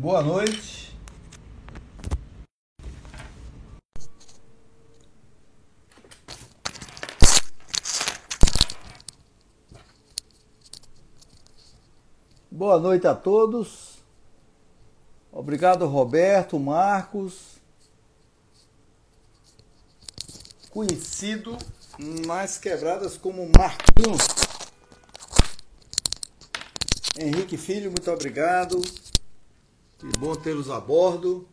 Boa 0.00 0.22
noite. 0.22 0.96
Boa 12.50 12.80
noite 12.80 13.06
a 13.06 13.14
todos. 13.14 13.98
Obrigado, 15.30 15.86
Roberto, 15.86 16.58
Marcos. 16.58 17.60
Conhecido 20.70 21.58
nas 22.26 22.56
quebradas 22.56 23.18
como 23.18 23.46
Marquinhos. 23.54 24.22
Henrique 27.18 27.58
Filho, 27.58 27.90
muito 27.90 28.10
obrigado. 28.10 28.80
Que 30.00 30.06
bom 30.18 30.34
tê-los 30.34 30.70
a 30.70 30.80
bordo. 30.80 31.46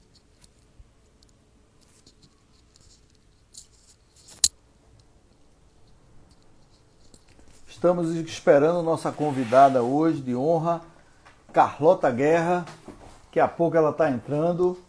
Estamos 7.68 8.10
esperando 8.16 8.82
nossa 8.82 9.12
convidada 9.12 9.84
hoje 9.84 10.22
de 10.22 10.34
honra, 10.34 10.82
Carlota 11.52 12.10
Guerra. 12.10 12.66
Daqui 13.26 13.42
a 13.42 13.50
pouco 13.50 13.76
ela 13.76 13.90
está 13.90 14.10
entrando. 14.10 14.82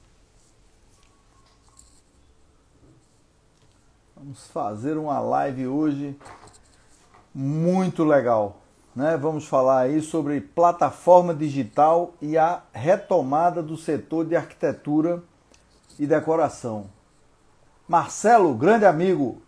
Vamos 4.14 4.46
fazer 4.46 4.96
uma 4.96 5.18
live 5.18 5.66
hoje 5.66 6.16
muito 7.34 8.04
legal. 8.04 8.62
Né? 8.98 9.16
Vamos 9.16 9.46
falar 9.46 9.82
aí 9.82 10.02
sobre 10.02 10.40
plataforma 10.40 11.32
digital 11.32 12.14
e 12.20 12.36
a 12.36 12.64
retomada 12.72 13.62
do 13.62 13.76
setor 13.76 14.26
de 14.26 14.34
arquitetura 14.34 15.22
e 16.00 16.04
decoração. 16.04 16.90
Marcelo, 17.86 18.52
grande 18.56 18.84
amigo. 18.84 19.40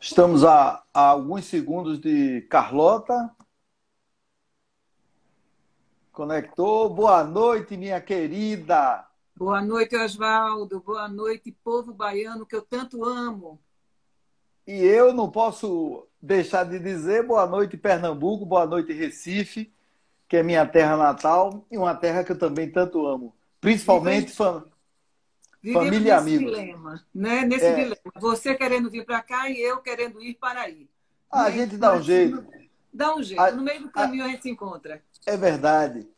Estamos 0.00 0.42
a, 0.42 0.82
a 0.92 1.00
alguns 1.10 1.44
segundos 1.44 2.00
de 2.00 2.40
Carlota. 2.50 3.30
Conectou. 6.10 6.92
Boa 6.92 7.22
noite, 7.22 7.76
minha 7.76 8.00
querida. 8.00 9.05
Boa 9.38 9.60
noite, 9.60 9.94
Oswaldo. 9.94 10.80
Boa 10.80 11.06
noite, 11.08 11.54
povo 11.62 11.92
baiano 11.92 12.46
que 12.46 12.56
eu 12.56 12.62
tanto 12.62 13.04
amo. 13.04 13.60
E 14.66 14.72
eu 14.72 15.12
não 15.12 15.30
posso 15.30 16.08
deixar 16.20 16.64
de 16.64 16.78
dizer 16.78 17.22
boa 17.22 17.46
noite, 17.46 17.76
Pernambuco, 17.76 18.46
boa 18.46 18.64
noite, 18.64 18.94
Recife, 18.94 19.70
que 20.26 20.38
é 20.38 20.42
minha 20.42 20.64
terra 20.64 20.96
natal 20.96 21.66
e 21.70 21.76
uma 21.76 21.94
terra 21.94 22.24
que 22.24 22.32
eu 22.32 22.38
também 22.38 22.72
tanto 22.72 23.06
amo. 23.06 23.36
Principalmente 23.60 24.32
fam... 24.32 24.64
família 25.70 26.08
e 26.08 26.10
amigos. 26.12 26.56
Dilema, 26.56 27.06
né? 27.14 27.44
Nesse 27.44 27.66
é... 27.66 27.74
dilema. 27.74 27.96
Você 28.18 28.54
querendo 28.54 28.90
vir 28.90 29.04
para 29.04 29.20
cá 29.20 29.50
e 29.50 29.60
eu 29.60 29.82
querendo 29.82 30.22
ir 30.22 30.36
para 30.36 30.62
aí. 30.62 30.88
Ah, 31.30 31.42
a 31.42 31.50
gente 31.50 31.76
dá 31.76 31.92
um 31.92 32.00
jeito. 32.00 32.42
Dá 32.90 33.14
um 33.14 33.22
jeito. 33.22 33.54
No 33.54 33.62
meio 33.62 33.82
do 33.82 33.90
caminho 33.90 34.24
a... 34.24 34.28
a 34.28 34.30
gente 34.30 34.44
se 34.44 34.50
encontra. 34.50 35.02
É 35.26 35.36
verdade. 35.36 36.08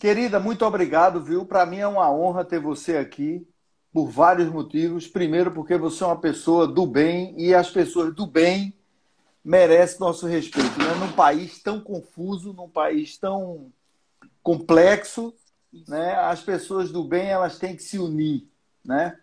Querida, 0.00 0.40
muito 0.40 0.64
obrigado, 0.64 1.22
viu? 1.22 1.44
Para 1.44 1.66
mim 1.66 1.76
é 1.76 1.86
uma 1.86 2.10
honra 2.10 2.42
ter 2.42 2.58
você 2.58 2.96
aqui 2.96 3.46
por 3.92 4.08
vários 4.08 4.48
motivos. 4.48 5.06
Primeiro, 5.06 5.50
porque 5.50 5.76
você 5.76 6.02
é 6.02 6.06
uma 6.06 6.18
pessoa 6.18 6.66
do 6.66 6.86
bem 6.86 7.34
e 7.36 7.54
as 7.54 7.68
pessoas 7.68 8.14
do 8.14 8.26
bem 8.26 8.72
merecem 9.44 10.00
nosso 10.00 10.26
respeito. 10.26 10.78
Né? 10.78 10.94
Num 10.94 11.12
país 11.12 11.62
tão 11.62 11.82
confuso, 11.82 12.54
num 12.54 12.66
país 12.66 13.18
tão 13.18 13.70
complexo, 14.42 15.34
né? 15.86 16.14
as 16.14 16.42
pessoas 16.42 16.90
do 16.90 17.04
bem 17.04 17.28
elas 17.28 17.58
têm 17.58 17.76
que 17.76 17.82
se 17.82 17.98
unir. 17.98 18.48
Né? 18.82 19.20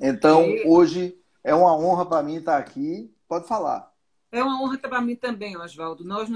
Então, 0.00 0.44
hoje 0.66 1.16
é 1.44 1.54
uma 1.54 1.72
honra 1.78 2.04
para 2.04 2.20
mim 2.20 2.38
estar 2.38 2.58
aqui. 2.58 3.14
Pode 3.28 3.46
falar. 3.46 3.92
É 4.32 4.42
uma 4.42 4.60
honra 4.60 4.76
para 4.76 5.00
mim 5.00 5.14
também, 5.14 5.56
Oswaldo. 5.56 6.04
Nós 6.04 6.28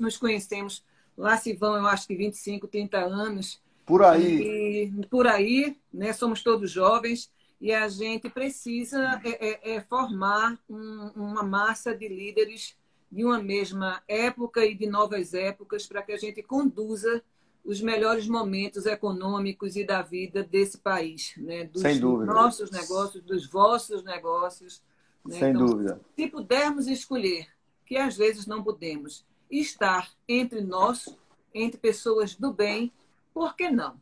nos 0.00 0.16
conhecemos 0.16 0.82
Lá 1.16 1.36
se 1.36 1.52
vão, 1.52 1.76
eu 1.76 1.86
acho 1.86 2.06
que 2.06 2.16
25, 2.16 2.66
30 2.66 2.98
anos. 2.98 3.60
Por 3.86 4.02
aí. 4.02 4.90
E, 4.92 5.06
por 5.06 5.26
aí, 5.26 5.76
né? 5.92 6.12
Somos 6.12 6.42
todos 6.42 6.70
jovens 6.70 7.30
e 7.60 7.72
a 7.72 7.88
gente 7.88 8.28
precisa 8.28 9.20
é, 9.24 9.72
é, 9.72 9.76
é 9.76 9.80
formar 9.80 10.58
um, 10.68 11.10
uma 11.14 11.42
massa 11.42 11.94
de 11.94 12.08
líderes 12.08 12.76
de 13.10 13.24
uma 13.24 13.40
mesma 13.40 14.02
época 14.08 14.64
e 14.66 14.74
de 14.74 14.86
novas 14.86 15.34
épocas 15.34 15.86
para 15.86 16.02
que 16.02 16.12
a 16.12 16.16
gente 16.16 16.42
conduza 16.42 17.22
os 17.64 17.80
melhores 17.80 18.26
momentos 18.26 18.84
econômicos 18.84 19.76
e 19.76 19.84
da 19.84 20.02
vida 20.02 20.42
desse 20.42 20.78
país, 20.78 21.32
né? 21.38 21.64
Dos 21.64 21.80
Sem 21.80 21.98
dúvida. 21.98 22.32
nossos 22.32 22.70
negócios, 22.70 23.22
dos 23.22 23.46
vossos 23.48 24.02
negócios. 24.02 24.82
Né? 25.24 25.38
Sem 25.38 25.50
então, 25.50 25.64
dúvida. 25.64 26.00
Se 26.14 26.26
pudermos 26.26 26.86
escolher, 26.86 27.46
que 27.86 27.96
às 27.96 28.16
vezes 28.16 28.46
não 28.46 28.62
podemos, 28.62 29.24
estar 29.50 30.10
entre 30.28 30.60
nós, 30.60 31.16
entre 31.54 31.78
pessoas 31.78 32.34
do 32.34 32.52
bem, 32.52 32.92
por 33.32 33.56
que 33.56 33.70
não? 33.70 33.94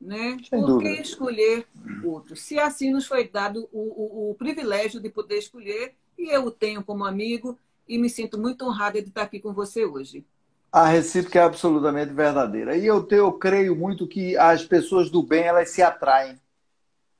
Né? 0.00 0.36
Sem 0.48 0.60
por 0.60 0.66
dúvida. 0.66 0.90
que 0.90 1.02
escolher 1.02 1.66
outro? 2.04 2.36
Se 2.36 2.58
assim 2.58 2.92
nos 2.92 3.06
foi 3.06 3.26
dado 3.26 3.68
o, 3.72 3.80
o, 3.80 4.30
o, 4.30 4.34
privilégio 4.34 5.00
de 5.00 5.08
poder 5.08 5.38
escolher, 5.38 5.94
e 6.18 6.34
eu 6.34 6.46
o 6.46 6.50
tenho 6.50 6.84
como 6.84 7.04
amigo, 7.04 7.58
e 7.88 7.98
me 7.98 8.10
sinto 8.10 8.38
muito 8.38 8.64
honrada 8.64 9.00
de 9.00 9.08
estar 9.08 9.22
aqui 9.22 9.40
com 9.40 9.52
você 9.52 9.84
hoje. 9.84 10.24
A 10.70 10.86
recíproca 10.86 11.38
é 11.38 11.42
absolutamente 11.42 12.12
verdadeira. 12.12 12.76
E 12.76 12.84
eu, 12.84 13.04
te, 13.04 13.14
eu 13.14 13.32
creio 13.32 13.76
muito 13.76 14.08
que 14.08 14.36
as 14.36 14.64
pessoas 14.64 15.08
do 15.08 15.22
bem 15.22 15.44
elas 15.44 15.70
se 15.70 15.80
atraem. 15.80 16.38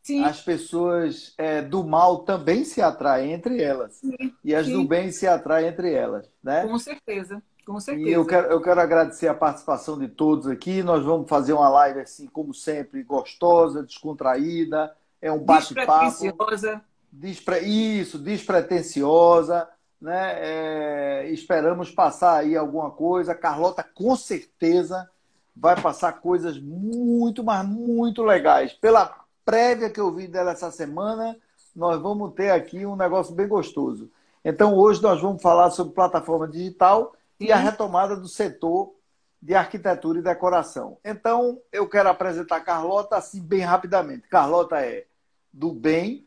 Sim. 0.02 0.22
As 0.22 0.40
pessoas 0.42 1.32
é, 1.38 1.62
do 1.62 1.82
mal 1.82 2.24
também 2.24 2.64
se 2.64 2.82
atraem 2.82 3.32
entre 3.32 3.62
elas. 3.62 3.94
Sim. 3.94 4.34
E 4.44 4.54
as 4.54 4.66
Sim. 4.66 4.72
do 4.72 4.84
bem 4.84 5.10
se 5.10 5.26
atraem 5.26 5.68
entre 5.68 5.94
elas. 5.94 6.28
Né? 6.42 6.66
Com 6.66 6.78
certeza. 6.78 7.42
Com 7.64 7.80
certeza. 7.80 8.08
E 8.08 8.12
eu 8.12 8.26
quero, 8.26 8.48
eu 8.48 8.60
quero 8.60 8.80
agradecer 8.80 9.28
a 9.28 9.34
participação 9.34 9.98
de 9.98 10.08
todos 10.08 10.46
aqui. 10.46 10.82
Nós 10.82 11.04
vamos 11.04 11.28
fazer 11.28 11.52
uma 11.52 11.68
live, 11.68 12.00
assim, 12.00 12.26
como 12.26 12.52
sempre, 12.52 13.02
gostosa, 13.02 13.82
descontraída. 13.82 14.94
É 15.20 15.32
um 15.32 15.38
bate-papo. 15.38 16.04
Despretensiosa. 16.04 16.82
Despre... 17.10 17.60
Isso, 17.60 18.18
despretensiosa. 18.18 19.68
Né? 20.00 20.34
É... 20.36 21.30
Esperamos 21.30 21.90
passar 21.90 22.36
aí 22.36 22.56
alguma 22.56 22.90
coisa. 22.90 23.34
Carlota, 23.34 23.82
com 23.82 24.14
certeza, 24.14 25.08
vai 25.56 25.80
passar 25.80 26.20
coisas 26.20 26.60
muito, 26.60 27.42
mas 27.42 27.66
muito 27.66 28.22
legais. 28.22 28.72
Pela 28.74 29.24
prévia 29.44 29.88
que 29.88 30.00
eu 30.00 30.12
vi 30.12 30.26
dela 30.26 30.52
essa 30.52 30.70
semana, 30.70 31.36
nós 31.74 32.00
vamos 32.00 32.34
ter 32.34 32.50
aqui 32.50 32.84
um 32.84 32.96
negócio 32.96 33.34
bem 33.34 33.48
gostoso. 33.48 34.10
Então, 34.44 34.74
hoje 34.74 35.02
nós 35.02 35.22
vamos 35.22 35.40
falar 35.40 35.70
sobre 35.70 35.94
plataforma 35.94 36.46
digital 36.46 37.14
e 37.38 37.52
a 37.52 37.56
retomada 37.56 38.16
do 38.16 38.28
setor 38.28 38.94
de 39.40 39.54
arquitetura 39.54 40.18
e 40.18 40.22
decoração. 40.22 40.98
Então, 41.04 41.60
eu 41.70 41.88
quero 41.88 42.08
apresentar 42.08 42.56
a 42.56 42.60
Carlota 42.60 43.16
assim 43.16 43.42
bem 43.42 43.60
rapidamente. 43.60 44.26
Carlota 44.28 44.80
é 44.80 45.04
do 45.52 45.70
bem, 45.70 46.26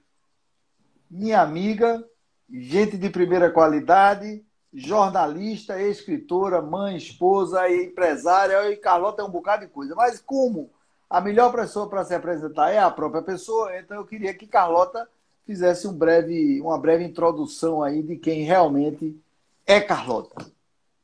minha 1.10 1.42
amiga, 1.42 2.04
gente 2.50 2.98
de 2.98 3.10
primeira 3.10 3.50
qualidade, 3.50 4.46
jornalista, 4.74 5.82
escritora, 5.82 6.62
mãe, 6.62 6.96
esposa 6.96 7.68
e 7.68 7.86
empresária. 7.86 8.72
E 8.72 8.78
Carlota 8.78 9.22
é 9.22 9.26
um 9.26 9.32
bocado 9.32 9.66
de 9.66 9.72
coisa. 9.72 9.96
Mas 9.96 10.20
como 10.20 10.70
a 11.10 11.20
melhor 11.20 11.52
pessoa 11.52 11.90
para 11.90 12.04
se 12.06 12.14
apresentar 12.14 12.72
é 12.72 12.78
a 12.78 12.92
própria 12.92 13.22
pessoa, 13.22 13.76
então 13.80 13.98
eu 13.98 14.06
queria 14.06 14.34
que 14.34 14.46
Carlota 14.46 15.10
fizesse 15.46 15.88
um 15.88 15.94
breve, 15.94 16.60
uma 16.62 16.78
breve 16.78 17.06
introdução 17.06 17.82
aí 17.82 18.04
de 18.04 18.18
quem 18.18 18.44
realmente 18.44 19.18
é 19.66 19.80
Carlota. 19.80 20.46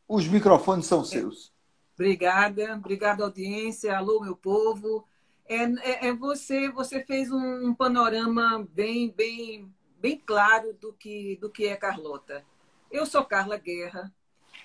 Os 0.07 0.27
microfones 0.27 0.85
são 0.85 1.03
seus. 1.03 1.51
Obrigada, 1.95 2.75
obrigada 2.75 3.23
audiência. 3.23 3.95
Alô, 3.95 4.21
meu 4.21 4.35
povo. 4.35 5.07
É, 5.45 5.63
é, 5.63 6.07
é, 6.07 6.13
você, 6.13 6.69
você 6.69 7.03
fez 7.03 7.31
um 7.31 7.73
panorama 7.73 8.67
bem, 8.71 9.11
bem, 9.11 9.71
bem 9.99 10.21
claro 10.25 10.73
do 10.73 10.93
que, 10.93 11.37
do 11.37 11.49
que 11.49 11.65
é 11.65 11.75
Carlota. 11.75 12.43
Eu 12.91 13.05
sou 13.05 13.23
Carla 13.23 13.57
Guerra 13.57 14.11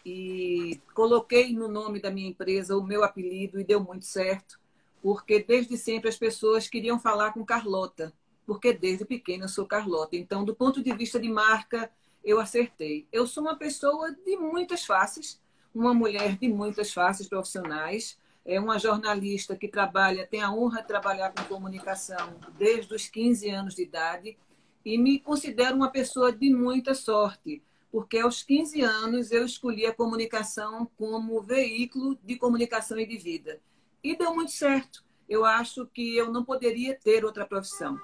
e 0.04 0.80
coloquei 0.94 1.52
no 1.52 1.68
nome 1.68 2.00
da 2.00 2.10
minha 2.10 2.28
empresa 2.28 2.76
o 2.76 2.82
meu 2.82 3.04
apelido 3.04 3.60
e 3.60 3.64
deu 3.64 3.80
muito 3.80 4.04
certo, 4.04 4.58
porque 5.02 5.42
desde 5.42 5.76
sempre 5.76 6.08
as 6.08 6.16
pessoas 6.16 6.68
queriam 6.68 6.98
falar 6.98 7.32
com 7.32 7.44
Carlota, 7.44 8.12
porque 8.46 8.72
desde 8.72 9.04
pequena 9.04 9.44
eu 9.44 9.48
sou 9.48 9.66
Carlota. 9.66 10.16
Então, 10.16 10.44
do 10.44 10.54
ponto 10.54 10.82
de 10.82 10.92
vista 10.94 11.18
de 11.18 11.28
marca, 11.28 11.90
eu 12.28 12.38
acertei. 12.38 13.08
Eu 13.10 13.26
sou 13.26 13.42
uma 13.42 13.56
pessoa 13.56 14.12
de 14.12 14.36
muitas 14.36 14.84
faces, 14.84 15.40
uma 15.74 15.94
mulher 15.94 16.36
de 16.36 16.46
muitas 16.46 16.92
faces 16.92 17.26
profissionais, 17.26 18.18
é 18.44 18.60
uma 18.60 18.78
jornalista 18.78 19.56
que 19.56 19.66
trabalha, 19.66 20.26
tem 20.26 20.42
a 20.42 20.52
honra 20.52 20.82
de 20.82 20.88
trabalhar 20.88 21.32
com 21.32 21.42
comunicação 21.44 22.38
desde 22.58 22.94
os 22.94 23.08
15 23.08 23.48
anos 23.48 23.74
de 23.74 23.82
idade 23.82 24.36
E 24.84 24.98
me 24.98 25.18
considero 25.18 25.74
uma 25.74 25.90
pessoa 25.90 26.30
de 26.30 26.52
muita 26.52 26.94
sorte, 26.94 27.62
porque 27.90 28.18
aos 28.18 28.42
15 28.42 28.82
anos 28.82 29.32
eu 29.32 29.46
escolhi 29.46 29.86
a 29.86 29.94
comunicação 29.94 30.90
como 30.98 31.40
veículo 31.40 32.18
de 32.22 32.36
comunicação 32.36 32.98
e 32.98 33.06
de 33.06 33.16
vida. 33.16 33.58
E 34.04 34.14
deu 34.14 34.34
muito 34.34 34.52
certo. 34.52 35.02
Eu 35.26 35.46
acho 35.46 35.86
que 35.86 36.16
eu 36.16 36.30
não 36.30 36.44
poderia 36.44 36.94
ter 36.94 37.24
outra 37.24 37.46
profissão. 37.46 37.98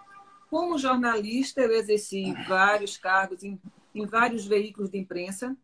Como 0.51 0.79
jornalista, 0.79 1.61
eu 1.61 1.73
exerci 1.73 2.35
vários 2.49 2.97
cargos 2.97 3.43
em, 3.95 4.07
vários 4.07 4.47
veículos 4.47 4.91
de 4.91 4.99
imprensa, 4.99 5.57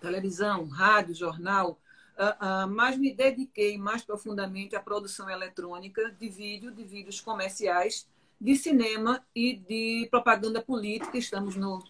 televisão, 0.00 0.66
rádio, 0.68 1.14
jornal, 1.14 1.78
uh, 2.18 2.66
uh, 2.66 2.70
mas 2.70 2.96
me 2.96 3.12
dediquei 3.12 3.76
mais 3.76 4.02
profundamente 4.02 4.76
à 4.76 4.80
produção 4.80 5.28
eletrônica 5.28 6.10
de 6.12 6.28
vídeo, 6.28 6.70
de 6.70 6.84
vídeos 6.84 7.20
comerciais, 7.20 8.06
de 8.40 8.56
cinema 8.56 9.24
e 9.34 9.56
de 9.56 10.08
propaganda 10.10 10.60
política. 10.60 11.16
Estamos 11.16 11.56
no, 11.56 11.82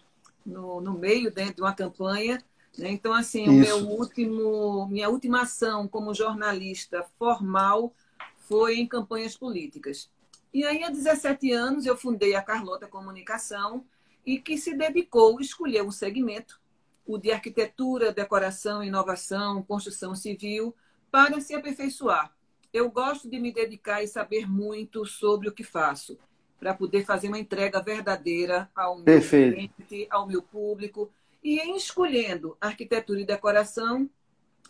no, 0.45 0.81
no 0.81 0.97
meio 0.97 1.31
dentro 1.31 1.55
de 1.55 1.61
uma 1.61 1.73
campanha. 1.73 2.41
Né? 2.77 2.89
Então, 2.91 3.13
assim, 3.13 3.47
o 3.49 3.53
meu 3.53 3.77
último, 3.89 4.87
minha 4.87 5.09
última 5.09 5.41
ação 5.41 5.87
como 5.87 6.13
jornalista 6.13 7.05
formal 7.17 7.93
foi 8.37 8.77
em 8.77 8.87
campanhas 8.87 9.35
políticas. 9.35 10.09
E 10.53 10.63
aí, 10.63 10.83
há 10.83 10.89
17 10.89 11.51
anos, 11.51 11.85
eu 11.85 11.97
fundei 11.97 12.35
a 12.35 12.41
Carlota 12.41 12.87
Comunicação 12.87 13.85
e 14.27 14.37
que 14.37 14.57
se 14.57 14.75
dedicou, 14.75 15.39
escolheu 15.39 15.85
um 15.85 15.91
segmento, 15.91 16.59
o 17.05 17.17
de 17.17 17.31
arquitetura, 17.31 18.11
decoração, 18.11 18.83
inovação, 18.83 19.63
construção 19.63 20.13
civil, 20.13 20.75
para 21.09 21.39
se 21.39 21.55
aperfeiçoar. 21.55 22.35
Eu 22.73 22.91
gosto 22.91 23.29
de 23.29 23.39
me 23.39 23.53
dedicar 23.53 24.03
e 24.03 24.07
saber 24.07 24.45
muito 24.45 25.05
sobre 25.05 25.47
o 25.47 25.53
que 25.53 25.63
faço 25.63 26.19
para 26.59 26.73
poder 26.73 27.05
fazer 27.05 27.29
uma 27.29 27.39
entrega 27.39 27.81
verdadeira 27.81 28.69
ao 28.75 28.97
meu 28.97 29.05
Perfeito. 29.05 29.55
cliente, 29.55 30.07
ao 30.09 30.27
meu 30.27 30.41
público. 30.41 31.09
E 31.41 31.59
em 31.59 31.77
escolhendo 31.77 32.57
arquitetura 32.59 33.21
e 33.21 33.25
decoração, 33.25 34.09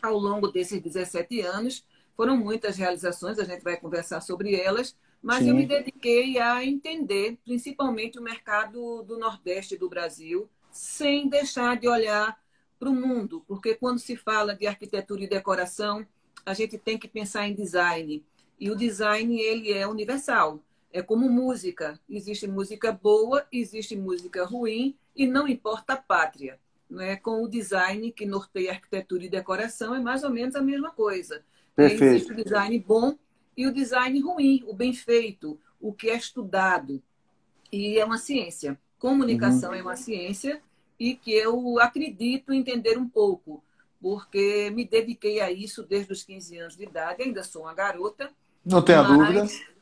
ao 0.03 0.19
longo 0.19 0.49
desses 0.49 0.79
17 0.79 1.41
anos, 1.41 1.83
foram 2.15 2.37
muitas 2.37 2.77
realizações, 2.77 3.39
a 3.39 3.43
gente 3.43 3.63
vai 3.63 3.75
conversar 3.77 4.21
sobre 4.21 4.53
elas, 4.53 4.95
mas 5.21 5.39
Sim. 5.39 5.49
eu 5.49 5.55
me 5.55 5.65
dediquei 5.65 6.39
a 6.39 6.63
entender 6.63 7.37
principalmente 7.43 8.19
o 8.19 8.21
mercado 8.21 9.03
do 9.03 9.17
Nordeste 9.17 9.77
do 9.77 9.89
Brasil, 9.89 10.49
sem 10.71 11.27
deixar 11.27 11.77
de 11.77 11.87
olhar 11.87 12.39
para 12.79 12.89
o 12.89 12.93
mundo, 12.93 13.43
porque 13.47 13.75
quando 13.75 13.99
se 13.99 14.15
fala 14.15 14.55
de 14.55 14.67
arquitetura 14.67 15.23
e 15.23 15.27
decoração, 15.27 16.05
a 16.45 16.53
gente 16.53 16.77
tem 16.77 16.97
que 16.97 17.07
pensar 17.07 17.47
em 17.47 17.53
design. 17.53 18.23
E 18.59 18.71
o 18.71 18.75
design 18.75 19.39
ele 19.39 19.73
é 19.73 19.87
universal. 19.87 20.63
É 20.91 21.01
como 21.01 21.29
música. 21.29 21.99
Existe 22.09 22.47
música 22.47 22.91
boa, 22.91 23.45
existe 23.51 23.95
música 23.95 24.45
ruim, 24.45 24.95
e 25.15 25.27
não 25.27 25.47
importa 25.47 25.93
a 25.93 25.97
pátria. 25.97 26.59
Não 26.89 27.01
é? 27.01 27.15
Com 27.15 27.43
o 27.43 27.49
design 27.49 28.11
que 28.11 28.25
norteia 28.25 28.71
arquitetura 28.71 29.25
e 29.25 29.29
decoração, 29.29 29.93
é 29.93 29.99
mais 29.99 30.23
ou 30.23 30.29
menos 30.29 30.55
a 30.55 30.61
mesma 30.61 30.91
coisa. 30.91 31.43
Perfeito. 31.75 32.03
Existe 32.03 32.31
o 32.31 32.35
design 32.35 32.79
bom 32.79 33.17
e 33.57 33.65
o 33.65 33.73
design 33.73 34.19
ruim, 34.21 34.63
o 34.67 34.73
bem 34.73 34.93
feito, 34.93 35.59
o 35.81 35.91
que 35.91 36.09
é 36.09 36.15
estudado. 36.15 37.01
E 37.71 37.97
é 37.99 38.05
uma 38.05 38.19
ciência. 38.19 38.79
Comunicação 38.99 39.71
uhum. 39.71 39.75
é 39.75 39.81
uma 39.81 39.95
ciência 39.95 40.61
e 40.99 41.15
que 41.15 41.31
eu 41.31 41.79
acredito 41.79 42.53
entender 42.53 42.97
um 42.97 43.09
pouco, 43.09 43.63
porque 43.99 44.69
me 44.71 44.85
dediquei 44.85 45.41
a 45.41 45.51
isso 45.51 45.83
desde 45.83 46.13
os 46.13 46.23
15 46.23 46.57
anos 46.57 46.77
de 46.77 46.83
idade, 46.83 47.23
ainda 47.23 47.43
sou 47.43 47.63
uma 47.63 47.73
garota. 47.73 48.31
Não 48.63 48.81
tenha 48.81 49.01
dúvida 49.01 49.45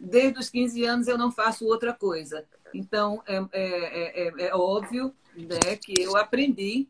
desde 0.00 0.38
os 0.38 0.50
15 0.50 0.84
anos 0.84 1.08
eu 1.08 1.18
não 1.18 1.30
faço 1.30 1.66
outra 1.66 1.92
coisa. 1.92 2.46
Então, 2.74 3.22
é, 3.26 3.36
é, 3.52 4.28
é, 4.28 4.46
é 4.48 4.54
óbvio 4.54 5.14
né, 5.36 5.76
que 5.76 6.00
eu 6.00 6.16
aprendi 6.16 6.88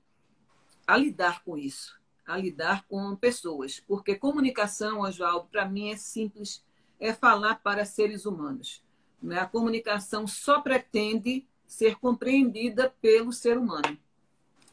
a 0.87 0.97
lidar 0.97 1.43
com 1.45 1.57
isso, 1.57 1.99
a 2.27 2.37
lidar 2.37 2.85
com 2.87 3.15
pessoas. 3.17 3.83
Porque 3.87 4.15
comunicação, 4.15 5.01
Oswaldo, 5.01 5.49
para 5.51 5.67
mim 5.67 5.91
é 5.91 5.97
simples, 5.97 6.65
é 6.99 7.13
falar 7.13 7.57
para 7.57 7.85
seres 7.85 8.27
humanos. 8.27 8.83
Né? 9.23 9.39
A 9.39 9.47
comunicação 9.47 10.27
só 10.27 10.61
pretende 10.61 11.47
ser 11.67 11.97
compreendida 11.97 12.95
pelo 13.01 13.33
ser 13.33 13.57
humano. 13.57 13.97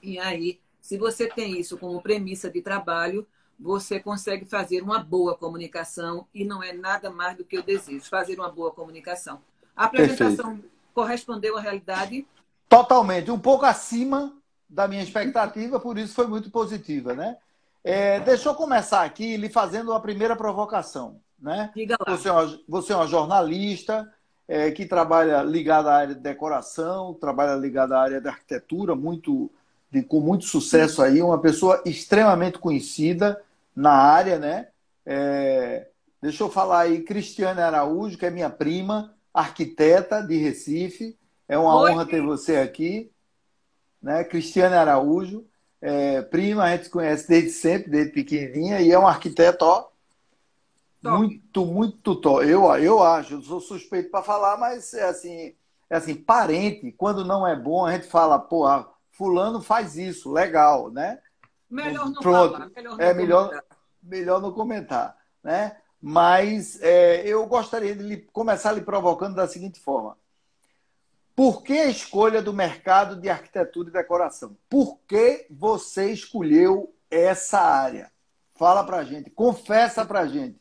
E 0.01 0.19
aí, 0.19 0.59
se 0.81 0.97
você 0.97 1.27
tem 1.27 1.59
isso 1.59 1.77
como 1.77 2.01
premissa 2.01 2.49
de 2.49 2.61
trabalho, 2.61 3.27
você 3.59 3.99
consegue 3.99 4.45
fazer 4.45 4.81
uma 4.81 4.99
boa 4.99 5.35
comunicação 5.35 6.27
e 6.33 6.45
não 6.45 6.63
é 6.63 6.71
nada 6.71 7.09
mais 7.09 7.35
do 7.35 7.43
que 7.43 7.57
eu 7.57 7.63
desejo, 7.63 8.09
fazer 8.09 8.39
uma 8.39 8.49
boa 8.49 8.71
comunicação. 8.71 9.41
A 9.75 9.85
apresentação 9.85 10.51
Perfeito. 10.51 10.71
correspondeu 10.93 11.57
à 11.57 11.61
realidade? 11.61 12.25
Totalmente, 12.69 13.31
um 13.31 13.39
pouco 13.39 13.65
acima 13.65 14.38
da 14.69 14.87
minha 14.87 15.01
expectativa, 15.01 15.79
por 15.79 15.97
isso 15.97 16.13
foi 16.13 16.27
muito 16.27 16.51
positiva, 16.51 17.13
né? 17.13 17.37
É, 17.83 18.19
deixa 18.19 18.49
eu 18.49 18.55
começar 18.55 19.03
aqui 19.03 19.35
lhe 19.35 19.49
fazendo 19.49 19.93
a 19.93 19.99
primeira 19.99 20.35
provocação, 20.35 21.19
né? 21.39 21.71
Diga 21.75 21.97
lá. 21.99 22.15
Você 22.15 22.29
é 22.29 22.31
uma, 22.31 22.59
você 22.67 22.93
é 22.93 22.95
uma 22.95 23.07
jornalista 23.07 24.07
é, 24.47 24.69
que 24.71 24.85
trabalha 24.85 25.41
ligada 25.41 25.91
à 25.91 25.95
área 25.95 26.13
de 26.13 26.21
decoração, 26.21 27.13
trabalha 27.15 27.55
ligada 27.55 27.97
à 27.97 28.01
área 28.01 28.21
de 28.21 28.27
arquitetura, 28.27 28.95
muito 28.95 29.49
de, 29.91 30.03
com 30.03 30.19
muito 30.19 30.45
sucesso 30.45 31.01
aí, 31.01 31.21
uma 31.21 31.39
pessoa 31.39 31.81
extremamente 31.85 32.59
conhecida 32.59 33.41
na 33.75 33.93
área, 33.93 34.37
né? 34.37 34.67
É, 35.05 35.87
deixa 36.21 36.43
eu 36.43 36.49
falar 36.49 36.81
aí, 36.81 37.01
Cristiane 37.01 37.61
Araújo, 37.61 38.17
que 38.17 38.25
é 38.25 38.29
minha 38.29 38.49
prima, 38.49 39.15
arquiteta 39.33 40.21
de 40.21 40.37
Recife. 40.37 41.17
É 41.47 41.57
uma 41.57 41.75
Oi, 41.79 41.91
honra 41.91 42.05
ter 42.05 42.21
você 42.21 42.57
aqui. 42.57 43.09
Né? 44.01 44.23
Cristiane 44.23 44.75
Araújo, 44.75 45.45
é, 45.81 46.21
prima, 46.21 46.63
a 46.63 46.75
gente 46.75 46.89
conhece 46.89 47.27
desde 47.27 47.51
sempre, 47.51 47.89
desde 47.89 48.11
pequenininha, 48.11 48.81
e 48.81 48.91
é 48.91 48.99
um 48.99 49.07
arquiteto, 49.07 49.65
ó, 49.65 49.87
top. 51.01 51.17
muito, 51.17 51.65
muito 51.65 52.15
top. 52.15 52.47
Eu, 52.47 52.65
eu 52.75 53.03
acho, 53.03 53.35
eu 53.35 53.41
sou 53.41 53.61
suspeito 53.61 54.09
para 54.09 54.23
falar, 54.23 54.57
mas 54.57 54.93
é 54.93 55.03
assim, 55.03 55.55
é 55.89 55.95
assim, 55.95 56.15
parente, 56.15 56.91
quando 56.91 57.25
não 57.25 57.47
é 57.47 57.55
bom, 57.55 57.85
a 57.85 57.93
gente 57.93 58.07
fala, 58.07 58.37
pô, 58.37 58.65
fulano 59.11 59.61
faz 59.61 59.97
isso, 59.97 60.31
legal, 60.31 60.89
né? 60.91 61.19
Melhor 61.69 62.09
não 62.09 62.21
Pronto. 62.21 62.53
falar. 62.53 62.69
Melhor 62.75 62.97
não 62.97 63.05
é 63.05 63.13
melhor, 63.13 63.63
melhor 64.01 64.41
não 64.41 64.51
comentar. 64.51 65.17
Né? 65.43 65.77
Mas 66.01 66.81
é, 66.81 67.27
eu 67.27 67.45
gostaria 67.45 67.95
de 67.95 68.03
lhe, 68.03 68.17
começar 68.33 68.71
lhe 68.71 68.81
provocando 68.81 69.35
da 69.35 69.47
seguinte 69.47 69.79
forma. 69.79 70.17
Por 71.39 71.63
que 71.63 71.71
a 71.71 71.89
escolha 71.89 72.41
do 72.41 72.51
mercado 72.51 73.15
de 73.15 73.29
arquitetura 73.29 73.87
e 73.87 73.93
decoração? 73.93 74.57
Por 74.69 74.99
que 75.07 75.47
você 75.49 76.11
escolheu 76.11 76.93
essa 77.09 77.61
área? 77.61 78.11
Fala 78.55 78.83
para 78.83 79.05
gente, 79.05 79.29
confessa 79.29 80.05
para 80.05 80.27
gente. 80.27 80.59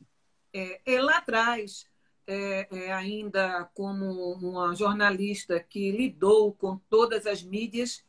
É, 0.53 0.81
é, 0.87 1.03
lá 1.03 1.17
atrás, 1.17 1.85
é, 2.29 2.69
é, 2.71 2.93
ainda 2.93 3.69
como 3.75 4.35
uma 4.35 4.73
jornalista 4.77 5.59
que 5.59 5.91
lidou 5.91 6.53
com 6.53 6.79
todas 6.89 7.27
as 7.27 7.43
mídias, 7.43 8.05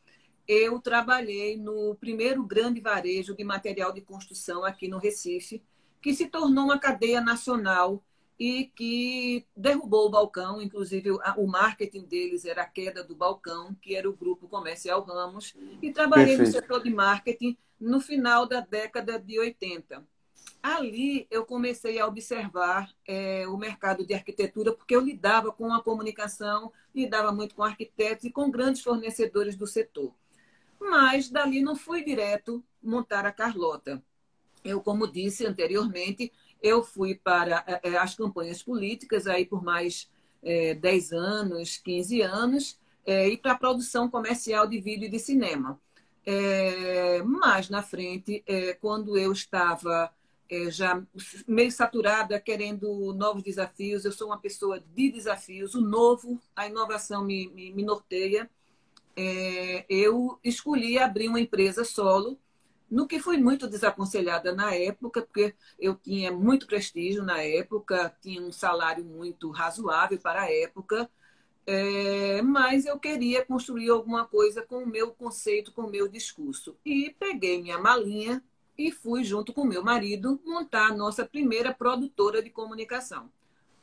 eu 0.46 0.80
trabalhei 0.80 1.56
no 1.56 1.96
primeiro 1.96 2.44
grande 2.44 2.80
varejo 2.80 3.34
de 3.34 3.42
material 3.42 3.92
de 3.92 4.00
construção 4.00 4.64
aqui 4.64 4.86
no 4.86 4.98
Recife, 4.98 5.60
que 6.00 6.14
se 6.14 6.28
tornou 6.28 6.66
uma 6.66 6.78
cadeia 6.78 7.20
nacional 7.20 8.00
e 8.40 8.72
que 8.74 9.46
derrubou 9.54 10.06
o 10.06 10.10
balcão, 10.10 10.62
inclusive 10.62 11.10
o 11.10 11.46
marketing 11.46 12.06
deles 12.06 12.46
era 12.46 12.62
a 12.62 12.66
queda 12.66 13.04
do 13.04 13.14
balcão, 13.14 13.74
que 13.74 13.94
era 13.94 14.08
o 14.08 14.16
grupo 14.16 14.48
comercial 14.48 15.02
Ramos, 15.02 15.54
e 15.82 15.92
trabalhei 15.92 16.38
Perfeito. 16.38 16.56
no 16.56 16.60
setor 16.60 16.82
de 16.82 16.90
marketing 16.90 17.56
no 17.78 18.00
final 18.00 18.46
da 18.46 18.60
década 18.60 19.18
de 19.18 19.38
80. 19.38 20.02
Ali 20.62 21.26
eu 21.30 21.44
comecei 21.44 21.98
a 21.98 22.06
observar 22.06 22.90
é, 23.06 23.46
o 23.46 23.58
mercado 23.58 24.06
de 24.06 24.14
arquitetura, 24.14 24.72
porque 24.72 24.96
eu 24.96 25.00
lidava 25.00 25.52
com 25.52 25.70
a 25.72 25.82
comunicação, 25.82 26.72
lidava 26.94 27.30
muito 27.30 27.54
com 27.54 27.62
arquitetos 27.62 28.24
e 28.24 28.30
com 28.30 28.50
grandes 28.50 28.82
fornecedores 28.82 29.54
do 29.54 29.66
setor 29.66 30.14
mas 30.80 31.28
dali 31.28 31.60
não 31.60 31.76
fui 31.76 32.02
direto 32.02 32.64
montar 32.82 33.26
a 33.26 33.32
Carlota. 33.32 34.02
Eu, 34.64 34.80
como 34.80 35.06
disse 35.06 35.46
anteriormente, 35.46 36.32
eu 36.62 36.82
fui 36.82 37.14
para 37.14 37.64
é, 37.82 37.96
as 37.96 38.14
campanhas 38.14 38.62
políticas 38.62 39.26
aí 39.26 39.44
por 39.44 39.62
mais 39.62 40.08
é, 40.42 40.74
10 40.74 41.12
anos, 41.12 41.76
15 41.78 42.22
anos, 42.22 42.78
é, 43.04 43.28
e 43.28 43.36
para 43.36 43.52
a 43.52 43.58
produção 43.58 44.08
comercial 44.08 44.66
de 44.66 44.80
vídeo 44.80 45.06
e 45.06 45.10
de 45.10 45.18
cinema. 45.18 45.80
É, 46.24 47.22
mais 47.22 47.70
na 47.70 47.82
frente, 47.82 48.42
é, 48.46 48.74
quando 48.74 49.16
eu 49.16 49.32
estava 49.32 50.12
é, 50.48 50.70
já 50.70 51.02
meio 51.46 51.72
saturada, 51.72 52.38
querendo 52.38 53.12
novos 53.14 53.42
desafios, 53.42 54.04
eu 54.04 54.12
sou 54.12 54.28
uma 54.28 54.38
pessoa 54.38 54.82
de 54.94 55.10
desafios, 55.10 55.74
o 55.74 55.80
novo, 55.80 56.40
a 56.54 56.66
inovação 56.66 57.24
me, 57.24 57.48
me, 57.48 57.72
me 57.72 57.82
norteia 57.82 58.48
eu 59.86 60.38
escolhi 60.42 60.98
abrir 60.98 61.28
uma 61.28 61.40
empresa 61.40 61.84
solo, 61.84 62.38
no 62.90 63.06
que 63.06 63.20
fui 63.20 63.36
muito 63.36 63.68
desaconselhada 63.68 64.52
na 64.52 64.74
época, 64.74 65.22
porque 65.22 65.54
eu 65.78 65.94
tinha 65.94 66.32
muito 66.32 66.66
prestígio 66.66 67.22
na 67.22 67.40
época, 67.40 68.14
tinha 68.20 68.42
um 68.42 68.50
salário 68.50 69.04
muito 69.04 69.50
razoável 69.50 70.18
para 70.18 70.42
a 70.42 70.52
época, 70.52 71.08
é, 71.66 72.42
mas 72.42 72.86
eu 72.86 72.98
queria 72.98 73.44
construir 73.44 73.90
alguma 73.90 74.26
coisa 74.26 74.60
com 74.62 74.78
o 74.78 74.86
meu 74.86 75.12
conceito, 75.12 75.72
com 75.72 75.82
o 75.82 75.90
meu 75.90 76.08
discurso. 76.08 76.76
E 76.84 77.14
peguei 77.18 77.62
minha 77.62 77.78
malinha 77.78 78.42
e 78.76 78.90
fui, 78.90 79.22
junto 79.22 79.52
com 79.52 79.64
meu 79.64 79.84
marido, 79.84 80.40
montar 80.44 80.88
a 80.88 80.94
nossa 80.94 81.24
primeira 81.24 81.72
produtora 81.72 82.42
de 82.42 82.50
comunicação. 82.50 83.30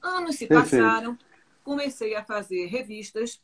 Anos 0.02 0.36
se 0.36 0.48
Perfeito. 0.48 0.84
passaram, 0.84 1.18
comecei 1.64 2.16
a 2.16 2.26
fazer 2.26 2.66
revistas, 2.66 3.42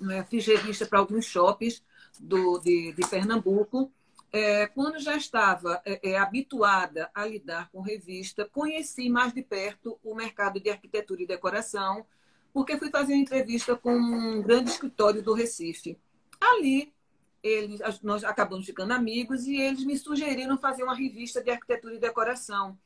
né, 0.00 0.24
fiz 0.24 0.46
revista 0.46 0.86
para 0.86 0.98
alguns 0.98 1.24
shoppings 1.24 1.82
do, 2.20 2.58
de, 2.58 2.92
de 2.92 3.08
Pernambuco. 3.08 3.90
É, 4.36 4.66
quando 4.66 4.98
já 4.98 5.16
estava 5.16 5.80
é, 5.84 6.10
é, 6.10 6.18
habituada 6.18 7.08
a 7.14 7.24
lidar 7.24 7.70
com 7.70 7.80
revista, 7.80 8.44
conheci 8.44 9.08
mais 9.08 9.32
de 9.32 9.42
perto 9.42 9.96
o 10.02 10.12
mercado 10.12 10.58
de 10.58 10.68
arquitetura 10.68 11.22
e 11.22 11.26
decoração, 11.26 12.04
porque 12.52 12.76
fui 12.76 12.90
fazer 12.90 13.12
uma 13.12 13.22
entrevista 13.22 13.76
com 13.76 13.94
um 13.94 14.42
grande 14.42 14.70
escritório 14.70 15.22
do 15.22 15.34
Recife. 15.34 15.96
Ali, 16.40 16.92
eles, 17.44 17.80
nós 18.02 18.24
acabamos 18.24 18.66
ficando 18.66 18.92
amigos 18.92 19.46
e 19.46 19.56
eles 19.56 19.84
me 19.84 19.96
sugeriram 19.96 20.58
fazer 20.58 20.82
uma 20.82 20.96
revista 20.96 21.40
de 21.40 21.52
arquitetura 21.52 21.94
e 21.94 22.00
decoração. 22.00 22.76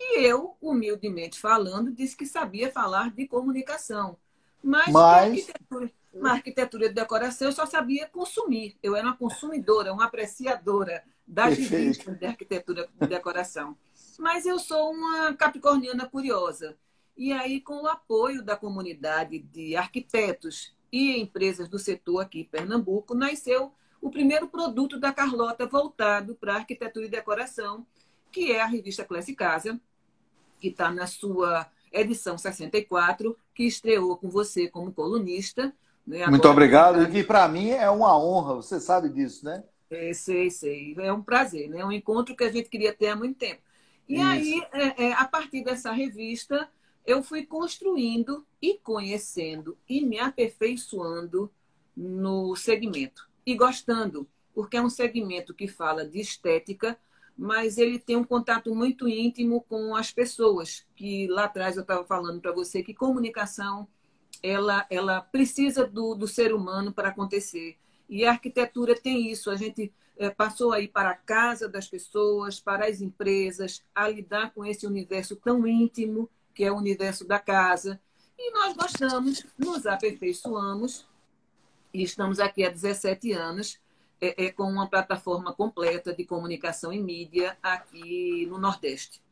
E 0.00 0.26
eu, 0.26 0.56
humildemente 0.60 1.38
falando, 1.38 1.92
disse 1.92 2.16
que 2.16 2.26
sabia 2.26 2.72
falar 2.72 3.14
de 3.14 3.24
comunicação. 3.28 4.18
Mas, 4.60 4.88
mas... 4.88 5.28
Arquitetura, 5.28 5.92
uma 6.18 6.32
arquitetura 6.32 6.88
de 6.88 6.94
decoração 6.94 7.48
eu 7.48 7.52
só 7.52 7.66
sabia 7.66 8.08
consumir. 8.08 8.76
Eu 8.82 8.96
era 8.96 9.06
uma 9.06 9.16
consumidora, 9.16 9.92
uma 9.92 10.06
apreciadora 10.06 11.04
das 11.26 11.56
revistas 11.56 12.18
de 12.18 12.26
arquitetura 12.26 12.88
e 13.00 13.06
decoração. 13.06 13.76
Mas 14.18 14.46
eu 14.46 14.58
sou 14.58 14.92
uma 14.92 15.34
capricorniana 15.34 16.08
curiosa. 16.08 16.76
E 17.16 17.32
aí, 17.32 17.60
com 17.60 17.82
o 17.82 17.86
apoio 17.86 18.42
da 18.42 18.56
comunidade 18.56 19.40
de 19.40 19.76
arquitetos 19.76 20.74
e 20.90 21.20
empresas 21.20 21.68
do 21.68 21.78
setor 21.78 22.20
aqui 22.20 22.40
em 22.40 22.44
Pernambuco, 22.44 23.14
nasceu 23.14 23.72
o 24.00 24.10
primeiro 24.10 24.48
produto 24.48 24.98
da 24.98 25.12
Carlota 25.12 25.66
voltado 25.66 26.34
para 26.34 26.54
arquitetura 26.54 27.06
e 27.06 27.10
decoração, 27.10 27.86
que 28.30 28.52
é 28.52 28.60
a 28.60 28.66
revista 28.66 29.04
Classe 29.04 29.34
Casa, 29.34 29.80
que 30.60 30.68
está 30.68 30.90
na 30.90 31.06
sua 31.06 31.68
edição 31.92 32.38
64, 32.38 33.36
que 33.54 33.64
estreou 33.64 34.16
com 34.16 34.28
você 34.28 34.68
como 34.68 34.92
colunista. 34.92 35.74
Né? 36.08 36.26
Muito 36.26 36.48
obrigado, 36.48 37.02
e 37.02 37.10
que 37.10 37.22
para 37.22 37.46
mim 37.46 37.68
é 37.68 37.90
uma 37.90 38.18
honra, 38.18 38.54
você 38.54 38.80
sabe 38.80 39.10
disso, 39.10 39.44
né? 39.44 39.62
É, 39.90 40.14
sei, 40.14 40.50
sei. 40.50 40.94
É 40.98 41.12
um 41.12 41.22
prazer, 41.22 41.68
né? 41.68 41.80
É 41.80 41.84
um 41.84 41.92
encontro 41.92 42.34
que 42.34 42.44
a 42.44 42.50
gente 42.50 42.70
queria 42.70 42.94
ter 42.94 43.08
há 43.08 43.16
muito 43.16 43.36
tempo. 43.38 43.60
E 44.08 44.14
Isso. 44.14 44.24
aí, 44.24 44.66
é, 44.72 45.04
é, 45.04 45.12
a 45.12 45.26
partir 45.26 45.62
dessa 45.62 45.92
revista, 45.92 46.66
eu 47.04 47.22
fui 47.22 47.44
construindo 47.44 48.46
e 48.60 48.78
conhecendo 48.78 49.76
e 49.86 50.00
me 50.00 50.18
aperfeiçoando 50.18 51.52
no 51.94 52.56
segmento. 52.56 53.28
E 53.44 53.54
gostando, 53.54 54.26
porque 54.54 54.78
é 54.78 54.82
um 54.82 54.88
segmento 54.88 55.52
que 55.52 55.68
fala 55.68 56.06
de 56.06 56.20
estética, 56.20 56.98
mas 57.36 57.76
ele 57.76 57.98
tem 57.98 58.16
um 58.16 58.24
contato 58.24 58.74
muito 58.74 59.06
íntimo 59.06 59.60
com 59.68 59.94
as 59.94 60.10
pessoas, 60.10 60.86
que 60.96 61.26
lá 61.28 61.44
atrás 61.44 61.76
eu 61.76 61.82
estava 61.82 62.02
falando 62.04 62.40
para 62.40 62.52
você 62.52 62.82
que 62.82 62.94
comunicação 62.94 63.86
ela, 64.42 64.86
ela 64.90 65.20
precisa 65.20 65.86
do, 65.86 66.14
do 66.14 66.26
ser 66.26 66.54
humano 66.54 66.92
para 66.92 67.08
acontecer. 67.08 67.76
E 68.08 68.24
a 68.24 68.30
arquitetura 68.30 68.94
tem 68.98 69.30
isso. 69.30 69.50
A 69.50 69.56
gente 69.56 69.92
é, 70.16 70.30
passou 70.30 70.72
aí 70.72 70.88
para 70.88 71.10
a 71.10 71.16
casa 71.16 71.68
das 71.68 71.86
pessoas, 71.88 72.58
para 72.58 72.86
as 72.86 73.00
empresas, 73.00 73.84
a 73.94 74.08
lidar 74.08 74.52
com 74.52 74.64
esse 74.64 74.86
universo 74.86 75.36
tão 75.36 75.66
íntimo 75.66 76.28
que 76.54 76.64
é 76.64 76.72
o 76.72 76.76
universo 76.76 77.24
da 77.26 77.38
casa. 77.38 78.00
E 78.36 78.50
nós 78.52 78.74
gostamos, 78.74 79.44
nos 79.56 79.86
aperfeiçoamos 79.86 81.06
e 81.92 82.02
estamos 82.02 82.40
aqui 82.40 82.64
há 82.64 82.70
17 82.70 83.32
anos 83.32 83.80
é, 84.20 84.46
é, 84.46 84.52
com 84.52 84.64
uma 84.64 84.88
plataforma 84.88 85.52
completa 85.52 86.12
de 86.12 86.24
comunicação 86.24 86.92
e 86.92 87.00
mídia 87.00 87.56
aqui 87.62 88.46
no 88.46 88.58
Nordeste. 88.58 89.22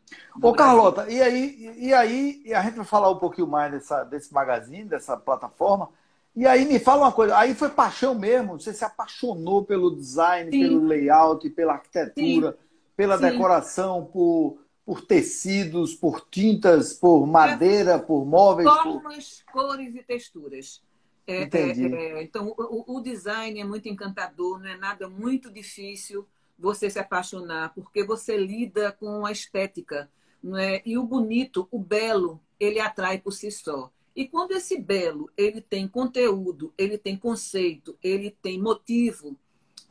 Ô, 0.40 0.52
Carlota, 0.52 1.10
e 1.10 1.20
aí, 1.20 1.74
e 1.78 1.94
aí 1.94 2.42
e 2.44 2.54
a 2.54 2.62
gente 2.62 2.76
vai 2.76 2.84
falar 2.84 3.10
um 3.10 3.18
pouquinho 3.18 3.46
mais 3.46 3.72
dessa, 3.72 4.04
desse 4.04 4.32
magazine, 4.32 4.84
dessa 4.84 5.16
plataforma. 5.16 5.88
E 6.34 6.46
aí 6.46 6.66
me 6.66 6.78
fala 6.78 7.06
uma 7.06 7.12
coisa, 7.12 7.36
aí 7.36 7.54
foi 7.54 7.70
paixão 7.70 8.14
mesmo? 8.14 8.60
Você 8.60 8.72
se 8.74 8.84
apaixonou 8.84 9.64
pelo 9.64 9.96
design, 9.96 10.50
Sim. 10.50 10.60
pelo 10.60 10.84
layout, 10.84 11.48
pela 11.50 11.72
arquitetura, 11.72 12.52
Sim. 12.52 12.58
pela 12.94 13.16
Sim. 13.16 13.30
decoração, 13.30 14.04
por, 14.04 14.58
por 14.84 15.00
tecidos, 15.00 15.94
por 15.94 16.20
tintas, 16.30 16.92
por 16.92 17.26
madeira, 17.26 17.98
por 17.98 18.26
móveis? 18.26 18.68
Formas, 18.68 19.44
por... 19.46 19.62
cores 19.62 19.94
e 19.94 20.02
texturas. 20.02 20.82
É, 21.26 21.42
Entendi. 21.42 21.92
É, 21.92 22.18
é, 22.18 22.22
então, 22.22 22.54
o, 22.56 22.98
o, 22.98 23.00
design 23.00 23.58
é 23.58 23.64
muito 23.64 23.88
encantador, 23.88 24.60
não 24.60 24.68
é 24.68 24.76
nada 24.76 25.08
muito 25.08 25.50
difícil 25.50 26.24
você 26.58 26.88
se 26.88 26.98
apaixonar, 26.98 27.72
porque 27.74 28.04
você 28.04 28.36
lida 28.36 28.92
com 28.92 29.26
a 29.26 29.32
estética. 29.32 30.10
Não 30.42 30.56
é? 30.56 30.82
E 30.84 30.96
o 30.96 31.04
bonito, 31.04 31.66
o 31.70 31.78
belo, 31.78 32.40
ele 32.58 32.78
atrai 32.78 33.18
por 33.18 33.32
si 33.32 33.50
só. 33.50 33.90
E 34.14 34.26
quando 34.26 34.52
esse 34.52 34.80
belo 34.80 35.30
ele 35.36 35.60
tem 35.60 35.86
conteúdo, 35.86 36.72
ele 36.78 36.96
tem 36.96 37.16
conceito, 37.16 37.98
ele 38.02 38.30
tem 38.30 38.60
motivo 38.60 39.36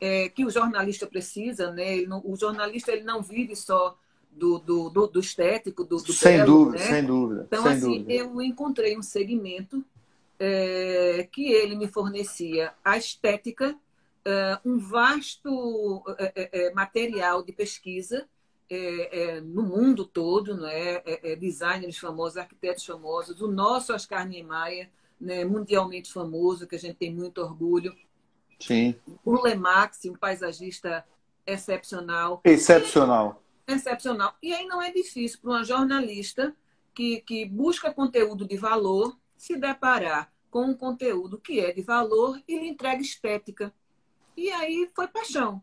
é, 0.00 0.28
que 0.28 0.44
o 0.44 0.50
jornalista 0.50 1.06
precisa, 1.06 1.70
né? 1.70 2.02
Não, 2.02 2.20
o 2.24 2.36
jornalista 2.36 2.90
ele 2.90 3.04
não 3.04 3.22
vive 3.22 3.54
só 3.54 3.96
do, 4.30 4.58
do, 4.58 4.90
do, 4.90 5.06
do 5.06 5.20
estético, 5.20 5.84
do, 5.84 5.96
do 5.96 6.12
sem 6.12 6.38
belo, 6.38 6.64
dúvida, 6.64 6.84
né? 6.84 6.90
sem 6.90 7.04
dúvida. 7.04 7.44
Então, 7.46 7.62
sem 7.62 7.72
assim, 7.72 7.98
dúvida. 7.98 8.12
eu 8.12 8.42
encontrei 8.42 8.98
um 8.98 9.02
segmento 9.02 9.84
é, 10.38 11.28
que 11.30 11.50
ele 11.50 11.76
me 11.76 11.88
fornecia 11.88 12.72
a 12.84 12.98
estética, 12.98 13.76
um 14.64 14.78
vasto 14.78 16.02
é, 16.18 16.32
é, 16.34 16.66
é 16.66 16.74
material 16.74 17.42
de 17.42 17.52
pesquisa 17.52 18.28
é, 18.68 19.40
no 19.40 19.62
mundo 19.62 20.04
todo, 20.04 20.56
não 20.56 20.66
é? 20.66 21.36
designers 21.36 21.98
famosos, 21.98 22.36
arquitetos 22.36 22.84
famosos, 22.84 23.40
o 23.40 23.48
nosso 23.48 23.94
Oscar 23.94 24.26
Niemeyer, 24.26 24.90
né, 25.20 25.44
mundialmente 25.44 26.12
famoso, 26.12 26.66
que 26.66 26.74
a 26.74 26.78
gente 26.78 26.96
tem 26.96 27.14
muito 27.14 27.40
orgulho. 27.40 27.94
Sim. 28.60 28.96
O 29.24 29.40
Lemax, 29.40 30.04
um 30.06 30.16
paisagista 30.16 31.04
excepcional. 31.46 32.40
Excepcional 32.44 33.42
excepcional. 33.66 34.36
E 34.42 34.54
aí 34.54 34.66
não 34.66 34.80
é 34.80 34.92
difícil 34.92 35.40
para 35.40 35.50
uma 35.50 35.64
jornalista 35.64 36.54
que, 36.94 37.20
que 37.22 37.44
busca 37.44 37.92
conteúdo 37.92 38.46
de 38.46 38.56
valor 38.56 39.18
se 39.36 39.56
deparar 39.56 40.32
com 40.50 40.66
um 40.66 40.74
conteúdo 40.74 41.38
que 41.38 41.60
é 41.60 41.72
de 41.72 41.82
valor 41.82 42.40
e 42.46 42.58
lhe 42.58 42.68
entrega 42.68 43.02
estética. 43.02 43.74
E 44.36 44.50
aí 44.50 44.90
foi 44.94 45.08
paixão. 45.08 45.62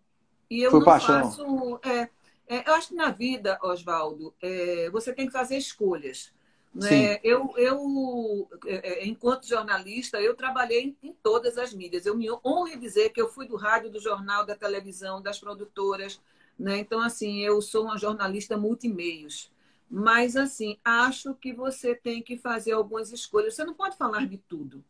E 0.50 0.62
eu 0.62 0.72
foi 0.72 0.84
paixão. 0.84 1.24
faço. 1.24 1.80
É, 1.84 2.10
é, 2.48 2.70
eu 2.70 2.74
acho 2.74 2.90
que 2.90 2.96
na 2.96 3.10
vida, 3.10 3.60
Oswaldo, 3.62 4.34
é, 4.42 4.90
você 4.90 5.14
tem 5.14 5.26
que 5.26 5.32
fazer 5.32 5.58
escolhas. 5.58 6.34
Né? 6.74 7.20
Eu, 7.24 7.54
eu, 7.56 8.50
é, 8.66 9.04
é, 9.04 9.08
enquanto 9.08 9.48
jornalista, 9.48 10.20
eu 10.20 10.36
trabalhei 10.36 10.96
em 11.04 11.14
todas 11.22 11.58
as 11.58 11.72
mídias. 11.72 12.06
Eu 12.06 12.18
me 12.18 12.32
honro 12.32 12.68
em 12.68 12.80
dizer 12.80 13.10
que 13.10 13.22
eu 13.22 13.30
fui 13.30 13.48
do 13.48 13.56
rádio, 13.56 13.92
do 13.92 14.00
jornal, 14.00 14.44
da 14.46 14.56
televisão, 14.56 15.22
das 15.22 15.40
produtoras, 15.40 16.20
né? 16.58 16.80
Então, 16.80 17.00
assim, 17.00 17.42
eu 17.42 17.62
sou 17.62 17.86
uma 17.86 17.98
jornalista 17.98 18.58
multimeios. 18.58 19.52
Mas, 19.90 20.36
assim, 20.36 20.80
acho 20.84 21.36
que 21.36 21.54
você 21.54 21.94
tem 21.94 22.24
que 22.24 22.38
fazer 22.38 22.72
algumas 22.72 23.12
escolhas. 23.12 23.54
Você 23.54 23.64
não 23.64 23.76
pode 23.76 23.96
falar 23.96 24.28
de 24.28 24.38
tudo. 24.38 24.84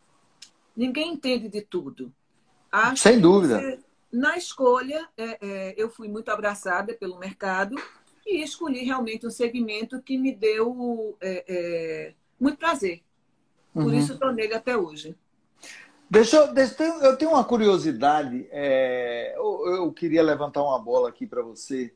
Ninguém 0.75 1.13
entende 1.13 1.49
de 1.49 1.61
tudo. 1.61 2.13
Acho 2.73 3.03
Sem 3.03 3.19
dúvida. 3.19 3.59
Você, 3.59 3.79
na 4.11 4.35
escolha, 4.35 5.07
é, 5.15 5.37
é, 5.39 5.75
eu 5.77 5.91
fui 5.91 6.07
muito 6.07 6.29
abraçada 6.31 6.95
pelo 6.95 7.19
mercado 7.19 7.75
e 8.25 8.41
escolhi 8.41 8.83
realmente 8.83 9.27
um 9.27 9.29
segmento 9.29 10.01
que 10.01 10.17
me 10.17 10.33
deu 10.33 11.15
é, 11.21 11.45
é 11.47 12.13
muito 12.39 12.57
prazer. 12.57 13.03
Por 13.71 13.85
uhum. 13.85 13.93
isso 13.93 14.13
estou 14.13 14.31
nele 14.31 14.55
até 14.55 14.75
hoje. 14.75 15.15
Deixa 16.09 16.37
eu, 16.37 16.53
deixa, 16.53 16.83
eu 16.83 17.15
tenho 17.15 17.31
uma 17.31 17.43
curiosidade. 17.43 18.47
É, 18.49 19.35
eu, 19.37 19.75
eu, 19.75 19.93
queria 19.93 20.23
levantar 20.23 20.63
uma 20.63 20.79
bola 20.79 21.09
aqui 21.09 21.27
para 21.27 21.43
você. 21.43 21.93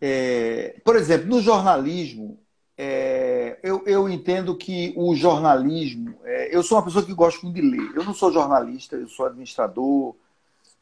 É, 0.00 0.80
por 0.84 0.96
exemplo, 0.96 1.28
no 1.28 1.40
jornalismo, 1.40 2.40
é, 2.78 3.58
eu, 3.62 3.82
eu, 3.86 4.08
entendo 4.08 4.56
que 4.56 4.92
o 4.96 5.14
jornalismo. 5.14 6.14
É, 6.24 6.54
eu 6.54 6.62
sou 6.62 6.78
uma 6.78 6.84
pessoa 6.84 7.04
que 7.04 7.14
gosta 7.14 7.40
muito 7.42 7.54
de 7.54 7.62
ler. 7.62 7.92
Eu 7.94 8.04
não 8.04 8.12
sou 8.12 8.32
jornalista, 8.32 8.96
eu 8.96 9.08
sou 9.08 9.26
administrador, 9.26 10.14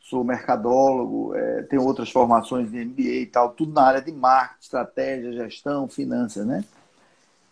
sou 0.01 0.25
mercadólogo, 0.25 1.35
é, 1.35 1.63
tenho 1.63 1.85
outras 1.85 2.11
formações 2.11 2.71
de 2.71 2.85
MBA 2.85 3.03
e 3.03 3.27
tal, 3.27 3.51
tudo 3.51 3.73
na 3.73 3.83
área 3.83 4.03
de 4.03 4.13
marketing, 4.13 4.63
estratégia, 4.63 5.33
gestão, 5.33 5.89
finanças, 5.89 6.45
né? 6.47 6.65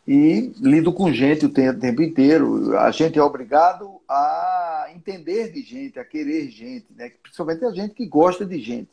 e 0.06 0.52
lido 0.60 0.92
com 0.92 1.12
gente 1.12 1.46
o 1.46 1.52
tempo 1.52 2.02
inteiro. 2.02 2.76
A 2.78 2.90
gente 2.90 3.18
é 3.18 3.22
obrigado 3.22 4.00
a 4.08 4.88
entender 4.94 5.52
de 5.52 5.62
gente, 5.62 5.98
a 5.98 6.04
querer 6.04 6.50
gente, 6.50 6.86
né? 6.94 7.12
principalmente 7.22 7.64
a 7.64 7.70
gente 7.70 7.94
que 7.94 8.06
gosta 8.06 8.44
de 8.44 8.58
gente. 8.60 8.90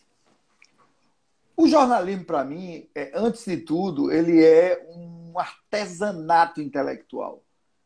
O 1.58 1.68
jornalismo, 1.68 2.24
para 2.24 2.46
mim, 2.46 2.88
é, 2.96 3.12
antes 3.14 3.44
de 3.44 3.58
tudo, 3.58 4.12
ele 4.12 4.44
é 4.44 4.88
um 4.96 5.19
artesanato 5.38 6.62
intelectual. 6.62 7.44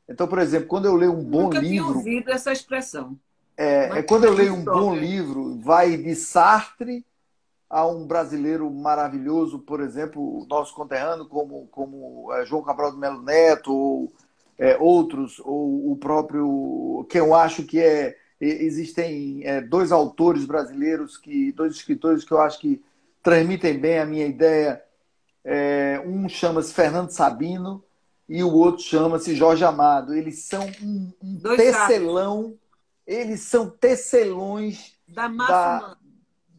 Então, 0.08 0.28
por 0.28 0.40
exemplo, 0.40 0.68
quando 0.68 0.86
eu 0.86 0.96
leio 0.96 1.14
um 1.14 1.24
bom 1.24 1.44
Nunca 1.44 1.60
livro. 1.60 1.88
Nunca 1.88 1.98
ouvido 2.00 2.32
essa 2.32 2.52
expressão. 2.52 3.18
É, 3.58 4.00
é 4.00 4.04
quando 4.04 4.26
eu 4.26 4.34
leio 4.34 4.54
um 4.54 4.64
bom 4.64 4.96
livro, 4.96 5.60
vai 5.60 5.96
de 5.98 6.16
Sartre 6.16 7.06
a 7.70 7.88
um 7.88 8.06
brasileiro 8.06 8.70
maravilhoso, 8.70 9.60
por 9.60 9.82
exemplo, 9.82 10.22
o 10.22 10.46
nosso 10.46 10.76
conterrâneo, 10.76 11.26
como, 11.26 11.68
como 11.72 12.32
é, 12.34 12.46
João 12.46 12.62
Cabral 12.62 12.92
do 12.92 12.98
Melo 12.98 13.22
Neto, 13.22 13.74
ou 13.74 14.14
é, 14.60 14.78
outros, 14.80 15.40
ou 15.40 15.92
o 15.92 15.96
próprio, 15.96 17.06
que 17.10 17.20
eu 17.20 17.34
acho 17.34 17.64
que 17.64 17.80
é. 17.80 18.16
Existem 18.40 19.42
é, 19.46 19.62
dois 19.62 19.92
autores 19.92 20.44
brasileiros, 20.44 21.18
que 21.18 21.54
dois 21.54 21.76
escritores 21.76 22.26
que 22.26 22.32
eu 22.34 22.42
acho 22.42 22.60
que 22.60 22.84
transmitem 23.22 23.80
bem 23.80 24.00
a 24.00 24.06
minha 24.06 24.26
ideia. 24.26 24.84
É, 25.44 26.02
um 26.06 26.28
chama-se 26.30 26.74
Fernando 26.74 27.10
Sabino 27.10 27.84
e 28.30 28.44
o 28.44 28.54
outro 28.54 28.84
chama-se 28.84 29.36
Jorge 29.36 29.64
Amado. 29.66 30.14
Eles 30.14 30.44
são 30.44 30.66
um, 30.82 31.12
um 31.22 31.40
tecelão, 31.56 32.58
eles 33.06 33.42
são 33.42 33.70
tecelões 33.70 34.94
da 35.08 35.28
massa 35.28 35.98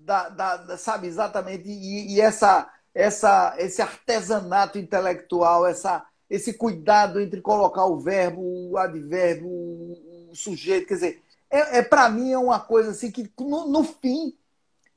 da, 0.05 0.29
da, 0.29 0.57
da, 0.59 0.77
sabe, 0.77 1.07
exatamente, 1.07 1.69
e, 1.69 2.15
e, 2.15 2.21
essa, 2.21 2.71
essa, 2.95 3.55
esse 3.59 3.81
artesanato 3.81 4.79
intelectual, 4.79 5.67
essa, 5.67 6.05
esse 6.29 6.53
cuidado 6.53 7.21
entre 7.21 7.41
colocar 7.41 7.87
o 7.87 7.99
verbo, 7.99 8.43
o 8.71 8.77
advérbio, 8.77 9.49
o, 9.49 10.31
o 10.31 10.37
sujeito, 10.37 10.89
quer 10.89 10.95
dizer, 10.95 11.23
é, 11.51 11.79
é 11.79 11.83
para 11.83 12.09
mim 12.09 12.33
é 12.33 12.39
uma 12.39 12.61
coisa 12.61 12.91
assim 12.91 13.11
que, 13.11 13.31
no, 13.41 13.67
no 13.67 13.83
fim, 13.83 14.37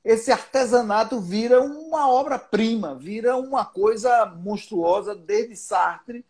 esse 0.07 0.31
artesanato 0.31 1.19
vira 1.19 1.61
uma 1.61 2.09
obra-prima, 2.09 2.95
vira 2.95 3.35
uma 3.35 3.65
coisa 3.65 4.25
monstruosa, 4.25 5.13
desde 5.13 5.57
Sartre 5.57 6.23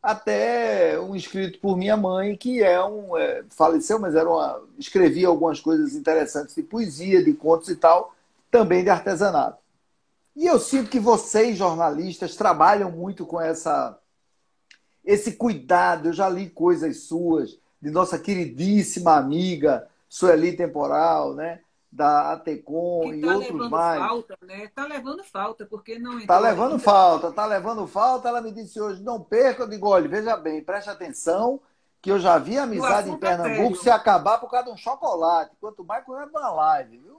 até 0.00 0.96
um 1.00 1.16
escrito 1.16 1.58
por 1.58 1.76
minha 1.76 1.96
mãe, 1.96 2.36
que 2.36 2.62
é 2.62 2.80
um. 2.84 3.16
É, 3.16 3.42
faleceu, 3.50 3.98
mas 3.98 4.14
era 4.14 4.30
uma, 4.30 4.62
escrevia 4.78 5.26
algumas 5.26 5.58
coisas 5.58 5.96
interessantes 5.96 6.54
de 6.54 6.62
poesia, 6.62 7.24
de 7.24 7.32
contos 7.34 7.68
e 7.68 7.74
tal, 7.74 8.14
também 8.48 8.84
de 8.84 8.90
artesanato. 8.90 9.58
E 10.36 10.46
eu 10.46 10.60
sinto 10.60 10.88
que 10.88 11.00
vocês, 11.00 11.58
jornalistas, 11.58 12.36
trabalham 12.36 12.92
muito 12.92 13.26
com 13.26 13.40
essa 13.40 13.98
esse 15.04 15.32
cuidado. 15.32 16.10
Eu 16.10 16.12
já 16.12 16.28
li 16.28 16.48
coisas 16.48 16.98
suas, 16.98 17.58
de 17.82 17.90
nossa 17.90 18.20
queridíssima 18.20 19.16
amiga 19.16 19.88
Sueli 20.08 20.56
Temporal, 20.56 21.34
né? 21.34 21.58
Da 21.90 22.32
Atecom 22.32 23.14
e 23.14 23.20
tá 23.20 23.34
outros 23.34 23.70
mais. 23.70 24.00
Falta, 24.00 24.38
né? 24.42 24.68
Tá 24.74 24.86
levando 24.86 25.24
falta, 25.24 25.66
porque 25.66 25.98
não 25.98 26.24
Tá 26.26 26.38
levando 26.38 26.72
ainda. 26.72 26.82
falta, 26.82 27.32
tá 27.32 27.46
levando 27.46 27.86
falta. 27.86 28.28
Ela 28.28 28.40
me 28.40 28.52
disse 28.52 28.80
hoje, 28.80 29.02
não 29.02 29.20
perca. 29.22 29.62
Eu 29.62 29.68
digo, 29.68 29.88
olha, 29.88 30.08
veja 30.08 30.36
bem, 30.36 30.62
preste 30.62 30.90
atenção, 30.90 31.60
que 32.02 32.10
eu 32.10 32.18
já 32.18 32.38
vi 32.38 32.58
amizade 32.58 33.08
em 33.08 33.14
é 33.14 33.18
Pernambuco 33.18 33.76
é 33.76 33.80
se 33.80 33.90
acabar 33.90 34.38
por 34.38 34.50
causa 34.50 34.66
de 34.66 34.72
um 34.72 34.76
chocolate. 34.76 35.56
Quanto 35.60 35.84
mais 35.84 36.04
causa 36.04 36.26
de 36.26 36.30
uma 36.30 36.50
live, 36.50 36.98
viu? 36.98 37.16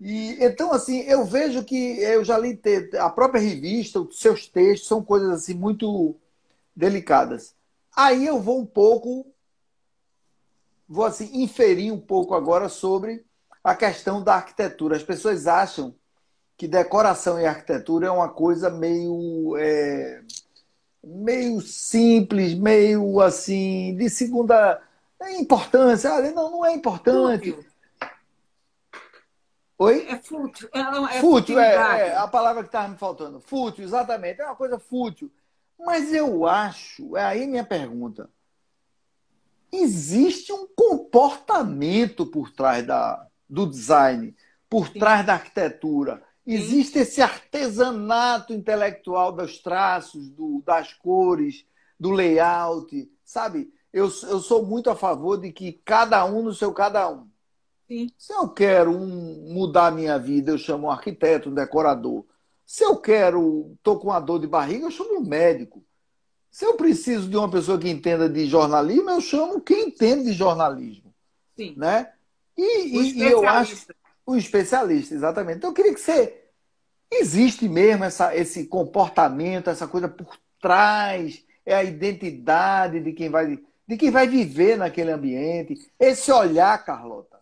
E, 0.00 0.44
então, 0.44 0.72
assim, 0.72 1.00
eu 1.02 1.24
vejo 1.24 1.64
que 1.64 1.98
eu 2.00 2.24
já 2.24 2.36
li 2.36 2.60
a 3.00 3.08
própria 3.08 3.40
revista, 3.40 4.00
os 4.00 4.18
seus 4.18 4.46
textos 4.46 4.88
são 4.88 5.02
coisas 5.02 5.30
assim 5.30 5.54
muito 5.54 6.14
delicadas. 6.76 7.54
Aí 7.96 8.26
eu 8.26 8.40
vou 8.40 8.60
um 8.60 8.66
pouco, 8.66 9.26
vou 10.86 11.04
assim, 11.06 11.30
inferir 11.42 11.92
um 11.92 12.00
pouco 12.00 12.34
agora 12.34 12.68
sobre 12.68 13.24
a 13.64 13.74
questão 13.74 14.22
da 14.22 14.34
arquitetura. 14.34 14.96
As 14.96 15.02
pessoas 15.02 15.46
acham 15.46 15.94
que 16.56 16.68
decoração 16.68 17.40
e 17.40 17.46
arquitetura 17.46 18.08
é 18.08 18.10
uma 18.10 18.28
coisa 18.28 18.68
meio 18.68 19.56
é, 19.56 20.22
meio 21.02 21.60
simples, 21.62 22.54
meio 22.54 23.20
assim 23.20 23.96
de 23.96 24.10
segunda 24.10 24.80
importância. 25.38 26.12
Ah, 26.12 26.20
não, 26.30 26.50
não 26.50 26.66
é 26.66 26.74
importante. 26.74 27.52
Fútil. 27.52 27.74
Oi? 29.78 30.06
É 30.08 30.16
fútil. 30.18 30.68
É, 30.72 30.80
é 30.80 31.20
fútil, 31.20 31.58
é, 31.58 31.74
é, 31.74 32.16
a 32.16 32.28
palavra 32.28 32.62
que 32.62 32.68
estava 32.68 32.88
me 32.88 32.96
faltando. 32.96 33.40
Fútil, 33.40 33.84
exatamente. 33.84 34.40
É 34.40 34.44
uma 34.44 34.54
coisa 34.54 34.78
fútil. 34.78 35.32
Mas 35.78 36.12
eu 36.12 36.46
acho, 36.46 37.16
é 37.16 37.24
aí 37.24 37.46
minha 37.46 37.64
pergunta. 37.64 38.30
Existe 39.72 40.52
um 40.52 40.68
comportamento 40.68 42.24
por 42.24 42.52
trás 42.52 42.86
da, 42.86 43.26
do 43.54 43.66
design, 43.66 44.34
por 44.68 44.88
Sim. 44.88 44.98
trás 44.98 45.24
da 45.24 45.34
arquitetura. 45.34 46.22
Existe 46.44 46.94
Sim. 46.94 47.00
esse 47.00 47.22
artesanato 47.22 48.52
intelectual 48.52 49.32
dos 49.32 49.58
traços, 49.58 50.28
do, 50.28 50.62
das 50.66 50.92
cores, 50.92 51.64
do 51.98 52.10
layout, 52.10 53.10
sabe? 53.24 53.72
Eu, 53.92 54.04
eu 54.06 54.40
sou 54.40 54.66
muito 54.66 54.90
a 54.90 54.96
favor 54.96 55.38
de 55.38 55.52
que 55.52 55.72
cada 55.84 56.24
um 56.24 56.42
no 56.42 56.52
seu 56.52 56.72
cada 56.72 57.08
um. 57.08 57.28
Sim. 57.86 58.10
Se 58.18 58.32
eu 58.32 58.48
quero 58.48 58.90
um, 58.90 59.52
mudar 59.54 59.86
a 59.86 59.90
minha 59.92 60.18
vida, 60.18 60.50
eu 60.50 60.58
chamo 60.58 60.88
um 60.88 60.90
arquiteto, 60.90 61.48
um 61.48 61.54
decorador. 61.54 62.24
Se 62.66 62.82
eu 62.82 62.96
quero, 62.96 63.72
estou 63.76 63.98
com 64.00 64.08
uma 64.08 64.18
dor 64.18 64.40
de 64.40 64.46
barriga, 64.46 64.86
eu 64.86 64.90
chamo 64.90 65.20
um 65.20 65.24
médico. 65.24 65.84
Se 66.50 66.64
eu 66.64 66.74
preciso 66.74 67.28
de 67.28 67.36
uma 67.36 67.50
pessoa 67.50 67.78
que 67.78 67.88
entenda 67.88 68.28
de 68.28 68.46
jornalismo, 68.46 69.10
eu 69.10 69.20
chamo 69.20 69.60
quem 69.60 69.88
entende 69.88 70.24
de 70.24 70.32
jornalismo. 70.32 71.14
Sim. 71.56 71.74
Né? 71.76 72.10
E, 72.56 72.86
e, 72.86 73.18
e 73.18 73.22
eu 73.22 73.46
acho. 73.46 73.86
O 74.26 74.36
especialista, 74.36 75.14
exatamente. 75.14 75.58
Então 75.58 75.70
eu 75.70 75.74
queria 75.74 75.92
que 75.92 76.00
você. 76.00 76.40
Existe 77.10 77.68
mesmo 77.68 78.04
essa, 78.04 78.34
esse 78.34 78.66
comportamento, 78.66 79.70
essa 79.70 79.86
coisa 79.86 80.08
por 80.08 80.36
trás, 80.60 81.44
é 81.64 81.74
a 81.74 81.84
identidade 81.84 83.00
de 83.00 83.12
quem 83.12 83.28
vai, 83.28 83.58
de 83.86 83.96
quem 83.96 84.10
vai 84.10 84.26
viver 84.26 84.76
naquele 84.76 85.12
ambiente. 85.12 85.90
Esse 86.00 86.32
olhar, 86.32 86.82
Carlota. 86.84 87.38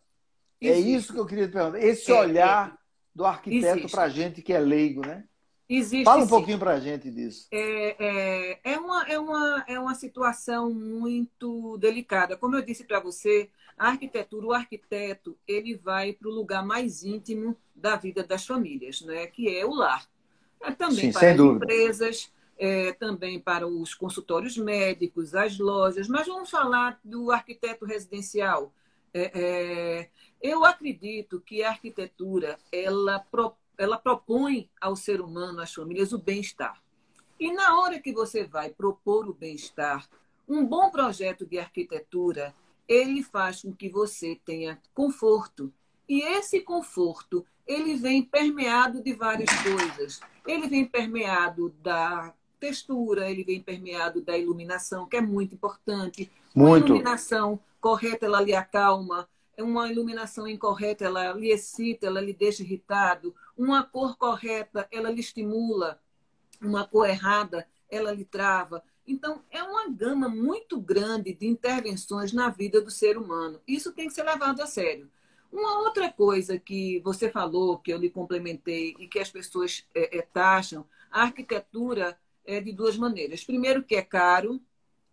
É 0.61 0.69
existe. 0.69 0.89
É 0.89 0.97
isso 0.97 1.13
que 1.13 1.19
eu 1.21 1.27
queria 1.27 1.47
te 1.47 1.53
perguntar. 1.53 1.79
Esse 1.79 2.11
é, 2.11 2.15
olhar 2.15 2.69
é, 2.69 2.79
do 3.15 3.25
arquiteto 3.25 3.89
para 3.89 4.03
a 4.03 4.09
gente 4.09 4.43
que 4.43 4.53
é 4.53 4.59
leigo, 4.59 5.07
né? 5.07 5.25
Existe, 5.69 6.05
Fala 6.05 6.23
um 6.23 6.25
sim. 6.25 6.29
pouquinho 6.29 6.59
para 6.59 6.73
a 6.73 6.81
gente 6.81 7.11
disso. 7.11 7.47
É, 7.51 7.97
é, 7.99 8.59
é, 8.63 8.79
uma, 8.79 9.09
é, 9.09 9.19
uma, 9.19 9.65
é 9.67 9.81
uma 9.81 9.95
situação 9.95 10.71
muito 10.71 11.79
delicada. 11.79 12.37
Como 12.37 12.55
eu 12.57 12.63
disse 12.63 12.85
para 12.85 13.01
você, 13.01 13.49
a 13.77 13.89
arquitetura, 13.89 14.47
o 14.47 14.53
arquiteto, 14.53 15.37
ele 15.47 15.75
vai 15.75 16.13
para 16.13 16.29
o 16.29 16.33
lugar 16.33 16.65
mais 16.65 17.03
íntimo 17.03 17.57
da 17.75 17.97
vida 17.97 18.23
das 18.23 18.47
famílias, 18.47 19.01
né? 19.03 19.27
que 19.27 19.49
é 19.49 19.65
o 19.65 19.75
lar. 19.75 20.09
É 20.61 20.71
também 20.71 21.11
Sim, 21.11 21.13
para 21.13 21.31
as 21.31 21.37
dúvida. 21.37 21.65
empresas, 21.65 22.33
é, 22.57 22.93
também 22.93 23.41
para 23.41 23.67
os 23.67 23.95
consultórios 23.95 24.57
médicos, 24.57 25.35
as 25.35 25.59
lojas. 25.59 26.09
Mas 26.09 26.27
vamos 26.27 26.51
falar 26.51 27.01
do 27.03 27.33
arquiteto 27.33 27.85
residencial. 27.85 28.73
É, 29.13 29.31
é, 29.35 30.09
eu 30.41 30.65
acredito 30.65 31.41
que 31.41 31.63
a 31.63 31.71
arquitetura 31.71 32.59
ela 32.71 33.19
propõe 33.19 33.63
ela 33.79 33.99
propõe 33.99 34.71
ao 34.81 34.95
ser 34.95 35.21
humano, 35.21 35.61
às 35.61 35.75
famílias, 35.75 36.13
o 36.13 36.19
bem-estar. 36.19 36.81
E 37.39 37.53
na 37.53 37.81
hora 37.81 37.99
que 37.99 38.13
você 38.13 38.45
vai 38.45 38.71
propor 38.71 39.29
o 39.29 39.35
bem-estar, 39.35 40.09
um 40.49 40.65
bom 40.65 40.91
projeto 40.91 41.47
de 41.47 41.59
arquitetura, 41.59 42.55
ele 42.89 43.23
faz 43.23 43.63
com 43.63 43.73
que 43.73 43.89
você 43.89 44.41
tenha 44.45 44.81
conforto. 44.95 45.73
E 46.09 46.21
esse 46.23 46.61
conforto, 46.61 47.45
ele 47.67 47.95
vem 47.95 48.23
permeado 48.23 49.03
de 49.03 49.13
várias 49.13 49.51
coisas. 49.63 50.21
Ele 50.47 50.69
vem 50.69 50.85
permeado 50.85 51.71
da 51.83 52.35
textura, 52.59 53.31
ele 53.31 53.45
vem 53.45 53.61
permeado 53.61 54.21
da 54.21 54.37
iluminação, 54.37 55.07
que 55.07 55.17
é 55.17 55.21
muito 55.21 55.55
importante. 55.55 56.31
Muito. 56.55 56.87
Uma 56.87 56.97
iluminação 56.97 57.61
correta, 57.81 58.27
ela 58.27 58.41
lhe 58.41 58.55
acalma. 58.55 59.29
Uma 59.59 59.91
iluminação 59.91 60.47
incorreta, 60.49 61.05
ela 61.05 61.33
lhe 61.33 61.51
excita, 61.51 62.07
ela 62.07 62.21
lhe 62.21 62.33
deixa 62.33 62.63
irritado. 62.63 63.35
Uma 63.57 63.83
cor 63.83 64.17
correta, 64.17 64.89
ela 64.91 65.11
lhe 65.11 65.21
estimula. 65.21 66.01
Uma 66.61 66.87
cor 66.87 67.09
errada, 67.09 67.67
ela 67.91 68.13
lhe 68.13 68.25
trava. 68.25 68.83
Então, 69.07 69.43
é 69.51 69.63
uma 69.63 69.89
gama 69.89 70.29
muito 70.29 70.81
grande 70.81 71.35
de 71.35 71.47
intervenções 71.47 72.33
na 72.33 72.49
vida 72.49 72.81
do 72.81 72.91
ser 72.91 73.19
humano. 73.19 73.61
Isso 73.67 73.93
tem 73.93 74.07
que 74.07 74.15
ser 74.15 74.23
levado 74.23 74.61
a 74.61 74.67
sério. 74.67 75.11
Uma 75.53 75.81
outra 75.81 76.11
coisa 76.11 76.59
que 76.59 77.01
você 77.01 77.29
falou, 77.29 77.79
que 77.79 77.93
eu 77.93 77.99
lhe 77.99 78.09
complementei 78.09 78.95
e 78.99 79.07
que 79.07 79.19
as 79.19 79.31
pessoas 79.31 79.85
é, 79.95 80.19
é, 80.19 80.23
taxam, 80.23 80.87
a 81.11 81.23
arquitetura 81.23 82.19
é 82.45 82.61
de 82.61 82.73
duas 82.73 82.97
maneiras. 82.97 83.45
Primeiro, 83.45 83.83
que 83.83 83.95
é 83.95 84.03
caro, 84.03 84.61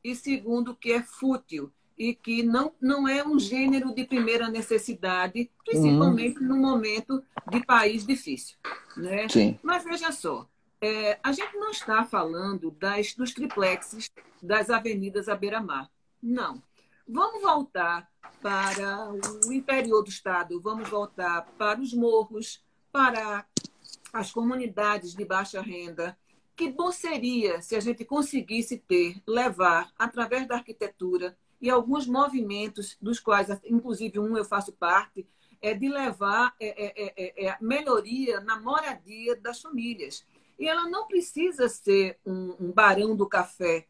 e 0.04 0.16
segundo, 0.16 0.76
que 0.76 0.94
é 0.94 1.04
fútil 1.04 1.72
e 1.98 2.16
que 2.16 2.42
não, 2.42 2.72
não 2.80 3.06
é 3.06 3.28
um 3.28 3.38
gênero 3.38 3.94
de 3.94 4.06
primeira 4.06 4.48
necessidade, 4.48 5.52
principalmente 5.66 6.40
uhum. 6.40 6.48
no 6.48 6.58
momento 6.58 7.22
de 7.52 7.66
país 7.66 8.08
difícil. 8.08 8.56
Né? 8.96 9.28
Sim. 9.28 9.60
Mas 9.62 9.84
veja 9.84 10.10
só, 10.14 10.48
é, 10.82 11.20
a 11.22 11.32
gente 11.32 11.56
não 11.58 11.72
está 11.72 12.04
falando 12.04 12.72
das, 12.72 13.14
dos 13.14 13.34
triplexes 13.34 14.12
das 14.42 14.70
avenidas 14.70 15.28
à 15.28 15.36
beira-mar. 15.36 15.90
Não. 16.22 16.62
Vamos 17.08 17.42
voltar 17.42 18.10
para 18.42 19.12
o 19.46 19.52
interior 19.52 20.04
do 20.04 20.10
estado, 20.10 20.62
vamos 20.62 20.88
voltar 20.88 21.42
para 21.58 21.80
os 21.82 21.94
morros, 21.94 22.64
para 22.92 23.46
as 24.14 24.32
comunidades 24.32 25.14
de 25.16 25.26
baixa 25.26 25.62
renda, 25.62 26.18
que 26.56 26.70
bom 26.70 26.92
seria 26.92 27.62
se 27.62 27.76
a 27.76 27.80
gente 27.80 28.06
conseguisse 28.06 28.78
ter, 28.78 29.22
levar, 29.26 29.92
através 29.98 30.48
da 30.48 30.56
arquitetura 30.56 31.38
e 31.62 31.70
alguns 31.70 32.06
movimentos, 32.06 32.98
dos 33.02 33.20
quais, 33.20 33.50
inclusive 33.66 34.20
um 34.20 34.38
eu 34.38 34.46
faço 34.46 34.72
parte, 34.74 35.28
é 35.62 35.74
de 35.74 35.90
levar 35.90 36.56
é, 36.60 36.68
é, 36.68 37.14
é, 37.18 37.46
é 37.48 37.58
melhoria 37.60 38.40
na 38.42 38.60
moradia 38.60 39.36
das 39.36 39.62
famílias. 39.62 40.26
E 40.60 40.68
ela 40.68 40.90
não 40.90 41.08
precisa 41.08 41.70
ser 41.70 42.20
um, 42.26 42.56
um 42.60 42.72
barão 42.72 43.16
do 43.16 43.26
café 43.26 43.88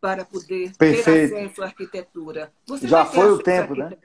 para 0.00 0.24
poder 0.24 0.74
Perfeito. 0.76 1.30
ter 1.30 1.44
acesso 1.44 1.62
à 1.62 1.66
arquitetura. 1.66 2.52
Você 2.66 2.88
Já 2.88 3.04
foi 3.04 3.30
o 3.30 3.42
tempo, 3.42 3.74
né? 3.74 3.96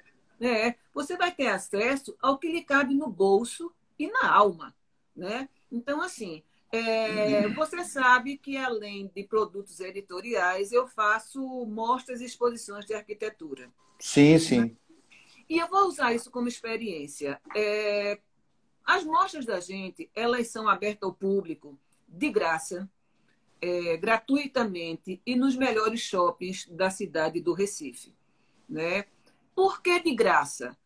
É, 0.42 0.76
você 0.94 1.16
vai 1.16 1.32
ter 1.32 1.48
acesso 1.48 2.16
ao 2.22 2.38
que 2.38 2.52
lhe 2.52 2.64
cabe 2.64 2.94
no 2.96 3.08
bolso 3.08 3.72
e 3.98 4.08
na 4.08 4.30
alma, 4.30 4.76
né? 5.16 5.48
Então, 5.72 6.02
assim, 6.02 6.44
é, 6.72 7.48
você 7.50 7.84
sabe 7.84 8.38
que 8.38 8.58
além 8.58 9.10
de 9.14 9.24
produtos 9.24 9.80
editoriais, 9.80 10.72
eu 10.72 10.88
faço 10.88 11.40
mostras 11.66 12.20
e 12.20 12.26
exposições 12.26 12.86
de 12.86 12.94
arquitetura. 12.94 13.72
Sim, 14.00 14.40
sim. 14.40 14.78
E 15.48 15.60
eu 15.60 15.68
vou 15.68 15.88
usar 15.88 16.14
isso 16.14 16.32
como 16.32 16.48
experiência. 16.48 17.40
É, 17.56 18.20
as 18.84 19.04
mostras 19.04 19.46
da 19.46 19.60
gente, 19.60 20.10
elas 20.16 20.48
são 20.48 20.68
abertas 20.68 21.04
ao 21.04 21.14
público 21.14 21.78
de 22.12 22.30
graça, 22.30 22.90
é, 23.62 23.96
gratuitamente 23.98 25.22
e 25.26 25.36
nos 25.36 25.56
melhores 25.56 26.02
shoppings 26.02 26.68
da 26.70 26.90
cidade 26.90 27.40
do 27.40 27.54
Recife. 27.54 28.14
Né? 28.68 29.06
Por 29.56 29.82
que 29.82 30.00
de 30.00 30.14
graça? 30.14 30.78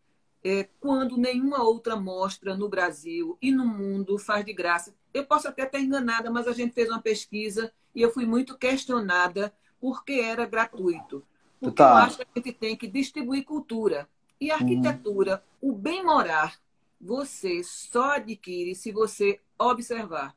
É, 0.44 0.70
quando 0.80 1.18
nenhuma 1.18 1.64
outra 1.64 1.96
mostra 1.96 2.56
no 2.56 2.70
Brasil 2.70 3.38
e 3.42 3.52
no 3.52 3.66
mundo 3.66 4.20
faz 4.20 4.46
de 4.46 4.54
graça. 4.54 4.94
Eu 5.12 5.26
posso 5.26 5.48
até 5.48 5.64
estar 5.64 5.80
enganada, 5.80 6.30
mas 6.30 6.48
a 6.48 6.54
gente 6.54 6.74
fez 6.74 6.88
uma 6.90 7.02
pesquisa 7.02 7.74
e 7.96 8.02
eu 8.02 8.12
fui 8.12 8.26
muito 8.26 8.56
questionada 8.56 9.52
porque 9.80 10.14
era 10.14 10.46
gratuito. 10.46 11.26
Porque 11.60 11.78
tá. 11.78 11.90
eu 11.90 11.96
acho 11.96 12.18
que 12.18 12.24
a 12.24 12.40
gente 12.40 12.54
tem 12.54 12.76
que 12.76 12.88
distribuir 12.88 13.44
cultura. 13.44 14.08
E 14.40 14.52
arquitetura, 14.52 15.44
uhum. 15.62 15.72
o 15.72 15.74
bem 15.74 16.04
morar, 16.04 16.60
você 17.00 17.64
só 17.64 18.12
adquire 18.12 18.76
se 18.76 18.92
você 18.92 19.40
observar. 19.58 20.36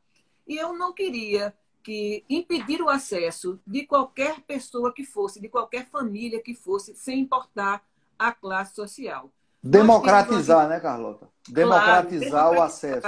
E 0.48 0.56
eu 0.56 0.72
não 0.72 0.92
queria 0.92 1.54
que 1.82 2.24
impedir 2.28 2.82
o 2.82 2.88
acesso 2.88 3.60
de 3.66 3.86
qualquer 3.86 4.40
pessoa 4.40 4.92
que 4.92 5.04
fosse, 5.04 5.40
de 5.40 5.48
qualquer 5.48 5.86
família 5.88 6.42
que 6.42 6.54
fosse, 6.54 6.94
sem 6.96 7.20
importar 7.20 7.84
a 8.18 8.32
classe 8.32 8.74
social. 8.74 9.30
Democratizar, 9.62 10.68
né, 10.68 10.80
Carlota? 10.80 11.28
Democratizar 11.48 12.30
claro, 12.30 12.58
o 12.58 12.62
acesso. 12.62 13.06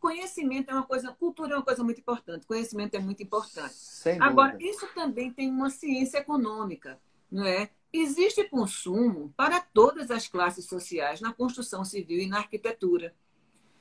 Conhecimento 0.00 0.70
é 0.70 0.74
uma 0.74 0.84
coisa, 0.84 1.12
cultura 1.12 1.54
é 1.54 1.56
uma 1.56 1.64
coisa 1.64 1.82
muito 1.82 2.00
importante, 2.00 2.46
conhecimento 2.46 2.94
é 2.94 3.00
muito 3.00 3.22
importante. 3.22 3.74
Agora, 4.20 4.56
isso 4.60 4.86
também 4.94 5.32
tem 5.32 5.50
uma 5.50 5.70
ciência 5.70 6.18
econômica, 6.18 6.98
não 7.30 7.44
é? 7.44 7.68
Existe 7.92 8.44
consumo 8.44 9.32
para 9.36 9.60
todas 9.60 10.10
as 10.10 10.28
classes 10.28 10.66
sociais 10.66 11.20
na 11.20 11.32
construção 11.32 11.84
civil 11.84 12.20
e 12.20 12.26
na 12.26 12.38
arquitetura. 12.38 13.14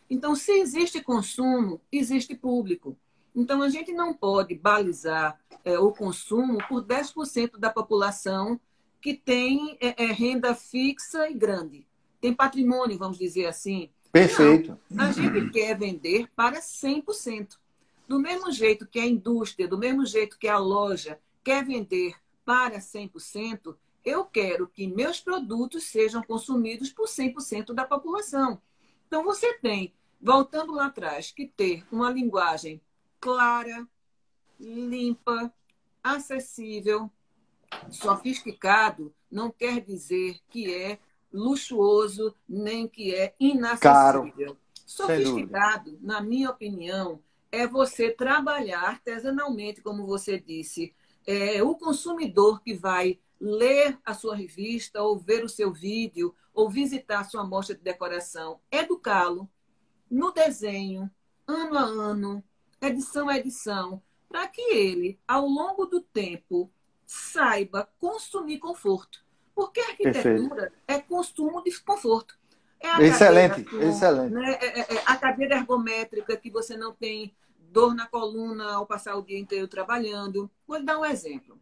Então, 0.10 0.36
se 0.36 0.52
existe 0.52 1.02
consumo, 1.02 1.82
existe 1.92 2.36
público. 2.36 2.98
Então, 3.36 3.62
a 3.62 3.70
gente 3.70 3.92
não 3.92 4.14
pode 4.14 4.56
balizar 4.56 5.40
é, 5.64 5.78
o 5.78 5.92
consumo 5.92 6.58
por 6.68 6.84
10% 6.84 7.58
da 7.58 7.70
população 7.70 8.60
que 9.02 9.14
tem 9.14 9.78
é, 9.80 10.06
é, 10.06 10.08
renda 10.08 10.56
fixa 10.56 11.30
e 11.30 11.34
grande. 11.34 11.86
Tem 12.20 12.34
patrimônio, 12.34 12.98
vamos 12.98 13.18
dizer 13.18 13.46
assim. 13.46 13.90
Perfeito. 14.12 14.78
Não, 14.90 15.06
a 15.06 15.12
gente 15.12 15.50
quer 15.52 15.78
vender 15.78 16.28
para 16.36 16.60
100%. 16.60 17.58
Do 18.08 18.20
mesmo 18.20 18.52
jeito 18.52 18.88
que 18.88 19.00
a 19.00 19.06
indústria, 19.06 19.68
do 19.68 19.78
mesmo 19.78 20.06
jeito 20.06 20.40
que 20.40 20.48
a 20.48 20.58
loja 20.58 21.20
quer 21.44 21.64
vender 21.64 22.16
para 22.46 22.80
100%, 22.80 23.76
eu 24.04 24.24
quero 24.24 24.68
que 24.68 24.88
meus 24.88 25.20
produtos 25.20 25.84
sejam 25.84 26.24
consumidos 26.24 26.92
por 26.92 27.08
100% 27.08 27.74
da 27.74 27.84
população. 27.84 28.62
Então, 29.08 29.24
você 29.24 29.54
tem, 29.60 29.94
voltando 30.22 30.74
lá 30.74 30.88
atrás, 30.88 31.32
que 31.32 31.48
ter 31.48 31.86
uma 31.92 32.10
linguagem 32.12 32.82
clara, 33.20 33.88
limpa, 34.60 35.54
acessível, 36.04 37.10
sofisticado, 37.90 39.14
não 39.32 39.50
quer 39.50 39.82
dizer 39.82 40.40
que 40.50 40.74
é 40.74 41.00
luxuoso, 41.32 42.36
nem 42.48 42.88
que 42.88 43.14
é 43.16 43.34
inacessível. 43.40 44.56
Caro. 44.56 44.58
Sofisticado, 44.86 45.98
na 46.02 46.22
minha 46.22 46.50
opinião, 46.50 47.22
é 47.52 47.68
você 47.68 48.10
trabalhar 48.10 48.84
artesanalmente, 48.84 49.82
como 49.82 50.06
você 50.06 50.40
disse. 50.40 50.94
É 51.26 51.62
o 51.62 51.76
consumidor 51.76 52.62
que 52.62 52.74
vai 52.74 53.20
ler 53.40 53.98
a 54.06 54.14
sua 54.14 54.36
revista, 54.36 55.02
ou 55.02 55.18
ver 55.18 55.44
o 55.44 55.50
seu 55.50 55.72
vídeo, 55.72 56.34
ou 56.54 56.70
visitar 56.70 57.20
a 57.20 57.24
sua 57.24 57.46
mostra 57.46 57.76
de 57.76 57.82
decoração, 57.82 58.60
educá-lo 58.72 59.50
no 60.10 60.32
desenho, 60.32 61.10
ano 61.48 61.78
a 61.78 61.84
ano, 61.84 62.44
edição 62.82 63.30
a 63.30 63.38
edição, 63.38 64.02
para 64.28 64.48
que 64.48 64.62
ele, 64.62 65.20
ao 65.28 65.46
longo 65.46 65.86
do 65.86 66.02
tempo, 66.02 66.72
saiba 67.06 67.90
consumir 68.00 68.60
conforto. 68.60 69.26
Porque 69.56 69.80
a 69.80 69.90
arquitetura 69.90 70.56
Perfeito. 70.56 70.76
é 70.88 71.00
consumo 71.00 71.64
de 71.64 71.80
conforto. 71.82 72.38
É 72.80 73.04
excelente, 73.04 73.64
cadeira, 73.64 73.86
excelente. 73.88 74.34
Né? 74.34 74.52
É, 74.62 74.80
é, 74.80 74.96
é, 74.96 75.04
a 75.06 75.16
cadeira 75.16 75.56
ergométrica 75.56 76.38
que 76.38 76.52
você 76.52 76.78
não 76.78 76.94
tem 76.94 77.36
dor 77.72 77.96
na 77.96 78.06
coluna 78.06 78.74
ao 78.74 78.86
passar 78.86 79.16
o 79.16 79.22
dia 79.22 79.40
inteiro 79.40 79.68
trabalhando. 79.68 80.50
Vou 80.68 80.78
lhe 80.78 80.86
dar 80.86 81.00
um 81.00 81.06
exemplo. 81.06 81.60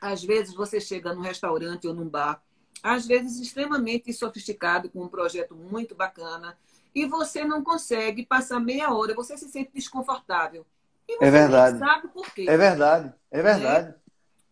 Às 0.00 0.22
vezes 0.22 0.54
você 0.54 0.80
chega 0.80 1.14
num 1.14 1.22
restaurante 1.22 1.86
ou 1.86 1.94
num 1.94 2.08
bar, 2.08 2.42
às 2.82 3.06
vezes 3.06 3.40
extremamente 3.40 4.12
sofisticado, 4.12 4.88
com 4.88 5.02
um 5.02 5.08
projeto 5.08 5.54
muito 5.54 5.94
bacana, 5.94 6.56
e 6.94 7.06
você 7.06 7.44
não 7.44 7.62
consegue 7.62 8.24
passar 8.24 8.60
meia 8.60 8.92
hora, 8.92 9.14
você 9.14 9.36
se 9.36 9.48
sente 9.48 9.70
desconfortável. 9.74 10.64
E 11.08 11.16
você 11.16 11.24
é 11.24 11.30
verdade. 11.30 11.78
sabe 11.78 12.08
por 12.08 12.32
quê. 12.32 12.46
É 12.48 12.56
verdade, 12.56 13.12
é 13.30 13.42
verdade. 13.42 13.94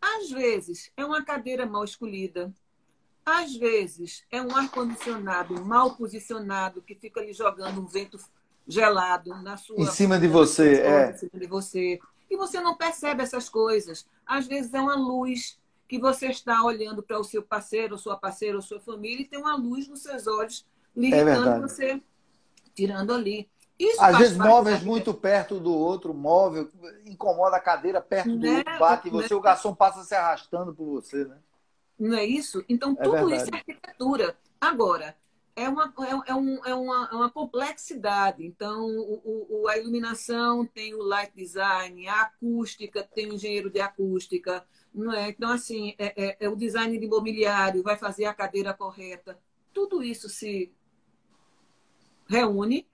Às 0.00 0.30
vezes 0.30 0.90
é 0.96 1.04
uma 1.04 1.24
cadeira 1.24 1.66
mal 1.66 1.84
escolhida, 1.84 2.52
às 3.24 3.56
vezes 3.56 4.24
é 4.30 4.40
um 4.40 4.54
ar-condicionado 4.54 5.60
mal 5.64 5.96
posicionado 5.96 6.80
que 6.80 6.94
fica 6.94 7.20
ali 7.20 7.32
jogando 7.32 7.80
um 7.80 7.86
vento 7.86 8.18
gelado 8.66 9.30
na 9.42 9.56
sua. 9.56 9.80
Em 9.80 9.86
cima 9.86 10.18
de 10.18 10.28
você, 10.28 10.80
é. 10.80 11.10
Em 11.10 11.16
cima 11.16 11.40
de 11.40 11.46
você. 11.46 11.98
E 12.30 12.36
você 12.36 12.60
não 12.60 12.76
percebe 12.76 13.22
essas 13.22 13.48
coisas. 13.48 14.06
Às 14.26 14.46
vezes 14.46 14.72
é 14.74 14.80
uma 14.80 14.96
luz 14.96 15.58
que 15.88 15.98
você 15.98 16.26
está 16.26 16.62
olhando 16.64 17.02
para 17.02 17.18
o 17.18 17.24
seu 17.24 17.42
parceiro, 17.42 17.96
sua 17.96 18.16
parceira 18.16 18.56
ou 18.56 18.62
sua 18.62 18.80
família 18.80 19.22
e 19.22 19.28
tem 19.28 19.38
uma 19.38 19.56
luz 19.56 19.86
nos 19.86 20.02
seus 20.02 20.26
olhos 20.26 20.66
limitando 20.96 21.48
é 21.48 21.60
você, 21.60 22.02
tirando 22.74 23.12
ali. 23.12 23.48
Isso 23.78 24.02
Às 24.02 24.16
vezes 24.16 24.36
móveis 24.36 24.82
muito 24.82 25.12
perto 25.12 25.60
do 25.60 25.72
outro, 25.72 26.14
móvel, 26.14 26.70
incomoda 27.04 27.56
a 27.56 27.60
cadeira 27.60 28.00
perto 28.00 28.30
do 28.30 28.38
né? 28.38 28.58
outro, 28.58 28.78
bate 28.78 29.08
em 29.08 29.10
você, 29.10 29.34
né? 29.34 29.38
o 29.38 29.40
garçom 29.40 29.74
passa 29.74 30.02
se 30.02 30.14
arrastando 30.14 30.74
por 30.74 30.86
você, 30.86 31.24
né? 31.24 31.36
Não 31.98 32.16
é 32.16 32.24
isso? 32.24 32.64
Então, 32.68 32.96
é 32.98 33.02
tudo 33.02 33.34
isso 33.34 33.46
é 33.52 33.56
arquitetura. 33.56 34.36
Agora, 34.60 35.14
é 35.56 35.66
uma, 35.70 35.92
é, 36.00 36.30
é, 36.30 36.34
um, 36.34 36.66
é, 36.66 36.74
uma, 36.74 37.08
é 37.10 37.14
uma 37.14 37.30
complexidade. 37.30 38.44
Então, 38.44 38.86
o, 38.86 39.62
o, 39.62 39.68
a 39.68 39.78
iluminação 39.78 40.66
tem 40.66 40.94
o 40.94 41.02
light 41.02 41.32
design, 41.34 42.06
a 42.06 42.20
acústica 42.22 43.02
tem 43.02 43.30
o 43.30 43.34
engenheiro 43.34 43.70
de 43.70 43.80
acústica. 43.80 44.64
Não 44.94 45.12
é? 45.12 45.30
Então, 45.30 45.50
assim, 45.50 45.94
é, 45.98 46.12
é, 46.24 46.36
é 46.40 46.48
o 46.48 46.54
design 46.54 46.98
de 46.98 47.08
mobiliário, 47.08 47.82
vai 47.82 47.96
fazer 47.96 48.26
a 48.26 48.34
cadeira 48.34 48.74
correta. 48.74 49.38
Tudo 49.72 50.02
isso 50.02 50.28
se 50.28 50.70
reúne 52.28 52.86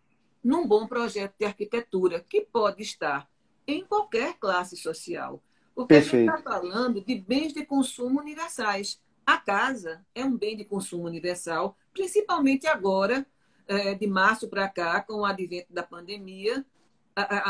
num 0.43 0.67
bom 0.67 0.87
projeto 0.87 1.35
de 1.39 1.45
arquitetura, 1.45 2.21
que 2.21 2.43
pode 2.43 2.83
estar 2.83 3.29
em 3.67 3.85
qualquer 3.85 4.35
classe 4.39 4.77
social. 4.77 5.43
Porque 5.75 5.95
Perfeito. 5.95 6.31
a 6.31 6.37
gente 6.37 6.39
está 6.39 6.51
falando 6.51 7.01
de 7.01 7.15
bens 7.17 7.53
de 7.53 7.65
consumo 7.65 8.21
universais. 8.21 9.01
A 9.27 9.39
casa 9.39 10.05
é 10.15 10.25
um 10.25 10.37
bem 10.37 10.57
de 10.57 10.65
consumo 10.65 11.05
universal, 11.05 11.77
principalmente 11.93 12.67
agora, 12.67 13.27
é, 13.67 13.95
de 13.95 14.07
março 14.07 14.49
para 14.49 14.69
cá, 14.69 15.01
com 15.01 15.21
o 15.21 15.25
advento 15.25 15.73
da 15.73 15.83
pandemia, 15.83 16.65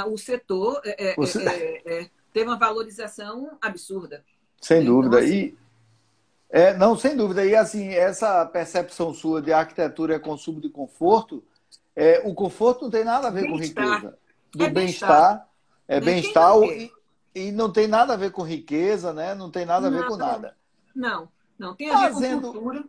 o 0.09 0.19
setor 0.19 0.81
é, 0.85 1.11
é 1.11 1.15
Você... 1.15 1.43
É, 1.43 1.83
é, 2.01 2.11
teve 2.33 2.47
uma 2.47 2.59
valorização 2.59 3.57
absurda. 3.61 4.25
Sem 4.61 4.83
então, 4.83 4.95
dúvida. 4.95 5.19
Assim, 5.19 5.35
e, 5.35 5.59
é, 6.51 6.77
não, 6.77 6.97
sem 6.97 7.17
dúvida. 7.17 7.45
E 7.45 7.55
assim, 7.55 7.89
essa 7.89 8.45
percepção 8.47 9.15
sua 9.15 9.41
de 9.41 9.53
arquitetura 9.53 10.15
é 10.15 10.19
consumo 10.19 10.61
de 10.61 10.69
conforto, 10.69 11.45
é, 11.95 12.23
o 12.25 12.35
conforto 12.35 12.83
não 12.83 12.91
tem 12.91 13.05
nada 13.05 13.29
a 13.29 13.31
ver 13.31 13.49
com 13.49 13.57
riqueza. 13.57 14.19
Do 14.55 14.71
bem-estar. 14.71 15.49
É 15.87 16.01
bem-estar. 16.01 16.59
Bem 16.59 16.91
e, 17.35 17.49
e, 17.49 17.53
não 17.53 17.71
tem 17.71 17.87
nada 17.87 18.15
a 18.15 18.17
ver 18.17 18.31
com 18.31 18.43
riqueza, 18.43 19.13
né? 19.13 19.35
Não 19.35 19.51
tem 19.51 19.65
nada 19.65 19.89
a 19.89 19.91
ver 19.91 20.07
com 20.07 20.17
nada. 20.17 20.57
Não. 20.95 21.29
Não, 21.59 21.75
tem 21.75 21.91
a 21.91 21.99
Fazendo... 21.99 22.41
ver 22.41 22.47
com 22.47 22.53
cultura 22.53 22.85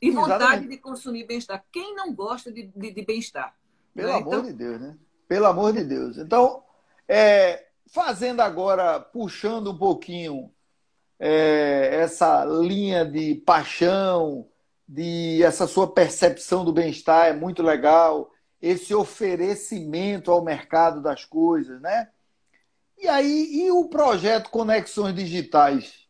e 0.00 0.10
vontade 0.10 0.68
de 0.68 0.76
consumir 0.78 1.26
bem-estar. 1.26 1.64
Quem 1.70 1.94
não 1.94 2.14
gosta 2.14 2.50
de, 2.50 2.66
de, 2.74 2.92
de 2.92 3.04
bem-estar? 3.04 3.54
Pelo 3.94 4.08
né? 4.08 4.14
amor 4.14 4.34
então... 4.34 4.42
de 4.42 4.52
Deus, 4.52 4.80
né? 4.80 4.96
Pelo 5.28 5.46
amor 5.46 5.72
de 5.72 5.84
Deus. 5.84 6.18
Então, 6.18 6.62
é, 7.08 7.66
fazendo 7.86 8.40
agora, 8.40 9.00
puxando 9.00 9.72
um 9.72 9.78
pouquinho 9.78 10.50
é, 11.18 11.90
essa 12.00 12.44
linha 12.44 13.04
de 13.04 13.36
paixão, 13.36 14.48
de 14.86 15.42
essa 15.42 15.66
sua 15.66 15.92
percepção 15.92 16.64
do 16.64 16.72
bem-estar 16.72 17.26
é 17.28 17.32
muito 17.32 17.62
legal, 17.62 18.30
esse 18.60 18.94
oferecimento 18.94 20.30
ao 20.30 20.42
mercado 20.42 21.02
das 21.02 21.24
coisas, 21.24 21.80
né? 21.80 22.08
E 22.98 23.08
aí, 23.08 23.64
e 23.64 23.70
o 23.70 23.88
projeto 23.88 24.50
Conexões 24.50 25.14
Digitais? 25.14 26.03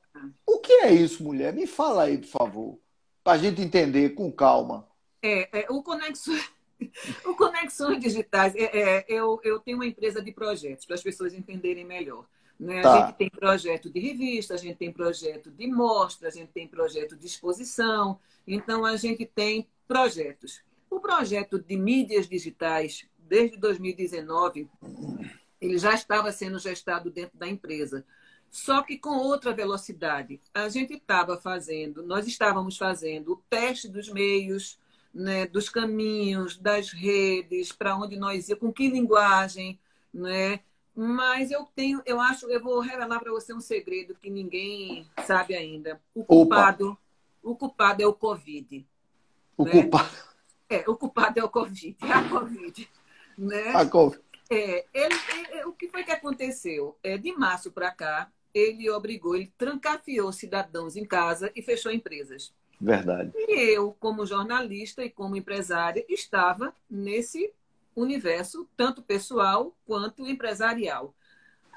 O 0.47 0.59
que 0.59 0.73
é 0.73 0.93
isso, 0.93 1.23
mulher? 1.23 1.53
Me 1.53 1.67
fala 1.67 2.05
aí, 2.05 2.19
por 2.19 2.29
favor, 2.29 2.79
para 3.23 3.35
a 3.35 3.39
gente 3.39 3.61
entender 3.61 4.11
com 4.11 4.31
calma. 4.31 4.89
É, 5.23 5.63
é 5.63 5.67
o 5.71 5.83
Conexões. 5.83 6.53
O 7.25 7.35
Conexões 7.35 7.99
Digitais, 8.01 8.55
é, 8.57 8.65
é, 8.65 9.05
eu, 9.09 9.41
eu 9.43 9.59
tenho 9.61 9.79
uma 9.79 9.87
empresa 9.87 10.21
de 10.21 10.33
projetos, 10.33 10.85
para 10.85 10.97
as 10.97 11.03
pessoas 11.03 11.33
entenderem 11.33 11.85
melhor. 11.85 12.27
Né? 12.59 12.83
Tá. 12.83 12.93
A 12.93 13.07
gente 13.07 13.17
tem 13.17 13.31
projeto 13.31 13.91
de 13.91 14.01
revista, 14.01 14.55
a 14.55 14.57
gente 14.57 14.77
tem 14.77 14.93
projeto 14.93 15.51
de 15.51 15.67
mostra, 15.67 16.29
a 16.29 16.31
gente 16.31 16.53
tem 16.53 16.69
projeto 16.69 17.17
de 17.17 17.27
exposição. 17.27 18.19
Então, 18.47 18.85
a 18.85 18.97
gente 18.97 19.25
tem 19.25 19.67
projetos. 19.87 20.63
O 20.91 21.01
projeto 21.01 21.59
de 21.59 21.77
mídias 21.77 22.29
digitais, 22.29 23.07
desde 23.19 23.57
2019, 23.57 24.69
ele 25.61 25.79
já 25.79 25.95
estava 25.95 26.31
sendo 26.31 26.59
gestado 26.59 27.11
dentro 27.11 27.39
da 27.39 27.49
empresa. 27.49 28.05
Só 28.55 28.83
que 28.83 28.97
com 28.97 29.17
outra 29.17 29.53
velocidade. 29.53 30.41
A 30.55 30.69
gente 30.69 30.95
estava 30.95 31.37
fazendo, 31.37 32.05
nós 32.05 32.25
estávamos 32.25 32.79
fazendo 32.79 33.33
o 33.33 33.43
teste 33.51 33.89
dos 33.89 34.09
meios, 34.09 34.79
né, 35.13 35.45
dos 35.45 35.69
caminhos, 35.69 36.57
das 36.57 36.93
redes, 36.93 37.73
para 37.73 37.97
onde 37.97 38.17
nós 38.17 38.49
íamos, 38.49 38.61
com 38.61 38.73
que 38.73 38.89
linguagem, 38.89 39.77
né? 40.13 40.61
Mas 40.95 41.51
eu 41.51 41.65
tenho, 41.75 42.01
eu 42.07 42.21
acho, 42.21 42.47
eu 42.47 42.63
vou 42.63 42.79
revelar 42.79 43.19
para 43.19 43.33
você 43.33 43.53
um 43.53 43.61
segredo 43.61 44.15
que 44.15 44.31
ninguém 44.31 45.05
sabe 45.27 45.57
ainda. 45.57 46.01
O 46.15 46.25
culpado, 46.25 46.91
Opa. 46.91 47.01
o 47.43 47.57
culpado 47.57 48.03
é 48.05 48.07
o 48.07 48.15
Covid. 48.15 48.87
O 49.57 49.65
né? 49.65 49.73
culpado. 49.73 50.17
É, 50.71 50.85
o 50.89 50.97
culpado 50.97 51.41
é 51.41 51.43
o 51.43 51.49
Covid, 51.49 51.97
é 52.01 52.13
a 52.13 52.29
Covid. 52.29 52.89
Né? 53.37 53.69
A 53.75 53.85
COVID. 53.85 54.23
É, 54.49 54.87
ele, 54.95 55.15
ele, 55.51 55.65
o 55.65 55.73
que 55.73 55.89
foi 55.89 56.05
que 56.05 56.13
aconteceu? 56.13 56.97
É, 57.03 57.19
de 57.19 57.33
março 57.33 57.73
para 57.73 57.91
cá, 57.91 58.31
ele 58.55 58.89
obrigou, 58.89 59.35
ele 59.35 59.53
trancafiou 59.59 60.33
cidadãos 60.33 60.97
em 60.97 61.05
casa 61.05 61.51
e 61.57 61.61
fechou 61.61 61.91
empresas. 61.91 62.55
Verdade. 62.81 63.33
E 63.35 63.75
eu, 63.75 63.93
como 63.99 64.25
jornalista 64.25 65.05
e 65.05 65.11
como 65.11 65.37
empresária, 65.37 66.05
estava 66.09 66.75
nesse 66.89 67.53
universo, 67.97 68.69
tanto 68.77 69.03
pessoal 69.03 69.77
quanto 69.85 70.29
empresarial. 70.29 71.15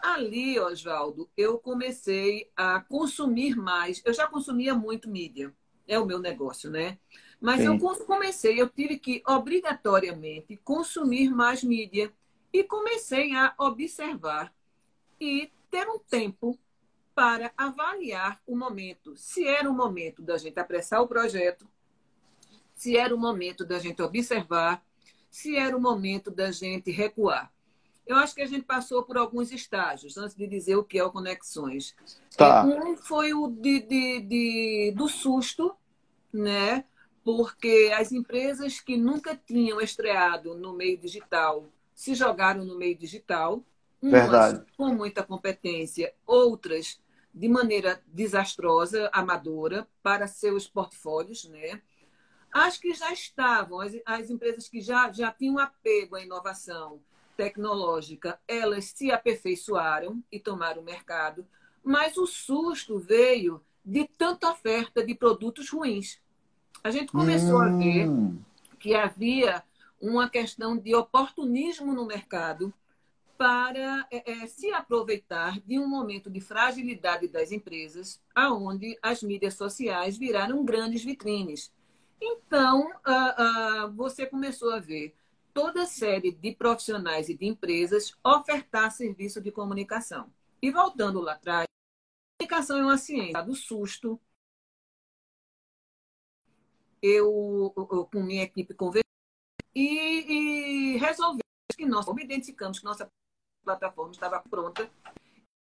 Ali, 0.02 0.60
Oswaldo, 0.60 1.30
eu 1.36 1.58
comecei 1.58 2.50
a 2.56 2.80
consumir 2.82 3.56
mais. 3.56 4.02
Eu 4.06 4.13
já 4.13 4.28
consumia 4.28 4.76
muito 4.76 5.10
mídia, 5.10 5.54
é 5.88 6.00
o 6.00 6.06
meu 6.06 6.20
negócio, 6.20 6.70
né? 6.70 6.98
Mas 7.40 7.62
Sim. 7.62 7.68
eu 7.68 7.80
comecei, 8.06 8.60
eu 8.60 8.68
tive 8.68 8.98
que 8.98 9.22
obrigatoriamente 9.28 10.58
consumir 10.63 11.30
mais 11.30 11.63
mídia 11.63 12.12
e 12.52 12.63
comecei 12.63 13.36
a 13.36 13.54
observar 13.58 14.54
e 15.20 15.52
ter 15.70 15.88
um 15.88 16.00
tempo 16.00 16.58
para 17.17 17.51
avaliar 17.58 18.39
o 18.45 18.56
momento. 18.56 19.17
Se 19.17 19.47
era 19.47 19.67
o 19.67 19.73
momento 19.73 20.21
da 20.21 20.38
gente 20.38 20.60
apressar 20.60 21.01
o 21.01 21.08
projeto, 21.08 21.67
se 22.75 22.95
era 22.95 23.15
o 23.15 23.17
momento 23.17 23.65
da 23.65 23.80
gente 23.80 24.03
observar, 24.03 24.86
se 25.27 25.58
era 25.58 25.75
o 25.75 25.82
momento 25.82 26.30
da 26.30 26.51
gente 26.51 26.91
recuar. 26.91 27.51
Eu 28.06 28.17
acho 28.17 28.36
que 28.36 28.41
a 28.43 28.45
gente 28.45 28.65
passou 28.65 29.01
por 29.01 29.17
alguns 29.17 29.51
estágios, 29.51 30.15
antes 30.15 30.36
de 30.36 30.45
dizer 30.45 30.75
o 30.75 30.84
que 30.84 30.99
é 30.99 31.03
o 31.03 31.12
Conexões. 31.12 31.95
Tá. 32.38 32.63
Um 32.63 32.95
foi 32.95 33.34
o 33.34 33.47
de, 33.47 33.80
de, 33.80 34.21
de, 34.21 34.93
do 34.95 35.10
susto, 35.10 35.75
né? 36.32 36.86
porque 37.23 37.91
as 37.97 38.12
empresas 38.12 38.80
que 38.80 38.95
nunca 38.95 39.36
tinham 39.36 39.82
estreado 39.82 40.56
no 40.56 40.71
meio 40.71 40.99
digital 40.99 41.65
se 41.95 42.13
jogaram 42.13 42.63
no 42.63 42.77
meio 42.77 42.95
digital, 42.95 43.63
umas 43.99 44.21
Verdade. 44.21 44.65
com 44.77 44.93
muita 44.93 45.23
competência, 45.23 46.13
outras 46.27 47.01
de 47.34 47.48
maneira 47.48 48.02
desastrosa, 48.08 49.10
amadora, 49.13 49.88
para 50.02 50.28
seus 50.28 50.68
portfólios, 50.68 51.46
né? 51.46 51.82
As 52.52 52.78
que 52.78 52.94
já 52.94 53.12
estavam, 53.12 53.80
as, 53.80 53.94
as 54.06 54.30
empresas 54.30 54.68
que 54.68 54.82
já, 54.82 55.12
já 55.12 55.32
tinham 55.32 55.60
apego 55.60 56.16
à 56.16 56.22
inovação 56.22 57.00
tecnológica, 57.36 58.40
elas 58.48 58.86
se 58.86 59.12
aperfeiçoaram 59.12 60.24
e 60.32 60.40
tomaram 60.40 60.82
o 60.82 60.86
mercado, 60.86 61.48
mas 61.84 62.18
o 62.18 62.26
susto 62.26 62.98
veio 62.98 63.62
de 63.86 64.06
tanta 64.06 64.50
oferta 64.50 65.06
de 65.06 65.13
produtos 65.13 65.70
ruins. 65.70 66.20
A 66.84 66.90
gente 66.90 67.12
começou 67.12 67.60
hum. 67.60 67.62
a 67.62 67.70
ver 67.70 68.10
hum. 68.10 68.40
que 68.80 68.96
havia 68.96 69.63
uma 70.02 70.30
questão 70.30 70.78
de 70.78 70.94
oportunismo 70.96 71.94
no 71.94 72.06
mercado 72.06 72.74
para 73.38 74.08
é, 74.12 74.32
é, 74.32 74.47
se 74.47 74.71
aproveitar 74.71 75.60
de 75.62 75.78
um 75.80 75.88
momento 75.88 76.30
de 76.30 76.41
fragilidade 76.41 77.28
das 77.28 77.52
empresas, 77.52 78.21
aonde 78.34 78.97
as 79.02 79.21
mídias 79.21 79.54
sociais 79.54 80.17
viraram 80.17 80.65
grandes 80.65 81.04
vitrines. 81.04 81.71
Então, 82.19 82.89
você 83.95 84.26
começou 84.26 84.71
a 84.71 84.80
ver 84.80 85.15
toda 85.54 85.86
série 85.86 86.32
de 86.32 86.54
profissionais 86.54 87.30
e 87.30 87.36
de 87.36 87.45
empresas 87.45 88.15
ofertar 88.23 88.91
serviço 88.91 89.39
de 89.39 89.52
comunicação. 89.52 90.32
E 90.62 90.71
voltando 90.71 91.21
lá 91.21 91.34
atrás, 91.34 91.67
comunicação 92.39 92.80
é 92.80 92.84
uma 92.84 92.97
ciência 92.97 93.41
do 93.43 93.56
susto, 93.56 94.19
eu, 97.02 97.73
eu 97.76 98.06
com 98.06 98.23
minha 98.23 98.43
equipe 98.43 98.73
conversei 98.73 99.04
e, 99.76 100.93
e 100.95 100.97
resolvemos 100.97 101.41
que 101.76 101.86
nós 101.86 102.08
identificamos 102.08 102.80
que 102.80 102.86
nossa 102.86 103.12
plataforma 103.67 104.12
estava 104.12 104.39
pronta 104.39 104.89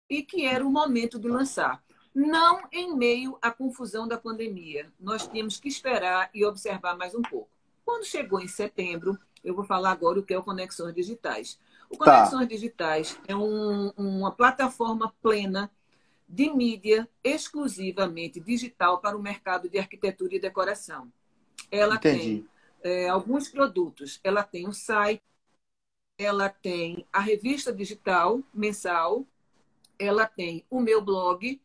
e 0.10 0.22
que 0.22 0.46
era 0.46 0.66
o 0.66 0.70
momento 0.70 1.18
de 1.18 1.30
lançar. 1.30 1.82
Não 2.14 2.62
em 2.72 2.96
meio 2.96 3.38
à 3.42 3.50
confusão 3.50 4.08
da 4.08 4.18
pandemia. 4.18 4.92
Nós 5.00 5.26
tínhamos 5.26 5.60
que 5.60 5.70
esperar 5.70 6.30
e 6.34 6.46
observar 6.46 6.98
mais 6.98 7.16
um 7.16 7.22
pouco. 7.22 7.50
Quando 7.86 8.06
chegou 8.06 8.40
em 8.40 8.48
setembro, 8.48 9.18
eu 9.44 9.56
vou 9.56 9.64
falar 9.64 9.92
agora 9.92 10.20
o 10.20 10.24
que 10.24 10.34
é 10.34 10.38
o 10.38 10.44
Conexões 10.44 10.94
Digitais. 10.94 11.60
O 11.90 11.98
tá. 11.98 12.06
Conexões 12.06 12.48
tá. 12.48 12.54
Digitais 12.54 13.20
é 13.28 13.36
um, 13.36 13.90
uma 13.98 14.32
plataforma 14.32 15.14
plena 15.22 15.72
de 16.28 16.50
mídia 16.54 17.10
exclusivamente 17.24 18.40
digital 18.40 19.00
para 19.00 19.18
o 19.18 19.22
mercado 19.22 19.70
de 19.70 19.80
arquitetura 19.80 20.36
e 20.36 20.40
decoração. 20.40 21.12
Ela 21.72 21.96
Entendi. 21.96 22.46
tem 22.82 22.92
é, 22.92 23.10
alguns 23.10 23.50
produtos. 23.50 24.20
Ela 24.24 24.44
tem 24.44 24.68
um 24.68 24.74
site, 24.74 25.24
ela 26.18 26.50
tem 26.50 27.06
a 27.12 27.20
revista 27.20 27.74
digital 27.74 28.42
mensal, 28.54 29.26
ela 29.98 30.26
tem 30.26 30.66
o 30.70 30.80
meu 30.80 31.02
blog 31.02 31.60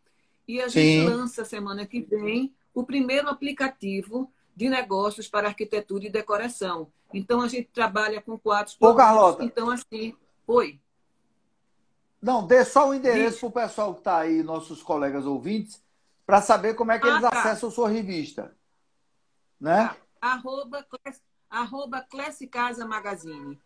e 0.47 0.61
a 0.61 0.69
Sim. 0.69 0.81
gente 0.81 1.09
lança 1.09 1.45
semana 1.45 1.87
que 1.87 2.01
vem 2.01 2.55
o 2.75 2.85
primeiro 2.85 3.29
aplicativo 3.29 4.33
de 4.55 4.69
negócios 4.69 5.29
para 5.29 5.49
arquitetura 5.49 6.07
e 6.07 6.11
decoração. 6.11 6.91
Então 7.13 7.41
a 7.41 7.49
gente 7.49 7.69
trabalha 7.73 8.21
com 8.21 8.39
quatro 8.39 8.75
Ô, 8.81 8.95
Carlota. 8.95 9.45
Então 9.45 9.71
assim, 9.71 10.15
oi. 10.47 10.81
Não, 12.21 12.47
dê 12.47 12.65
só 12.65 12.89
o 12.89 12.95
endereço 12.95 13.39
para 13.41 13.49
o 13.49 13.69
pessoal 13.69 13.95
que 13.95 14.01
está 14.01 14.19
aí, 14.19 14.43
nossos 14.43 14.83
colegas 14.83 15.25
ouvintes, 15.25 15.83
para 16.27 16.43
saber 16.43 16.75
como 16.75 16.91
é 16.91 16.99
que 16.99 17.07
ah, 17.07 17.11
eles 17.11 17.23
tá. 17.23 17.29
acessam 17.29 17.69
a 17.69 17.73
sua 17.73 17.89
revista 17.89 18.57
né? 19.61 19.95
Arroba, 20.21 20.87
arroba 21.51 22.01
Clesse 22.03 22.47
Casa 22.47 22.87
Magazine. 22.87 23.59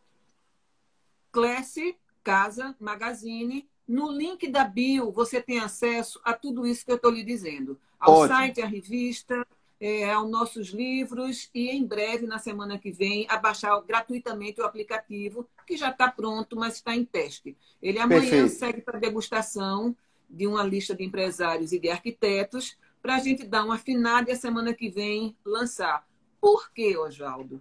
Clesse 1.33 1.97
Casa 2.23 2.77
Magazine. 2.79 3.67
No 3.89 4.13
link 4.13 4.49
da 4.49 4.65
bio, 4.65 5.11
você 5.11 5.41
tem 5.43 5.59
acesso 5.59 6.21
a 6.25 6.33
tudo 6.33 6.67
isso 6.67 6.85
que 6.85 6.93
eu 6.93 6.97
estou 6.97 7.11
lhe 7.11 7.25
dizendo. 7.25 7.81
Ao 7.99 8.15
Ótimo. 8.15 8.37
site, 8.37 8.63
à 8.63 8.67
revista, 8.67 9.47
é, 9.81 10.13
aos 10.13 10.31
nossos 10.31 10.69
livros 10.69 11.51
e 11.53 11.71
em 11.71 11.85
breve, 11.85 12.25
na 12.27 12.39
semana 12.39 12.79
que 12.79 12.93
vem, 12.93 13.27
a 13.29 13.37
baixar 13.37 13.81
gratuitamente 13.81 14.61
o 14.61 14.65
aplicativo, 14.65 15.49
que 15.67 15.77
já 15.77 15.91
está 15.91 16.09
pronto, 16.09 16.55
mas 16.55 16.75
está 16.75 16.95
em 16.95 17.05
teste. 17.05 17.57
Ele 17.83 17.99
amanhã 17.99 18.31
Perfeito. 18.31 18.49
segue 18.51 18.81
para 18.81 19.01
degustação 19.01 19.97
de 20.31 20.47
uma 20.47 20.63
lista 20.63 20.95
de 20.95 21.03
empresários 21.03 21.73
e 21.73 21.81
de 21.81 21.91
arquitetos 21.91 22.79
para 23.03 23.17
a 23.17 23.19
gente 23.19 23.45
dar 23.45 23.65
uma 23.65 23.75
afinada 23.75 24.31
e 24.31 24.33
a 24.33 24.37
semana 24.37 24.73
que 24.73 24.89
vem 24.89 25.37
lançar. 25.45 26.07
Por 26.41 26.71
quê, 26.73 26.97
Oswaldo? 26.97 27.61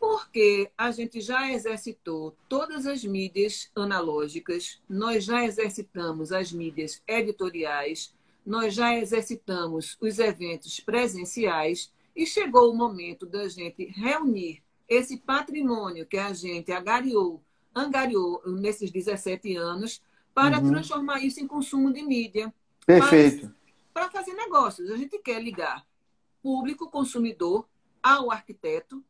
Porque 0.00 0.70
a 0.78 0.90
gente 0.90 1.20
já 1.20 1.52
exercitou 1.52 2.34
todas 2.48 2.86
as 2.86 3.04
mídias 3.04 3.70
analógicas, 3.76 4.80
nós 4.88 5.24
já 5.24 5.44
exercitamos 5.44 6.32
as 6.32 6.50
mídias 6.50 7.02
editoriais, 7.06 8.12
nós 8.44 8.72
já 8.74 8.96
exercitamos 8.96 9.98
os 10.00 10.18
eventos 10.18 10.80
presenciais 10.80 11.92
e 12.16 12.26
chegou 12.26 12.72
o 12.72 12.76
momento 12.76 13.26
da 13.26 13.46
gente 13.46 13.84
reunir 13.84 14.62
esse 14.88 15.18
patrimônio 15.18 16.06
que 16.06 16.16
a 16.16 16.32
gente 16.32 16.72
agariou, 16.72 17.40
angariou 17.74 18.42
nesses 18.46 18.90
17 18.90 19.54
anos 19.56 20.02
para 20.34 20.58
uhum. 20.58 20.70
transformar 20.70 21.20
isso 21.20 21.40
em 21.40 21.46
consumo 21.46 21.92
de 21.92 22.02
mídia. 22.02 22.52
Perfeito. 22.86 23.54
Para 23.92 24.10
fazer 24.10 24.32
negócios. 24.32 24.90
A 24.90 24.96
gente 24.96 25.18
quer 25.18 25.42
ligar 25.42 25.86
público 26.42 26.90
consumidor 26.90 27.68
ao 28.02 28.30
arquiteto, 28.30 29.04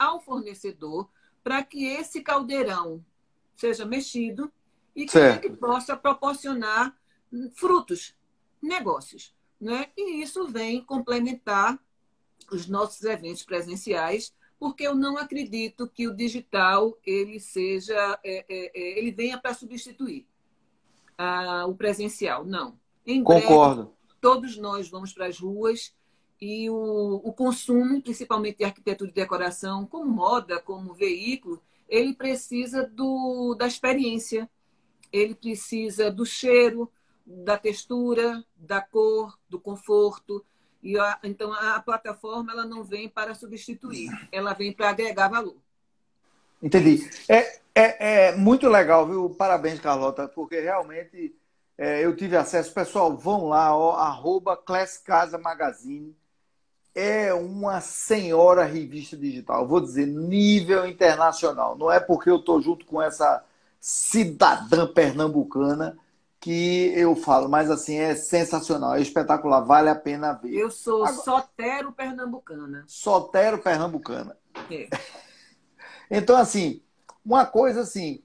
ao 0.00 0.18
fornecedor, 0.18 1.10
para 1.44 1.62
que 1.62 1.84
esse 1.84 2.22
caldeirão 2.22 3.04
seja 3.54 3.84
mexido 3.84 4.50
e 4.96 5.04
que 5.04 5.12
certo. 5.12 5.44
ele 5.44 5.56
possa 5.56 5.94
proporcionar 5.94 6.96
frutos, 7.52 8.16
negócios. 8.62 9.34
Né? 9.60 9.90
E 9.94 10.22
isso 10.22 10.48
vem 10.48 10.82
complementar 10.82 11.78
os 12.50 12.66
nossos 12.66 13.04
eventos 13.04 13.44
presenciais, 13.44 14.34
porque 14.58 14.86
eu 14.86 14.94
não 14.94 15.18
acredito 15.18 15.86
que 15.86 16.08
o 16.08 16.16
digital 16.16 16.96
ele 17.04 17.38
seja 17.38 18.18
é, 18.24 18.44
é, 18.48 18.72
é 18.74 18.98
ele 18.98 19.12
venha 19.12 19.38
para 19.38 19.52
substituir 19.52 20.26
ah, 21.18 21.66
o 21.66 21.74
presencial. 21.74 22.44
Não. 22.44 22.78
Em 23.06 23.22
Concordo. 23.22 23.82
Breve, 23.82 23.96
todos 24.20 24.56
nós 24.56 24.88
vamos 24.88 25.12
para 25.12 25.26
as 25.26 25.38
ruas 25.38 25.94
e 26.40 26.70
o, 26.70 27.20
o 27.22 27.32
consumo, 27.32 28.00
principalmente 28.00 28.58
de 28.58 28.64
arquitetura 28.64 29.10
e 29.10 29.14
decoração, 29.14 29.84
como 29.84 30.06
moda, 30.10 30.58
como 30.58 30.94
veículo, 30.94 31.60
ele 31.88 32.14
precisa 32.14 32.86
do, 32.86 33.54
da 33.54 33.66
experiência, 33.66 34.48
ele 35.12 35.34
precisa 35.34 36.10
do 36.10 36.24
cheiro, 36.24 36.90
da 37.26 37.58
textura, 37.58 38.42
da 38.56 38.80
cor, 38.80 39.38
do 39.48 39.60
conforto. 39.60 40.44
E 40.82 40.98
a, 40.98 41.18
então 41.24 41.52
a 41.52 41.78
plataforma 41.80 42.52
ela 42.52 42.64
não 42.64 42.82
vem 42.82 43.08
para 43.08 43.34
substituir, 43.34 44.08
ela 44.32 44.54
vem 44.54 44.72
para 44.72 44.88
agregar 44.88 45.28
valor. 45.28 45.56
Entendi. 46.62 47.08
É, 47.28 47.60
é, 47.74 48.28
é 48.28 48.36
muito 48.36 48.68
legal, 48.68 49.06
viu? 49.06 49.30
Parabéns, 49.30 49.78
Carlota, 49.78 50.26
porque 50.28 50.60
realmente 50.60 51.34
é, 51.76 52.04
eu 52.04 52.16
tive 52.16 52.36
acesso. 52.36 52.72
Pessoal, 52.72 53.16
vão 53.16 53.48
lá, 53.48 53.76
ó, 53.76 53.96
arroba 53.96 54.56
Class 54.56 54.96
Casa 54.98 55.36
Magazine 55.36 56.14
é 56.94 57.32
uma 57.32 57.80
senhora 57.80 58.64
revista 58.64 59.16
digital. 59.16 59.66
Vou 59.66 59.80
dizer, 59.80 60.06
nível 60.06 60.86
internacional. 60.86 61.76
Não 61.76 61.90
é 61.90 62.00
porque 62.00 62.30
eu 62.30 62.36
estou 62.36 62.60
junto 62.60 62.84
com 62.84 63.00
essa 63.00 63.44
cidadã 63.78 64.86
pernambucana 64.86 65.96
que 66.40 66.92
eu 66.96 67.14
falo, 67.14 67.48
mas 67.48 67.70
assim, 67.70 67.98
é 67.98 68.14
sensacional, 68.14 68.94
é 68.94 69.00
espetacular, 69.02 69.60
vale 69.60 69.90
a 69.90 69.94
pena 69.94 70.32
ver. 70.32 70.54
Eu 70.54 70.70
sou 70.70 71.04
Agora, 71.04 71.22
sotero 71.22 71.92
pernambucana. 71.92 72.84
Sotero 72.86 73.58
pernambucana. 73.58 74.36
É. 74.70 74.88
Então, 76.12 76.36
assim, 76.36 76.82
uma 77.24 77.46
coisa 77.46 77.82
assim, 77.82 78.20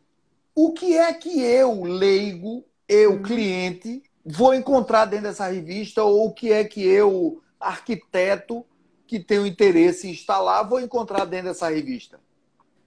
o 0.55 0.73
que 0.73 0.97
é 0.97 1.13
que 1.13 1.39
eu, 1.39 1.83
leigo, 1.83 2.65
eu, 2.89 3.13
hum. 3.13 3.21
cliente, 3.21 4.01
vou 4.25 4.55
encontrar 4.55 5.05
dentro 5.05 5.27
dessa 5.27 5.45
revista, 5.45 6.03
ou 6.03 6.25
o 6.25 6.33
que 6.33 6.51
é 6.51 6.63
que 6.63 6.83
eu 6.83 7.43
arquiteto 7.65 8.65
que 9.07 9.19
tem 9.19 9.39
o 9.39 9.45
interesse 9.45 10.07
em 10.07 10.11
instalar, 10.11 10.67
vou 10.67 10.79
encontrar 10.79 11.25
dentro 11.25 11.47
dessa 11.47 11.69
revista. 11.69 12.19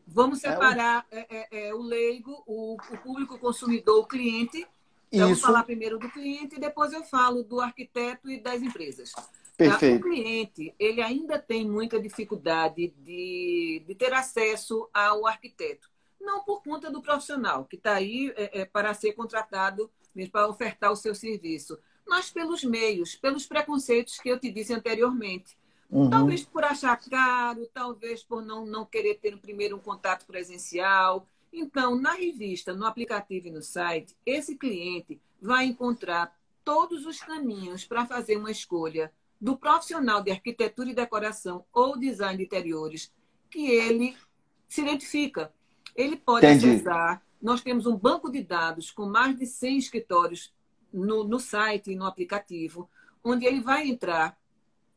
Vamos 0.06 0.42
é 0.42 0.50
separar 0.50 1.06
é, 1.10 1.26
é, 1.28 1.68
é, 1.68 1.74
o 1.74 1.82
leigo, 1.82 2.42
o, 2.46 2.74
o, 2.74 2.98
público 2.98 3.38
consumidor, 3.38 4.00
o 4.00 4.06
cliente. 4.06 4.66
Então, 5.12 5.30
Isso. 5.30 5.40
Vamos 5.40 5.40
falar 5.40 5.64
primeiro 5.64 5.98
do 5.98 6.10
cliente 6.10 6.56
e 6.56 6.60
depois 6.60 6.92
eu 6.92 7.04
falo 7.04 7.42
do 7.42 7.60
arquiteto 7.60 8.30
e 8.30 8.40
das 8.40 8.62
empresas. 8.62 9.12
Perfeito. 9.56 10.06
O 10.06 10.10
cliente, 10.10 10.74
ele 10.78 11.02
ainda 11.02 11.38
tem 11.38 11.68
muita 11.68 12.00
dificuldade 12.00 12.94
de, 12.98 13.82
de 13.86 13.94
ter 13.94 14.12
acesso 14.14 14.88
ao 14.94 15.26
arquiteto. 15.26 15.90
Não 16.20 16.42
por 16.42 16.62
conta 16.62 16.90
do 16.90 17.02
profissional, 17.02 17.64
que 17.64 17.76
está 17.76 17.94
aí 17.94 18.32
é, 18.36 18.60
é, 18.60 18.64
para 18.64 18.94
ser 18.94 19.12
contratado, 19.12 19.90
mesmo 20.14 20.32
para 20.32 20.48
ofertar 20.48 20.90
o 20.90 20.96
seu 20.96 21.14
serviço, 21.14 21.78
mas 22.08 22.30
pelos 22.30 22.64
meios, 22.64 23.14
pelos 23.14 23.46
preconceitos 23.46 24.18
que 24.18 24.28
eu 24.28 24.38
te 24.38 24.50
disse 24.50 24.72
anteriormente. 24.72 25.56
Uhum. 25.90 26.10
Talvez 26.10 26.44
por 26.44 26.64
achar 26.64 26.96
caro, 26.96 27.68
talvez 27.72 28.22
por 28.22 28.42
não, 28.42 28.66
não 28.66 28.84
querer 28.84 29.14
ter 29.16 29.36
primeiro 29.38 29.76
um 29.76 29.80
contato 29.80 30.26
presencial. 30.26 31.26
Então, 31.52 31.94
na 31.94 32.12
revista, 32.12 32.74
no 32.74 32.86
aplicativo 32.86 33.48
e 33.48 33.50
no 33.50 33.62
site, 33.62 34.16
esse 34.24 34.56
cliente 34.56 35.20
vai 35.40 35.66
encontrar 35.66 36.36
todos 36.64 37.06
os 37.06 37.20
caminhos 37.20 37.84
para 37.84 38.06
fazer 38.06 38.36
uma 38.36 38.50
escolha 38.50 39.12
do 39.40 39.56
profissional 39.56 40.22
de 40.22 40.30
arquitetura 40.30 40.90
e 40.90 40.94
decoração 40.94 41.64
ou 41.72 41.98
design 41.98 42.36
de 42.36 42.44
interiores 42.44 43.12
que 43.50 43.70
ele 43.70 44.16
se 44.68 44.82
identifica. 44.82 45.52
Ele 45.94 46.16
pode 46.16 46.46
Entendi. 46.46 46.70
acessar. 46.70 47.22
Nós 47.40 47.62
temos 47.62 47.86
um 47.86 47.96
banco 47.96 48.30
de 48.30 48.42
dados 48.42 48.90
com 48.90 49.06
mais 49.06 49.36
de 49.36 49.46
100 49.46 49.78
escritórios 49.78 50.52
no, 50.92 51.24
no 51.24 51.38
site 51.38 51.92
e 51.92 51.96
no 51.96 52.06
aplicativo, 52.06 52.88
onde 53.22 53.46
ele 53.46 53.60
vai 53.60 53.88
entrar, 53.88 54.38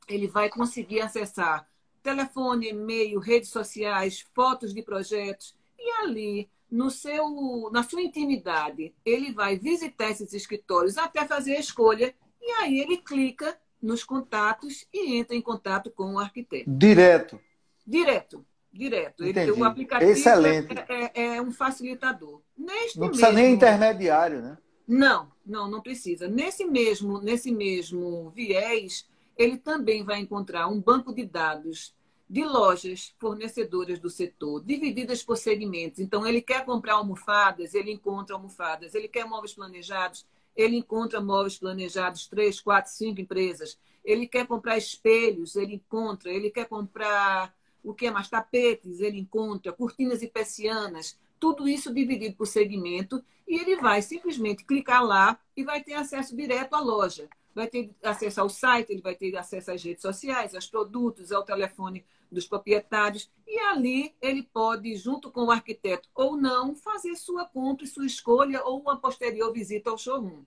ele 0.08 0.28
vai 0.28 0.50
conseguir 0.50 1.02
acessar 1.02 1.68
telefone, 2.02 2.70
e-mail, 2.70 3.20
redes 3.20 3.50
sociais, 3.50 4.26
fotos 4.34 4.74
de 4.74 4.82
projetos 4.82 5.56
e 5.78 5.90
ali 6.02 6.50
no 6.70 6.90
seu, 6.90 7.70
na 7.72 7.84
sua 7.84 8.02
intimidade, 8.02 8.94
ele 9.06 9.34
vai 9.34 9.58
visitar 9.58 10.10
esses 10.10 10.34
escritórios 10.34 10.98
até 10.98 11.26
fazer 11.26 11.58
a 11.58 11.60
escolha 11.60 12.16
e 12.42 12.52
aí 12.52 12.80
ele 12.80 12.98
clica 12.98 13.58
nos 13.82 14.04
contatos 14.04 14.88
e 14.94 15.16
entra 15.16 15.36
em 15.36 15.42
contato 15.42 15.92
com 15.92 16.16
o 16.16 16.20
arquiteto. 16.20 16.70
Direto. 16.70 17.40
Direto, 17.86 18.46
direto. 18.72 19.24
Ele, 19.26 19.52
o 19.52 19.64
aplicativo 19.66 20.12
Excelente. 20.12 20.74
É, 20.88 21.12
é, 21.14 21.36
é, 21.36 21.42
um 21.42 21.52
facilitador. 21.52 22.42
Neste 22.58 23.00
Não 23.00 23.08
precisa 23.08 23.32
mesmo, 23.32 23.42
nem 23.42 23.54
intermediário, 23.54 24.42
né? 24.42 24.58
Não, 24.88 25.32
não, 25.46 25.70
não 25.70 25.82
precisa. 25.82 26.28
Nesse 26.28 26.66
mesmo, 26.66 27.22
nesse 27.22 27.52
mesmo 27.52 28.30
viés, 28.32 29.08
ele 29.38 29.58
também 29.58 30.04
vai 30.04 30.20
encontrar 30.20 30.68
um 30.68 30.80
banco 30.80 31.14
de 31.14 31.26
dados 31.26 31.96
de 32.30 32.46
lojas 32.46 33.14
fornecedoras 33.20 34.00
do 34.00 34.10
setor, 34.10 34.64
divididas 34.64 35.22
por 35.22 35.38
segmentos. 35.38 36.00
Então, 36.00 36.26
ele 36.26 36.42
quer 36.42 36.64
comprar 36.64 36.94
almofadas, 36.94 37.74
ele 37.74 37.92
encontra 37.92 38.36
almofadas. 38.36 38.96
Ele 38.96 39.10
quer 39.10 39.26
móveis 39.26 39.54
planejados, 39.54 40.26
ele 40.56 40.78
encontra 40.78 41.20
móveis 41.20 41.58
planejados, 41.58 42.28
três, 42.28 42.62
quatro, 42.62 42.92
cinco 42.92 43.20
empresas. 43.20 43.78
Ele 44.04 44.28
quer 44.28 44.48
comprar 44.48 44.78
espelhos, 44.78 45.58
ele 45.58 45.76
encontra. 45.76 46.32
Ele 46.32 46.50
quer 46.50 46.68
comprar 46.70 47.54
o 47.84 47.94
que 47.94 48.06
é 48.06 48.12
mais 48.12 48.30
tapetes, 48.30 49.00
ele 49.00 49.20
encontra 49.20 49.74
cortinas 49.74 50.22
e 50.22 50.28
persianas 50.28 51.18
tudo 51.42 51.68
isso 51.68 51.92
dividido 51.92 52.36
por 52.36 52.46
segmento, 52.46 53.22
e 53.48 53.60
ele 53.60 53.76
vai 53.76 54.00
simplesmente 54.04 54.64
clicar 54.64 55.04
lá 55.04 55.40
e 55.58 55.64
vai 55.64 55.84
ter 55.84 55.96
acesso 55.96 56.36
direto 56.36 56.76
à 56.76 56.80
loja. 56.80 57.28
Vai 57.54 57.68
ter 57.68 57.90
acesso 58.04 58.40
ao 58.40 58.48
site, 58.48 58.92
ele 58.92 59.02
vai 59.02 59.16
ter 59.16 59.36
acesso 59.36 59.72
às 59.72 59.84
redes 59.84 60.04
sociais, 60.04 60.54
aos 60.54 60.68
produtos, 60.68 61.32
ao 61.32 61.44
telefone 61.44 62.06
dos 62.32 62.46
proprietários, 62.46 63.30
e 63.46 63.60
ali 63.60 64.16
ele 64.22 64.44
pode, 64.44 64.96
junto 64.96 65.32
com 65.32 65.46
o 65.46 65.52
arquiteto 65.52 66.08
ou 66.14 66.38
não, 66.38 66.76
fazer 66.76 67.16
sua 67.16 67.44
compra 67.44 67.84
e 67.84 67.88
sua 67.88 68.06
escolha 68.06 68.64
ou 68.64 68.80
uma 68.80 68.96
posterior 68.96 69.52
visita 69.52 69.90
ao 69.90 69.98
showroom. 69.98 70.44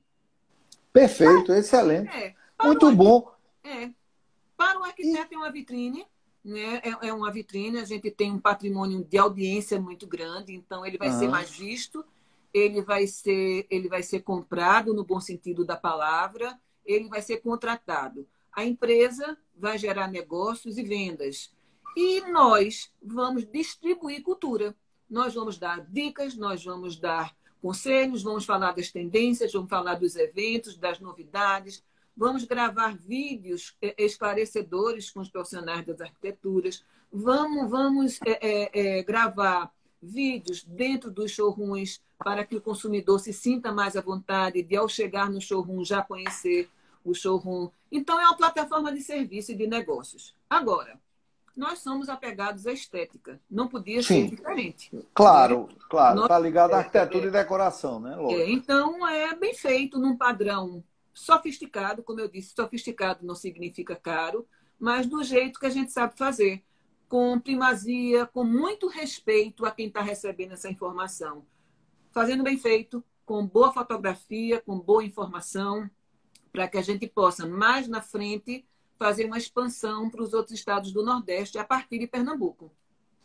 Perfeito, 0.93 1.53
excelente. 1.53 2.09
É, 2.09 2.35
Muito 2.63 2.91
bom. 2.93 3.35
É. 3.65 3.91
Para 4.57 4.79
o 4.79 4.85
arquiteto 4.85 5.35
é 5.35 5.37
uma 5.37 5.51
vitrine, 5.51 6.07
né? 6.45 6.81
É, 6.85 7.09
é, 7.09 7.13
uma 7.13 7.33
vitrine, 7.33 7.79
a 7.79 7.85
gente 7.85 8.11
tem 8.11 8.31
um 8.31 8.39
patrimônio 8.39 9.03
de 9.03 9.17
audiência 9.17 9.81
muito 9.81 10.07
grande, 10.07 10.55
então 10.55 10.85
ele 10.85 10.99
vai 10.99 11.09
uhum. 11.09 11.19
ser 11.19 11.29
mais 11.29 11.51
visto, 11.51 12.05
ele 12.53 12.83
vai 12.83 13.07
ser, 13.07 13.67
ele 13.71 13.89
vai 13.89 14.03
ser 14.03 14.21
comprado 14.21 14.93
no 14.93 15.05
bom 15.05 15.21
sentido 15.21 15.65
da 15.65 15.77
palavra, 15.77 16.59
ele 16.85 17.09
vai 17.09 17.23
ser 17.23 17.39
contratado. 17.39 18.29
A 18.53 18.65
empresa 18.65 19.37
vai 19.57 19.79
gerar 19.79 20.09
negócios 20.09 20.77
e 20.77 20.83
vendas. 20.83 21.53
E 21.97 22.21
nós 22.31 22.93
vamos 23.03 23.47
distribuir 23.47 24.23
cultura. 24.23 24.77
Nós 25.09 25.35
vamos 25.35 25.59
dar 25.59 25.81
dicas, 25.81 26.37
nós 26.37 26.65
vamos 26.65 26.97
dar 26.97 27.35
conselhos, 27.61 28.23
vamos 28.23 28.45
falar 28.45 28.73
das 28.73 28.91
tendências, 28.91 29.53
vamos 29.53 29.71
falar 29.71 29.95
dos 29.95 30.17
eventos, 30.17 30.77
das 30.77 31.01
novidades, 31.01 31.83
Vamos 32.17 32.45
gravar 32.45 32.97
vídeos 32.97 33.77
é, 33.83 33.95
esclarecedores 34.03 35.11
com 35.11 35.21
os 35.21 35.29
profissionais 35.29 35.85
das 35.85 36.01
arquiteturas. 36.01 36.85
Vamos, 37.13 37.71
vamos 37.71 38.21
é, 38.25 38.39
é, 38.41 38.99
é, 38.99 39.03
gravar 39.03 39.73
vídeos 40.01 40.63
dentro 40.65 41.11
dos 41.11 41.33
showrooms 41.33 42.01
para 42.19 42.45
que 42.45 42.57
o 42.57 42.61
consumidor 42.61 43.19
se 43.19 43.33
sinta 43.33 43.73
mais 43.73 43.97
à 43.97 44.01
vontade 44.01 44.63
de, 44.63 44.77
ao 44.77 44.89
chegar 44.89 45.29
no 45.29 45.41
showroom, 45.41 45.85
já 45.85 46.03
conhecer 46.03 46.69
o 47.05 47.15
showroom. 47.15 47.69
Então, 47.91 48.21
é 48.21 48.25
uma 48.25 48.37
plataforma 48.37 48.93
de 48.93 49.01
serviço 49.01 49.53
e 49.53 49.57
de 49.57 49.67
negócios. 49.67 50.35
Agora, 50.49 50.99
nós 51.57 51.81
somos 51.81 52.09
apegados 52.09 52.67
à 52.67 52.73
estética. 52.73 53.41
Não 53.51 53.69
podia 53.69 54.03
Sim. 54.03 54.29
ser 54.29 54.37
diferente. 54.37 54.91
Claro, 55.13 55.69
claro. 55.89 56.23
Está 56.23 56.39
ligado 56.39 56.75
à 56.75 56.79
arquitetura 56.79 57.25
é, 57.25 57.29
e 57.29 57.31
decoração, 57.31 58.01
né? 58.01 58.17
É, 58.31 58.51
então, 58.51 59.07
é 59.07 59.35
bem 59.35 59.55
feito 59.55 59.99
num 59.99 60.17
padrão 60.17 60.83
sofisticado, 61.15 62.03
como 62.03 62.21
eu 62.21 62.29
disse, 62.29 62.55
sofisticado 62.55 63.25
não 63.25 63.35
significa 63.35 63.95
caro, 63.95 64.47
mas 64.79 65.07
do 65.07 65.23
jeito 65.23 65.61
que 65.61 65.67
a 65.67 65.71
gente 65.71 65.93
sabe 65.93 66.19
fazer, 66.19 66.63
com 67.09 67.39
primazia, 67.39 68.27
com 68.27 68.45
muito 68.45 68.89
respeito 68.89 69.65
a 69.65 69.71
quem 69.71 69.87
está 69.87 70.03
recebendo 70.03 70.53
essa 70.53 70.69
informação. 70.69 71.47
Fazendo 72.13 72.43
bem 72.43 72.59
feito, 72.59 73.03
com 73.25 73.47
boa 73.47 73.73
fotografia, 73.73 74.61
com 74.61 74.79
boa 74.79 75.05
informação, 75.05 75.89
para 76.53 76.69
que 76.69 76.77
a 76.77 76.83
gente 76.83 77.07
possa, 77.07 77.47
mais 77.47 77.89
na 77.89 78.01
frente, 78.01 78.67
fazer 78.99 79.27
uma 79.27 79.39
expansão 79.39 80.11
para 80.11 80.23
os 80.23 80.33
outros 80.33 80.59
estados 80.59 80.93
do 80.93 81.05
Nordeste 81.05 81.59
a 81.59 81.65
partir 81.65 81.99
de 81.99 82.07
Pernambuco. 82.07 82.73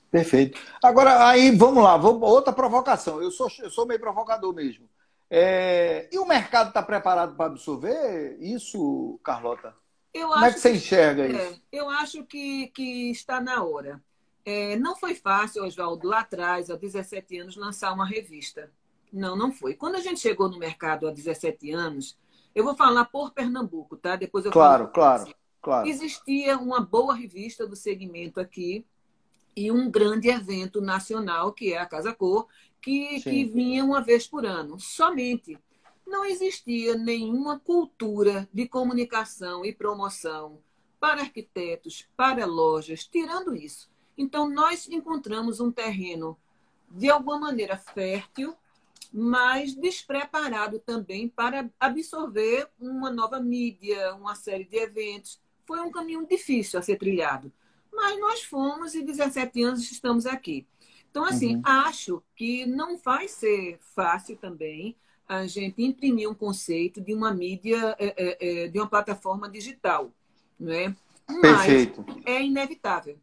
Perfeito. 0.10 0.60
Agora, 0.84 1.28
aí, 1.28 1.56
vamos 1.56 1.84
lá, 1.84 1.96
vamos, 1.96 2.28
outra 2.28 2.52
provocação. 2.52 3.22
Eu 3.22 3.30
sou, 3.30 3.48
eu 3.60 3.70
sou 3.70 3.86
meio 3.86 4.00
provocador 4.00 4.54
mesmo. 4.54 4.90
É, 5.30 6.10
e 6.12 6.18
o 6.18 6.26
mercado 6.26 6.70
está 6.70 6.82
preparado 6.82 7.36
para 7.36 7.46
absorver 7.46 8.38
isso, 8.40 9.20
Carlota? 9.24 9.76
Eu 10.14 10.30
Como 10.30 10.46
é 10.46 10.52
que 10.52 10.60
você 10.60 10.74
enxerga 10.74 11.28
que, 11.28 11.34
isso? 11.34 11.62
É, 11.72 11.80
eu 11.80 11.90
acho 11.90 12.24
que, 12.26 12.68
que 12.70 13.12
está 13.12 13.40
na 13.40 13.64
hora. 13.64 14.02
É, 14.44 14.76
não 14.78 14.96
foi 14.96 15.14
fácil, 15.14 15.64
Oswaldo, 15.64 16.08
lá 16.08 16.22
atrás, 16.22 16.72
há 16.72 16.76
17 16.76 17.38
anos, 17.38 17.56
lançar 17.56 17.94
uma 17.94 18.08
revista. 18.08 18.72
Não, 19.14 19.36
não 19.36 19.52
foi. 19.52 19.76
Quando 19.76 19.96
a 19.96 20.00
gente 20.00 20.20
chegou 20.20 20.50
no 20.50 20.58
mercado 20.58 21.08
há 21.08 21.12
17 21.12 21.72
anos, 21.72 22.18
eu 22.56 22.64
vou 22.64 22.76
falar 22.76 23.06
por 23.06 23.32
Pernambuco, 23.32 23.96
tá? 23.98 24.16
Depois 24.16 24.46
eu 24.46 24.52
Claro, 24.52 24.88
claro, 24.88 25.32
claro. 25.62 25.88
Existia 25.88 26.58
uma 26.58 26.80
boa 26.80 27.14
revista 27.14 27.68
do 27.68 27.76
segmento 27.76 28.40
aqui 28.40 28.86
e 29.56 29.72
um 29.72 29.90
grande 29.90 30.30
evento 30.30 30.82
nacional, 30.82 31.52
que 31.52 31.74
é 31.74 31.78
a 31.78 31.86
Casa 31.86 32.14
Cor, 32.14 32.48
que, 32.82 33.22
que 33.22 33.46
vinha 33.46 33.84
uma 33.84 34.02
vez 34.02 34.28
por 34.28 34.46
ano. 34.46 34.80
Somente. 34.80 35.58
Não 36.06 36.26
existia 36.26 36.96
nenhuma 36.96 37.60
cultura 37.60 38.50
de 38.52 38.68
comunicação 38.68 39.64
e 39.64 39.72
promoção 39.72 40.60
para 41.00 41.22
arquitetos, 41.22 42.08
para 42.18 42.46
lojas, 42.46 43.06
tirando 43.06 43.56
isso. 43.56 43.90
Então, 44.18 44.50
nós 44.50 44.90
encontramos 44.90 45.60
um 45.60 45.72
terreno, 45.72 46.38
de 46.90 47.10
alguma 47.10 47.40
maneira, 47.40 47.78
fértil, 47.78 48.56
mas 49.14 49.74
despreparado 49.74 50.80
também 50.80 51.30
para 51.30 51.70
absorver 51.80 52.68
uma 52.80 53.10
nova 53.12 53.40
mídia, 53.40 54.14
uma 54.16 54.36
série 54.36 54.66
de 54.66 54.78
eventos. 54.78 55.40
Foi 55.66 55.80
um 55.80 55.92
caminho 55.92 56.26
difícil 56.28 56.80
a 56.80 56.82
ser 56.82 56.98
trilhado. 56.98 57.52
Mas 57.94 58.20
nós 58.20 58.44
fomos 58.44 58.94
e 58.94 59.04
17 59.04 59.64
anos 59.64 59.92
estamos 59.92 60.26
aqui. 60.26 60.68
Então, 61.10 61.26
assim, 61.26 61.55
uhum. 61.55 61.62
acho 61.66 62.24
que 62.36 62.66
não 62.66 62.97
vai 62.97 63.28
ser 63.28 63.78
fácil 63.80 64.38
também 64.38 64.95
a 65.28 65.45
gente 65.47 65.82
imprimir 65.84 66.30
um 66.30 66.34
conceito 66.34 67.01
de 67.01 67.14
uma 67.14 67.34
mídia, 67.34 67.95
é, 67.99 68.14
é, 68.18 68.64
é 68.64 68.68
de 68.68 68.80
uma 68.80 68.88
plataforma 68.88 69.49
digital. 69.49 70.12
Não 70.60 70.72
é? 70.72 70.95
Mas 71.28 71.41
Perfeito. 71.41 72.05
é 72.26 72.41
inevitável 72.41 73.18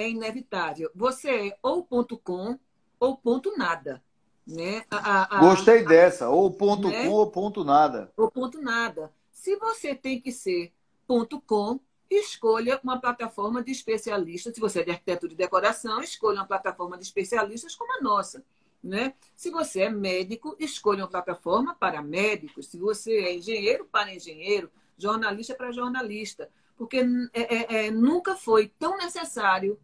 é 0.00 0.08
inevitável. 0.08 0.90
Você 0.94 1.48
é 1.48 1.58
ou 1.62 1.84
ponto 1.84 2.16
.com 2.18 2.58
ou 2.98 3.16
ponto 3.16 3.56
nada. 3.56 4.02
Né? 4.46 4.84
A, 4.90 5.36
a, 5.36 5.40
Gostei 5.40 5.84
a, 5.84 5.88
dessa, 5.88 6.28
ou 6.28 6.50
ponto 6.50 6.88
né? 6.88 7.04
.com 7.04 7.10
ou 7.10 7.30
ponto 7.30 7.64
nada. 7.64 8.10
Ou 8.16 8.30
ponto 8.30 8.60
nada. 8.60 9.12
Se 9.30 9.56
você 9.56 9.94
tem 9.94 10.20
que 10.20 10.32
ser 10.32 10.72
ponto 11.06 11.40
.com, 11.40 11.78
escolha 12.10 12.80
uma 12.82 13.00
plataforma 13.00 13.62
de 13.62 13.70
especialistas. 13.70 14.54
Se 14.54 14.60
você 14.60 14.80
é 14.80 14.84
de 14.84 14.90
arquitetura 14.90 15.32
e 15.32 15.36
decoração, 15.36 16.02
escolha 16.02 16.40
uma 16.40 16.46
plataforma 16.46 16.98
de 16.98 17.04
especialistas 17.04 17.76
como 17.76 17.92
a 17.92 18.02
nossa. 18.02 18.42
Né? 18.82 19.14
Se 19.36 19.50
você 19.50 19.82
é 19.82 19.90
médico, 19.90 20.56
escolha 20.58 21.04
uma 21.04 21.10
plataforma 21.10 21.74
para 21.74 22.02
médicos. 22.02 22.66
Se 22.66 22.78
você 22.78 23.12
é 23.12 23.36
engenheiro, 23.36 23.84
para 23.84 24.12
engenheiro. 24.14 24.70
Jornalista 24.98 25.54
para 25.54 25.70
jornalista. 25.70 26.50
Porque 26.76 27.04
é, 27.32 27.40
é, 27.42 27.86
é, 27.86 27.90
nunca 27.90 28.34
foi 28.34 28.72
tão 28.78 28.96
necessário 28.96 29.78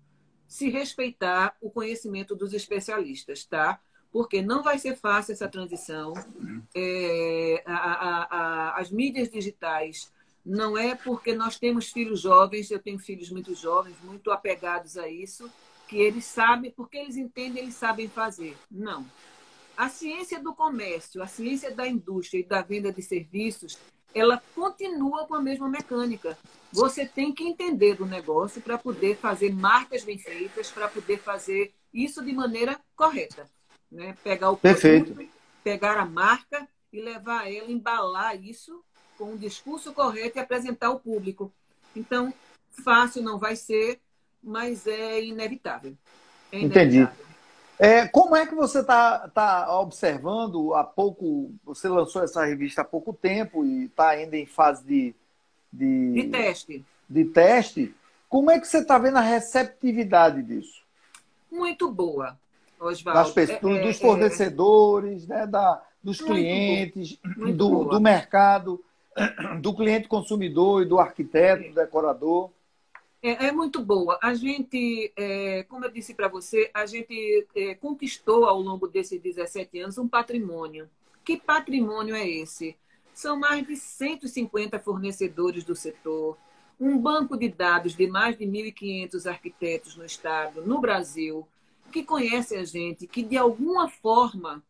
se 0.48 0.68
respeitar 0.68 1.56
o 1.60 1.70
conhecimento 1.70 2.34
dos 2.34 2.52
especialistas, 2.52 3.44
tá? 3.44 3.80
Porque 4.10 4.40
não 4.40 4.62
vai 4.62 4.78
ser 4.78 4.96
fácil 4.96 5.32
essa 5.32 5.48
transição. 5.48 6.14
É, 6.74 7.62
a, 7.66 7.74
a, 7.74 8.22
a, 8.24 8.80
as 8.80 8.90
mídias 8.90 9.28
digitais 9.28 10.10
não 10.46 10.78
é 10.78 10.94
porque 10.94 11.34
nós 11.34 11.58
temos 11.58 11.90
filhos 11.90 12.20
jovens, 12.20 12.70
eu 12.70 12.78
tenho 12.78 13.00
filhos 13.00 13.30
muito 13.30 13.52
jovens, 13.52 13.96
muito 14.04 14.30
apegados 14.30 14.96
a 14.96 15.08
isso, 15.08 15.50
que 15.88 15.96
eles 15.96 16.24
sabem, 16.24 16.70
porque 16.70 16.96
eles 16.96 17.16
entendem, 17.16 17.64
eles 17.64 17.74
sabem 17.74 18.08
fazer. 18.08 18.56
Não. 18.70 19.04
A 19.76 19.88
ciência 19.88 20.40
do 20.40 20.54
comércio, 20.54 21.20
a 21.20 21.26
ciência 21.26 21.74
da 21.74 21.86
indústria 21.88 22.38
e 22.38 22.44
da 22.44 22.62
venda 22.62 22.92
de 22.92 23.02
serviços, 23.02 23.76
ela 24.14 24.40
continua 24.54 25.26
com 25.26 25.34
a 25.34 25.42
mesma 25.42 25.68
mecânica. 25.68 26.38
Você 26.72 27.04
tem 27.04 27.34
que 27.34 27.42
entender 27.42 27.96
do 27.96 28.06
negócio 28.06 28.62
para 28.62 28.78
poder 28.78 29.16
fazer 29.16 29.52
marcas 29.52 30.04
bem 30.04 30.16
feitas, 30.16 30.70
para 30.70 30.86
poder 30.86 31.18
fazer 31.18 31.74
isso 31.92 32.24
de 32.24 32.32
maneira 32.32 32.80
correta. 32.94 33.50
Né? 33.90 34.16
Pegar 34.22 34.50
o 34.50 34.56
produto, 34.56 34.80
Perfeito. 34.80 35.28
pegar 35.64 35.98
a 35.98 36.06
marca 36.06 36.68
e 36.92 37.00
levar 37.00 37.52
ela, 37.52 37.70
embalar 37.70 38.40
isso 38.40 38.82
com 39.16 39.32
um 39.32 39.36
discurso 39.36 39.92
correto 39.92 40.38
e 40.38 40.40
apresentar 40.40 40.88
ao 40.88 41.00
público. 41.00 41.52
Então, 41.94 42.32
fácil 42.84 43.22
não 43.22 43.38
vai 43.38 43.56
ser, 43.56 44.00
mas 44.42 44.86
é 44.86 45.22
inevitável. 45.22 45.96
É 46.52 46.58
inevitável. 46.58 47.02
Entendi. 47.02 47.26
É, 47.78 48.06
como 48.08 48.34
é 48.34 48.46
que 48.46 48.54
você 48.54 48.80
está 48.80 49.28
tá 49.28 49.78
observando 49.80 50.74
há 50.74 50.82
pouco? 50.82 51.52
Você 51.64 51.88
lançou 51.88 52.22
essa 52.22 52.44
revista 52.44 52.80
há 52.80 52.84
pouco 52.84 53.12
tempo 53.12 53.64
e 53.64 53.84
está 53.84 54.08
ainda 54.08 54.36
em 54.36 54.46
fase 54.46 54.84
de, 54.84 55.14
de, 55.70 56.12
de 56.12 56.28
teste. 56.28 56.84
De 57.08 57.24
teste. 57.26 57.94
Como 58.28 58.50
é 58.50 58.58
que 58.58 58.66
você 58.66 58.78
está 58.78 58.98
vendo 58.98 59.18
a 59.18 59.20
receptividade 59.20 60.42
disso? 60.42 60.82
Muito 61.50 61.90
boa, 61.90 62.38
Oswaldo. 62.80 63.20
Das 63.20 63.30
pessoas, 63.30 63.76
é, 63.76 63.82
dos 63.82 63.96
é, 63.96 64.00
fornecedores, 64.00 65.24
é... 65.24 65.34
né, 65.34 65.46
da, 65.46 65.82
dos 66.02 66.20
muito 66.20 66.32
clientes, 66.32 67.18
do, 67.54 67.84
do 67.84 68.00
mercado, 68.00 68.82
do 69.60 69.74
cliente 69.74 70.08
consumidor 70.08 70.82
e 70.82 70.84
do 70.86 70.98
arquiteto, 70.98 71.68
do 71.68 71.74
decorador. 71.74 72.50
É, 73.22 73.46
é, 73.46 73.52
muito 73.52 73.82
boa. 73.82 74.18
A 74.22 74.34
gente, 74.34 75.12
é, 75.16 75.64
como 75.64 75.84
eu 75.84 75.90
disse 75.90 76.14
para 76.14 76.28
você, 76.28 76.70
a 76.72 76.86
gente 76.86 77.46
é, 77.54 77.74
conquistou 77.74 78.44
ao 78.44 78.60
longo 78.60 78.86
desses 78.86 79.20
17 79.20 79.80
anos 79.80 79.98
um 79.98 80.06
patrimônio. 80.06 80.88
Que 81.24 81.36
patrimônio 81.36 82.14
é 82.14 82.28
esse? 82.28 82.76
São 83.12 83.38
mais 83.38 83.66
de 83.66 83.74
150 83.74 84.78
fornecedores 84.78 85.64
do 85.64 85.74
setor, 85.74 86.36
um 86.78 86.98
banco 86.98 87.36
de 87.36 87.48
dados 87.48 87.96
de 87.96 88.06
mais 88.06 88.36
de 88.36 88.44
1.500 88.44 89.26
arquitetos 89.26 89.96
no 89.96 90.04
estado, 90.04 90.62
no 90.62 90.78
Brasil, 90.78 91.48
que 91.90 92.04
conhece 92.04 92.54
a 92.54 92.64
gente, 92.64 93.06
que 93.06 93.22
de 93.22 93.38
alguma 93.38 93.88
forma, 93.88 94.62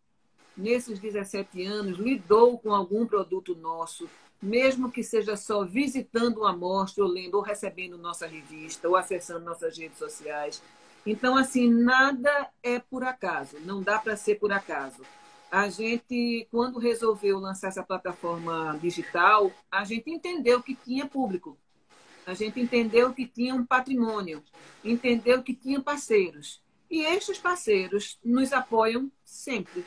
nesses 0.56 1.00
17 1.00 1.64
anos, 1.64 1.98
lidou 1.98 2.56
com 2.58 2.72
algum 2.72 3.04
produto 3.04 3.54
nosso, 3.56 4.08
mesmo 4.46 4.90
que 4.90 5.02
seja 5.02 5.36
só 5.36 5.64
visitando 5.64 6.38
uma 6.38 6.50
amostra, 6.50 7.04
ou 7.04 7.10
lendo, 7.10 7.34
ou 7.34 7.42
recebendo 7.42 7.98
nossa 7.98 8.26
revista, 8.26 8.88
ou 8.88 8.94
acessando 8.94 9.44
nossas 9.44 9.76
redes 9.76 9.98
sociais. 9.98 10.62
Então, 11.04 11.36
assim, 11.36 11.68
nada 11.68 12.48
é 12.62 12.78
por 12.78 13.04
acaso, 13.04 13.58
não 13.60 13.82
dá 13.82 13.98
para 13.98 14.16
ser 14.16 14.36
por 14.36 14.52
acaso. 14.52 15.02
A 15.50 15.68
gente, 15.68 16.46
quando 16.50 16.78
resolveu 16.78 17.38
lançar 17.38 17.68
essa 17.68 17.82
plataforma 17.82 18.78
digital, 18.80 19.50
a 19.70 19.84
gente 19.84 20.10
entendeu 20.10 20.62
que 20.62 20.74
tinha 20.74 21.06
público, 21.06 21.56
a 22.24 22.34
gente 22.34 22.60
entendeu 22.60 23.12
que 23.12 23.26
tinha 23.26 23.54
um 23.54 23.64
patrimônio, 23.64 24.42
entendeu 24.84 25.42
que 25.42 25.54
tinha 25.54 25.80
parceiros. 25.80 26.60
E 26.90 27.00
estes 27.02 27.38
parceiros 27.38 28.18
nos 28.24 28.52
apoiam 28.52 29.10
sempre. 29.24 29.84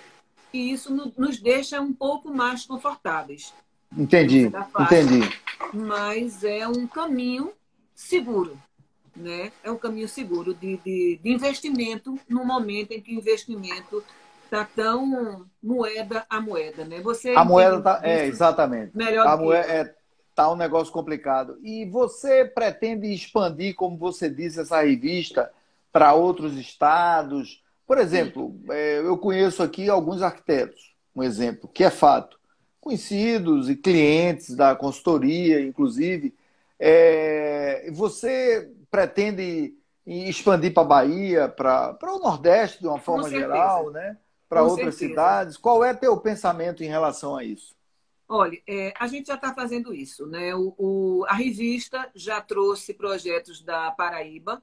E 0.52 0.72
isso 0.72 0.94
nos 1.18 1.40
deixa 1.40 1.80
um 1.80 1.94
pouco 1.94 2.34
mais 2.34 2.66
confortáveis. 2.66 3.54
Entendi, 3.98 4.52
entendi. 4.80 5.40
Mas 5.74 6.44
é 6.44 6.68
um 6.68 6.88
caminho 6.88 7.52
seguro, 7.96 8.58
né? 9.16 9.52
É 9.64 9.72
um 9.72 9.78
caminho 9.78 10.08
seguro 10.08 10.54
de, 10.54 10.78
de, 10.78 11.20
de 11.22 11.32
investimento 11.32 12.18
no 12.28 12.46
momento 12.46 12.92
em 12.92 13.02
que 13.02 13.16
o 13.16 13.18
investimento 13.18 14.04
está 14.46 14.64
tão 14.64 15.46
moeda 15.62 16.26
a 16.30 16.40
moeda, 16.40 16.86
né? 16.86 17.02
Você 17.02 17.34
a 17.36 17.44
moeda 17.44 17.82
tá, 17.82 18.00
é 18.04 18.26
exatamente. 18.26 18.96
Melhor 18.96 19.28
a 19.28 19.38
moeda 19.38 19.68
é, 19.68 19.96
tá 20.36 20.52
um 20.52 20.56
negócio 20.56 20.94
complicado. 20.94 21.58
E 21.64 21.86
você 21.86 22.46
pretende 22.46 23.12
expandir, 23.12 23.76
como 23.76 23.98
você 23.98 24.30
disse, 24.30 24.60
essa 24.60 24.82
revista 24.82 25.52
para 25.92 26.14
outros 26.14 26.58
estados? 26.58 27.64
Por 27.86 27.98
exemplo, 27.98 28.56
é, 28.70 29.00
eu 29.00 29.18
conheço 29.18 29.62
aqui 29.64 29.90
alguns 29.90 30.22
arquitetos, 30.22 30.96
um 31.16 31.24
exemplo, 31.24 31.68
que 31.68 31.84
é 31.84 31.90
fato 31.90 32.39
conhecidos 32.90 33.70
e 33.70 33.76
clientes 33.76 34.56
da 34.56 34.76
consultoria, 34.76 35.62
inclusive. 35.62 36.34
É, 36.80 37.90
você 37.92 38.72
pretende 38.90 39.76
expandir 40.06 40.74
para 40.74 40.82
a 40.82 40.86
Bahia, 40.86 41.48
para 41.48 42.16
o 42.16 42.20
Nordeste 42.20 42.80
de 42.80 42.88
uma 42.88 43.00
forma 43.00 43.30
geral, 43.30 43.92
né? 43.92 44.18
para 44.48 44.64
outras 44.64 44.96
certeza. 44.96 45.10
cidades? 45.10 45.58
Qual 45.58 45.84
é 45.84 45.94
teu 45.94 46.18
pensamento 46.18 46.84
em 46.84 46.88
relação 46.88 47.38
a 47.38 47.44
isso? 47.44 47.76
Olha, 48.28 48.60
é, 48.68 48.94
a 49.00 49.08
gente 49.08 49.28
já 49.28 49.36
está 49.36 49.54
fazendo 49.54 49.94
isso, 49.94 50.26
né? 50.26 50.54
O, 50.56 50.74
o, 50.78 51.26
a 51.28 51.34
revista 51.34 52.10
já 52.16 52.42
trouxe 52.42 52.94
projetos 52.94 53.62
da 53.62 53.92
Paraíba, 53.92 54.62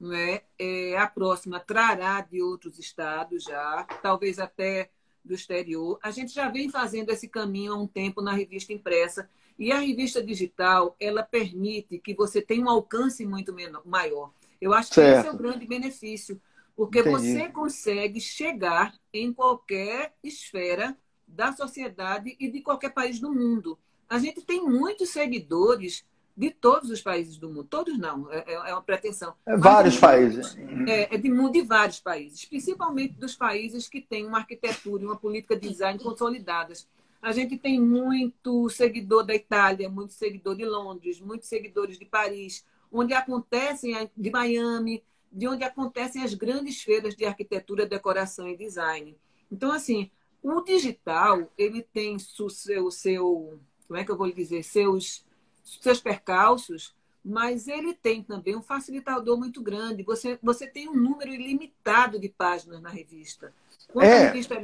né? 0.00 0.40
É, 0.58 0.96
a 0.98 1.06
próxima 1.06 1.58
trará 1.58 2.20
de 2.20 2.42
outros 2.42 2.78
estados 2.78 3.44
já, 3.44 3.84
talvez 4.02 4.38
até 4.38 4.90
do 5.26 5.34
exterior. 5.34 5.98
A 6.02 6.10
gente 6.10 6.32
já 6.32 6.48
vem 6.48 6.70
fazendo 6.70 7.10
esse 7.10 7.28
caminho 7.28 7.72
há 7.72 7.76
um 7.76 7.86
tempo 7.86 8.22
na 8.22 8.32
revista 8.32 8.72
impressa. 8.72 9.28
E 9.58 9.72
a 9.72 9.78
revista 9.78 10.22
digital, 10.22 10.94
ela 11.00 11.22
permite 11.22 11.98
que 11.98 12.14
você 12.14 12.42
tenha 12.42 12.64
um 12.64 12.70
alcance 12.70 13.24
muito 13.24 13.52
menor, 13.52 13.82
maior. 13.84 14.30
Eu 14.60 14.72
acho 14.72 14.90
que 14.90 14.96
certo. 14.96 15.18
esse 15.18 15.28
é 15.28 15.30
o 15.30 15.36
grande 15.36 15.66
benefício, 15.66 16.40
porque 16.74 17.00
Entendi. 17.00 17.32
você 17.32 17.48
consegue 17.48 18.20
chegar 18.20 18.94
em 19.12 19.32
qualquer 19.32 20.14
esfera 20.22 20.96
da 21.26 21.52
sociedade 21.52 22.36
e 22.38 22.50
de 22.50 22.60
qualquer 22.60 22.90
país 22.90 23.18
do 23.18 23.32
mundo. 23.32 23.78
A 24.08 24.18
gente 24.18 24.42
tem 24.42 24.62
muitos 24.62 25.10
seguidores 25.10 26.04
de 26.36 26.50
todos 26.50 26.90
os 26.90 27.00
países 27.00 27.38
do 27.38 27.48
mundo. 27.48 27.64
Todos 27.64 27.98
não, 27.98 28.30
é, 28.30 28.44
é, 28.46 28.52
é 28.52 28.72
uma 28.72 28.82
pretensão. 28.82 29.34
É 29.46 29.56
vários 29.56 29.96
países. 29.96 30.56
É, 30.86 31.14
é 31.14 31.18
de, 31.18 31.30
de 31.50 31.62
vários 31.62 31.98
países, 31.98 32.44
principalmente 32.44 33.14
dos 33.14 33.34
países 33.34 33.88
que 33.88 34.00
têm 34.00 34.26
uma 34.26 34.38
arquitetura 34.38 35.02
e 35.02 35.06
uma 35.06 35.16
política 35.16 35.56
de 35.56 35.68
design 35.68 35.98
consolidadas. 35.98 36.86
A 37.22 37.32
gente 37.32 37.56
tem 37.56 37.80
muito 37.80 38.68
seguidor 38.68 39.24
da 39.24 39.34
Itália, 39.34 39.88
muito 39.88 40.12
seguidor 40.12 40.54
de 40.54 40.64
Londres, 40.64 41.20
muitos 41.20 41.48
seguidores 41.48 41.98
de 41.98 42.04
Paris, 42.04 42.64
onde 42.92 43.14
acontecem, 43.14 44.10
de 44.14 44.30
Miami, 44.30 45.02
de 45.32 45.48
onde 45.48 45.64
acontecem 45.64 46.22
as 46.22 46.34
grandes 46.34 46.82
feiras 46.82 47.16
de 47.16 47.24
arquitetura, 47.24 47.86
decoração 47.86 48.46
e 48.46 48.56
design. 48.56 49.16
Então, 49.50 49.72
assim, 49.72 50.10
o 50.42 50.60
digital, 50.60 51.50
ele 51.58 51.82
tem 51.82 52.16
o 52.16 52.50
seu, 52.50 52.90
seu, 52.90 53.58
como 53.88 53.98
é 53.98 54.04
que 54.04 54.10
eu 54.10 54.16
vou 54.16 54.26
lhe 54.26 54.32
dizer, 54.32 54.62
seus 54.62 55.25
seus 55.66 56.00
percalços, 56.00 56.94
mas 57.24 57.66
ele 57.66 57.92
tem 57.92 58.22
também 58.22 58.54
um 58.54 58.62
facilitador 58.62 59.36
muito 59.36 59.60
grande. 59.60 60.04
Você, 60.04 60.38
você 60.40 60.66
tem 60.66 60.88
um 60.88 60.94
número 60.94 61.34
ilimitado 61.34 62.20
de 62.20 62.28
páginas 62.28 62.80
na 62.80 62.88
revista. 62.88 63.52
Quando 63.88 64.06
é. 64.06 64.18
a 64.18 64.26
revista 64.28 64.54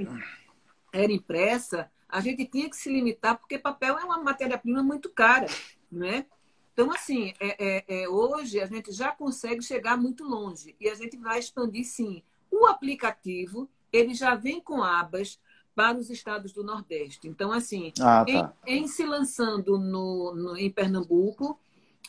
era 0.92 1.12
impressa, 1.12 1.90
a 2.09 2.20
gente 2.20 2.44
tinha 2.44 2.70
que 2.70 2.76
se 2.76 2.88
limitar, 2.88 3.36
porque 3.36 3.59
papel 3.59 3.98
é 3.98 4.05
uma 4.05 4.22
matéria-prima 4.22 4.82
muito 4.82 5.11
cara, 5.11 5.46
né? 5.90 6.26
Então, 6.72 6.90
assim, 6.92 7.34
é, 7.40 7.57
é, 7.59 7.84
é, 8.03 8.09
hoje 8.09 8.61
a 8.61 8.66
gente 8.66 8.92
já 8.92 9.11
consegue 9.11 9.62
chegar 9.62 9.96
muito 9.96 10.24
longe 10.24 10.76
e 10.80 10.88
a 10.88 10.94
gente 10.94 11.16
vai 11.16 11.38
expandir, 11.38 11.84
sim. 11.84 12.22
O 12.50 12.66
aplicativo, 12.66 13.68
ele 13.92 14.14
já 14.14 14.34
vem 14.34 14.61
com 14.61 14.82
abas 14.82 15.40
para 15.74 15.98
os 15.98 16.10
estados 16.10 16.52
do 16.52 16.62
Nordeste. 16.62 17.28
Então, 17.28 17.52
assim, 17.52 17.92
ah, 18.00 18.24
tá. 18.24 18.54
em, 18.66 18.82
em, 18.82 18.88
se 18.88 19.04
lançando 19.04 19.78
no, 19.78 20.34
no, 20.34 20.56
em 20.56 20.70
Pernambuco, 20.70 21.58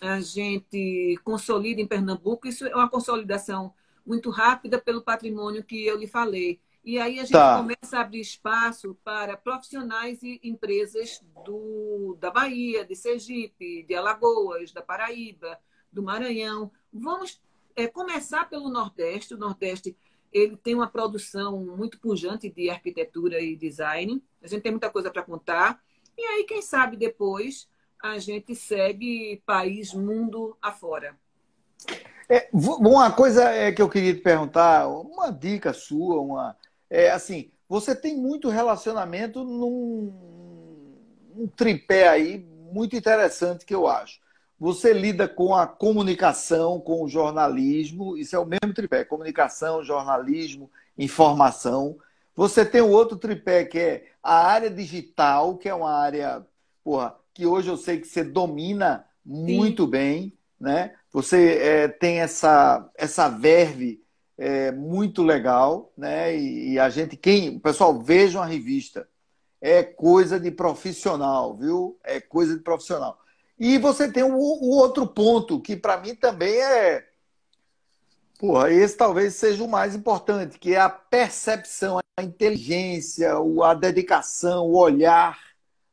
a 0.01 0.19
gente 0.19 1.19
consolida 1.23 1.81
em 1.81 1.87
Pernambuco, 1.87 2.47
isso 2.47 2.65
é 2.65 2.75
uma 2.75 2.89
consolidação 2.89 3.73
muito 4.05 4.29
rápida 4.29 4.77
pelo 4.79 5.01
patrimônio 5.01 5.63
que 5.63 5.85
eu 5.85 5.97
lhe 5.97 6.07
falei. 6.07 6.59
E 6.83 6.99
aí 6.99 7.17
a 7.17 7.23
gente 7.23 7.31
tá. 7.31 7.57
começa 7.57 7.97
a 7.97 8.01
abrir 8.01 8.19
espaço 8.19 8.97
para 9.05 9.37
profissionais 9.37 10.21
e 10.21 10.41
empresas 10.43 11.23
do, 11.45 12.17
da 12.19 12.29
Bahia, 12.29 12.83
de 12.83 12.95
Sergipe, 12.95 13.83
de 13.83 13.95
Alagoas, 13.95 14.73
da 14.73 14.81
Paraíba, 14.81 15.57
do 15.89 16.03
Maranhão. 16.03 16.69
Vamos 16.91 17.41
é, 17.73 17.87
começar 17.87 18.49
pelo 18.49 18.69
Nordeste. 18.69 19.33
O 19.33 19.37
Nordeste 19.37 19.95
ele 20.33 20.57
tem 20.57 20.73
uma 20.73 20.87
produção 20.87 21.63
muito 21.77 21.99
pujante 21.99 22.49
de 22.49 22.69
arquitetura 22.69 23.39
e 23.39 23.55
design. 23.55 24.21
A 24.41 24.47
gente 24.47 24.63
tem 24.63 24.71
muita 24.71 24.89
coisa 24.89 25.11
para 25.11 25.21
contar. 25.21 25.79
E 26.17 26.21
aí, 26.21 26.43
quem 26.43 26.61
sabe 26.61 26.97
depois 26.97 27.67
a 28.01 28.17
gente 28.19 28.53
segue 28.53 29.41
país, 29.45 29.93
mundo 29.93 30.57
afora. 30.61 31.15
É, 32.29 32.49
uma 32.51 33.11
coisa 33.11 33.49
é 33.49 33.71
que 33.71 33.81
eu 33.81 33.89
queria 33.89 34.13
te 34.13 34.21
perguntar, 34.21 34.87
uma 34.87 35.31
dica 35.31 35.71
sua, 35.71 36.19
uma 36.19 36.57
é 36.89 37.09
assim, 37.09 37.51
você 37.67 37.95
tem 37.95 38.15
muito 38.15 38.49
relacionamento 38.49 39.43
num, 39.43 40.95
num 41.33 41.47
tripé 41.47 42.07
aí 42.07 42.45
muito 42.71 42.95
interessante 42.95 43.65
que 43.65 43.73
eu 43.73 43.87
acho. 43.87 44.19
Você 44.63 44.93
lida 44.93 45.27
com 45.27 45.53
a 45.53 45.67
comunicação, 45.67 46.79
com 46.79 47.03
o 47.03 47.09
jornalismo, 47.09 48.15
isso 48.15 48.33
é 48.33 48.39
o 48.39 48.45
mesmo 48.45 48.73
tripé: 48.73 49.03
comunicação, 49.03 49.83
jornalismo, 49.83 50.71
informação. 50.97 51.97
Você 52.33 52.63
tem 52.63 52.79
o 52.79 52.89
outro 52.89 53.17
tripé, 53.17 53.65
que 53.65 53.77
é 53.77 54.05
a 54.23 54.47
área 54.47 54.69
digital, 54.69 55.57
que 55.57 55.67
é 55.67 55.75
uma 55.75 55.91
área 55.91 56.47
porra, 56.81 57.13
que 57.33 57.45
hoje 57.45 57.67
eu 57.67 57.75
sei 57.75 57.99
que 57.99 58.07
você 58.07 58.23
domina 58.23 59.05
muito 59.25 59.83
Sim. 59.83 59.89
bem. 59.89 60.33
Né? 60.57 60.93
Você 61.11 61.57
é, 61.57 61.87
tem 61.89 62.21
essa, 62.21 62.89
essa 62.95 63.27
verve 63.27 64.01
é, 64.37 64.71
muito 64.71 65.23
legal, 65.23 65.91
né? 65.97 66.37
E, 66.37 66.71
e, 66.71 66.79
a 66.79 66.89
gente, 66.89 67.17
quem, 67.17 67.59
pessoal, 67.59 67.99
vejam 67.99 68.41
a 68.41 68.45
revista. 68.45 69.09
É 69.59 69.83
coisa 69.83 70.39
de 70.39 70.51
profissional, 70.51 71.53
viu? 71.53 71.99
É 72.01 72.21
coisa 72.21 72.55
de 72.55 72.63
profissional. 72.63 73.19
E 73.57 73.77
você 73.77 74.11
tem 74.11 74.23
o, 74.23 74.35
o 74.35 74.69
outro 74.77 75.07
ponto, 75.07 75.59
que 75.59 75.75
para 75.75 75.97
mim 75.97 76.15
também 76.15 76.53
é. 76.53 77.07
Porra, 78.39 78.71
esse 78.71 78.97
talvez 78.97 79.35
seja 79.35 79.63
o 79.63 79.69
mais 79.69 79.95
importante, 79.95 80.59
que 80.59 80.73
é 80.73 80.79
a 80.79 80.89
percepção, 80.89 81.99
a 82.17 82.23
inteligência, 82.23 83.33
a 83.63 83.73
dedicação, 83.73 84.65
o 84.65 84.77
olhar, 84.77 85.39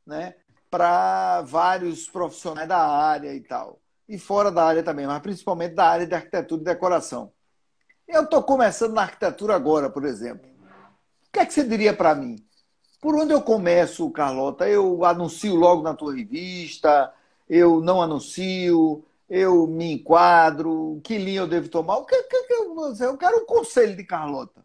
né? 0.06 0.34
Para 0.70 1.42
vários 1.42 2.08
profissionais 2.08 2.68
da 2.68 2.78
área 2.78 3.34
e 3.34 3.40
tal. 3.40 3.80
E 4.08 4.18
fora 4.18 4.50
da 4.50 4.64
área 4.64 4.82
também, 4.82 5.06
mas 5.06 5.22
principalmente 5.22 5.74
da 5.74 5.86
área 5.86 6.06
de 6.06 6.14
arquitetura 6.14 6.60
e 6.60 6.64
decoração. 6.64 7.32
Eu 8.08 8.24
estou 8.24 8.42
começando 8.42 8.92
na 8.92 9.02
arquitetura 9.02 9.54
agora, 9.54 9.88
por 9.88 10.04
exemplo. 10.04 10.50
O 11.28 11.32
que 11.32 11.38
é 11.38 11.46
que 11.46 11.54
você 11.54 11.62
diria 11.62 11.94
para 11.94 12.12
mim? 12.14 12.44
Por 13.00 13.14
onde 13.14 13.32
eu 13.32 13.40
começo, 13.40 14.10
Carlota? 14.10 14.68
Eu 14.68 15.04
anuncio 15.04 15.54
logo 15.54 15.82
na 15.82 15.94
tua 15.94 16.14
revista? 16.14 17.12
Eu 17.50 17.80
não 17.80 18.00
anuncio, 18.00 19.04
eu 19.28 19.66
me 19.66 19.94
enquadro, 19.94 21.00
que 21.02 21.18
linha 21.18 21.40
eu 21.40 21.48
devo 21.48 21.68
tomar? 21.68 21.96
O 21.96 22.04
que, 22.04 22.22
que, 22.22 22.42
que 22.44 22.52
eu, 22.52 22.94
eu 23.00 23.18
quero 23.18 23.38
um 23.38 23.44
conselho 23.44 23.96
de 23.96 24.04
Carlota 24.04 24.64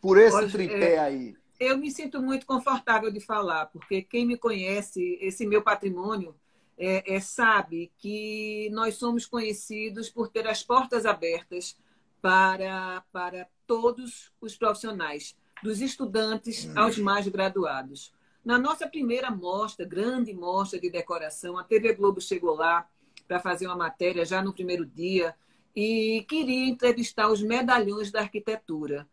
por 0.00 0.16
esse 0.16 0.34
Hoje, 0.34 0.52
tripé 0.52 0.94
é, 0.94 0.98
aí. 0.98 1.36
Eu 1.60 1.76
me 1.76 1.90
sinto 1.90 2.22
muito 2.22 2.46
confortável 2.46 3.12
de 3.12 3.20
falar, 3.20 3.66
porque 3.66 4.00
quem 4.00 4.24
me 4.24 4.38
conhece, 4.38 5.18
esse 5.20 5.46
meu 5.46 5.60
patrimônio, 5.60 6.34
é, 6.78 7.16
é, 7.16 7.20
sabe 7.20 7.92
que 7.98 8.70
nós 8.72 8.94
somos 8.94 9.26
conhecidos 9.26 10.08
por 10.08 10.28
ter 10.28 10.46
as 10.46 10.62
portas 10.62 11.04
abertas 11.04 11.76
para, 12.22 13.02
para 13.12 13.46
todos 13.66 14.32
os 14.40 14.56
profissionais, 14.56 15.36
dos 15.62 15.82
estudantes 15.82 16.64
hum. 16.64 16.72
aos 16.74 16.96
mais 16.96 17.28
graduados. 17.28 18.14
Na 18.48 18.58
nossa 18.58 18.88
primeira 18.88 19.30
mostra, 19.30 19.84
grande 19.84 20.32
mostra 20.32 20.80
de 20.80 20.88
decoração, 20.88 21.58
a 21.58 21.64
TV 21.64 21.92
Globo 21.92 22.18
chegou 22.18 22.56
lá 22.56 22.88
para 23.26 23.38
fazer 23.38 23.66
uma 23.66 23.76
matéria 23.76 24.24
já 24.24 24.40
no 24.40 24.54
primeiro 24.54 24.86
dia 24.86 25.36
e 25.76 26.24
queria 26.26 26.66
entrevistar 26.66 27.28
os 27.28 27.42
medalhões 27.42 28.10
da 28.10 28.20
arquitetura. 28.20 29.06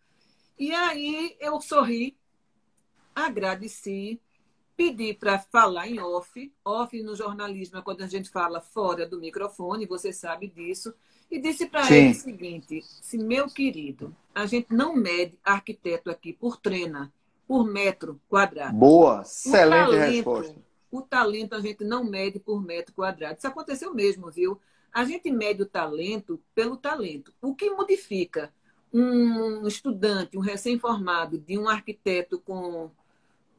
E 0.58 0.72
aí 0.72 1.36
eu 1.38 1.60
sorri, 1.60 2.16
agradeci, 3.14 4.22
pedi 4.78 5.14
para 5.14 5.38
falar 5.38 5.90
em 5.90 6.00
off. 6.00 6.54
Off 6.64 7.04
no 7.04 7.14
jornalismo 7.14 7.80
é 7.80 7.82
quando 7.82 8.04
a 8.04 8.08
gente 8.08 8.30
fala 8.30 8.62
fora 8.62 9.06
do 9.06 9.20
microfone, 9.20 9.86
você 9.86 10.14
sabe 10.14 10.48
disso. 10.48 10.94
E 11.30 11.42
disse 11.42 11.66
para 11.66 11.94
ele 11.94 12.12
o 12.12 12.16
seguinte: 12.16 12.82
se 13.02 13.18
meu 13.18 13.48
querido, 13.48 14.16
a 14.34 14.46
gente 14.46 14.74
não 14.74 14.96
mede 14.96 15.38
arquiteto 15.44 16.10
aqui 16.10 16.32
por 16.32 16.56
treina, 16.56 17.12
por 17.48 17.66
metro 17.66 18.20
quadrado. 18.28 18.76
Boa, 18.76 19.22
excelente 19.22 19.86
talento, 19.86 20.12
resposta. 20.12 20.56
O 20.91 21.02
talento 21.02 21.54
a 21.54 21.62
gente 21.62 21.84
não 21.84 22.04
mede 22.04 22.39
por 22.39 22.62
metro 22.62 22.93
quadrado. 22.93 23.38
Isso 23.38 23.48
aconteceu 23.48 23.93
mesmo, 23.93 24.32
viu? 24.32 24.60
A 24.91 25.04
gente 25.04 25.30
mede 25.32 25.62
o 25.62 25.66
talento 25.66 26.41
pelo 26.54 26.78
talento. 26.78 27.34
O 27.41 27.54
que 27.54 27.70
modifica 27.70 28.54
um 28.93 29.68
estudante, 29.68 30.38
um 30.38 30.41
recém-formado 30.41 31.38
de 31.38 31.58
um 31.58 31.68
arquiteto 31.68 32.39
com 32.39 32.89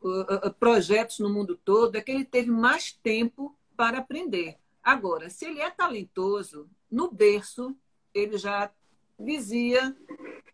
uh, 0.03 0.47
uh, 0.47 0.55
projetos 0.59 1.18
no 1.18 1.28
mundo 1.28 1.55
todo 1.62 1.97
é 1.97 2.01
que 2.01 2.11
ele 2.11 2.24
teve 2.24 2.51
mais 2.51 2.93
tempo 2.93 3.55
para 3.76 3.99
aprender. 3.99 4.57
Agora, 4.82 5.28
se 5.28 5.45
ele 5.45 5.61
é 5.61 5.68
talentoso, 5.70 6.68
no 6.91 7.11
berço 7.11 7.76
ele 8.14 8.39
já 8.39 8.70
dizia 9.18 9.95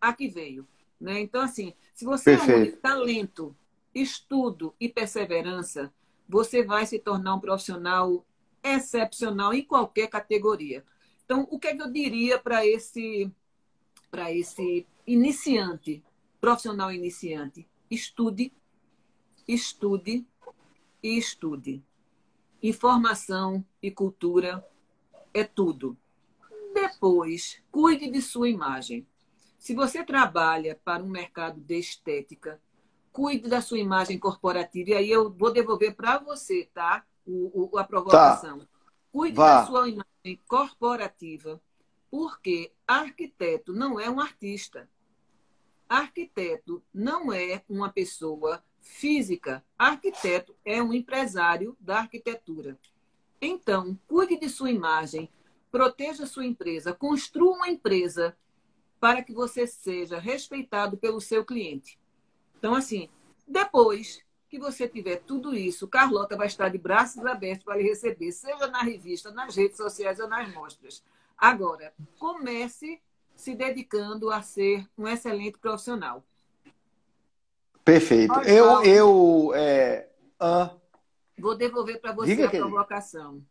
a 0.01 0.13
que 0.13 0.27
veio. 0.27 0.67
Né? 1.03 1.21
Então, 1.21 1.43
assim, 1.43 1.75
se 1.93 2.05
você 2.05 2.37
tem 2.37 2.71
talento, 2.77 3.57
estudo 3.93 4.73
e 4.79 4.89
perseverança, 4.89 5.93
você 6.29 6.65
vai 6.65 6.87
se 6.87 6.97
tornar 6.97 7.35
um 7.35 7.41
profissional 7.41 8.25
excepcional 8.63 9.53
em 9.53 9.65
qualquer 9.65 10.07
categoria. 10.07 10.85
Então, 11.25 11.49
o 11.51 11.59
que, 11.59 11.67
é 11.67 11.75
que 11.75 11.83
eu 11.83 11.91
diria 11.91 12.39
para 12.39 12.65
esse, 12.65 13.29
para 14.13 14.33
esse 14.33 14.87
iniciante, 15.05 16.05
profissional 16.41 16.93
iniciante? 16.93 17.67
Estude, 17.91 18.53
estude 19.47 20.25
e 21.03 21.19
estude. 21.19 21.83
Informação 22.63 23.65
e 23.83 23.91
cultura 23.91 24.65
é 25.35 25.43
tudo. 25.43 25.97
Depois, 26.73 27.61
cuide 27.73 28.09
de 28.09 28.23
sua 28.23 28.49
imagem. 28.49 29.05
Se 29.63 29.77
você 29.77 30.03
trabalha 30.03 30.77
para 30.85 31.05
um 31.05 31.09
mercado 31.09 31.61
de 31.61 31.79
estética, 31.79 32.61
cuide 33.13 33.49
da 33.49 33.61
sua 33.61 33.79
imagem 33.79 34.19
corporativa. 34.19 34.91
E 34.91 34.95
aí 34.95 35.09
eu 35.09 35.31
vou 35.31 35.53
devolver 35.53 35.95
para 35.95 36.19
você, 36.19 36.69
tá? 36.75 37.07
O, 37.25 37.71
o, 37.71 37.79
a 37.79 37.85
provocação. 37.85 38.59
Tá. 38.59 38.67
Cuide 39.13 39.37
Vá. 39.37 39.61
da 39.61 39.67
sua 39.69 39.89
imagem 39.89 40.41
corporativa, 40.49 41.63
porque 42.11 42.73
arquiteto 42.85 43.73
não 43.73 44.01
é 44.01 44.11
um 44.11 44.19
artista. 44.19 44.91
Arquiteto 45.89 46.83
não 46.93 47.33
é 47.33 47.63
uma 47.69 47.89
pessoa 47.89 48.65
física. 48.81 49.65
Arquiteto 49.79 50.57
é 50.65 50.83
um 50.83 50.93
empresário 50.93 51.77
da 51.79 51.99
arquitetura. 52.01 52.77
Então, 53.41 53.97
cuide 54.09 54.41
de 54.41 54.49
sua 54.49 54.73
imagem, 54.73 55.31
proteja 55.71 56.27
sua 56.27 56.45
empresa, 56.45 56.93
construa 56.93 57.55
uma 57.55 57.69
empresa 57.69 58.37
para 59.03 59.21
que 59.21 59.33
você 59.33 59.67
seja 59.67 60.21
respeitado 60.21 60.97
pelo 60.97 61.21
seu 61.21 61.45
cliente. 61.45 61.99
Então, 62.57 62.73
assim, 62.73 63.09
depois 63.49 64.23
que 64.49 64.61
você 64.61 64.87
tiver 64.87 65.17
tudo 65.17 65.57
isso, 65.57 65.89
Carlota 65.89 66.37
vai 66.37 66.47
estar 66.47 66.69
de 66.69 66.79
braços 66.79 67.27
abertos 67.27 67.65
para 67.65 67.79
lhe 67.79 67.83
receber, 67.83 68.31
seja 68.31 68.69
na 68.69 68.81
revista, 68.81 69.33
nas 69.33 69.57
redes 69.57 69.77
sociais 69.77 70.21
ou 70.21 70.29
nas 70.29 70.49
mostras. 70.55 71.03
Agora, 71.37 71.93
comece 72.17 73.01
se 73.35 73.57
dedicando 73.57 74.31
a 74.31 74.41
ser 74.41 74.89
um 74.97 75.09
excelente 75.09 75.59
profissional. 75.59 76.23
Perfeito. 77.85 78.33
eu, 78.43 78.85
eu 78.85 79.53
é... 79.57 80.09
ah. 80.39 80.77
vou 81.37 81.57
devolver 81.57 82.01
para 82.01 82.13
você 82.13 82.37
Diga 82.37 82.47
a 82.47 82.51
provocação. 82.51 83.43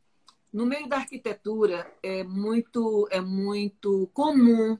No 0.53 0.65
meio 0.65 0.87
da 0.87 0.95
arquitetura 0.95 1.93
é 2.01 2.23
muito 2.23 3.05
é 3.11 3.19
muito 3.19 4.09
comum 4.13 4.79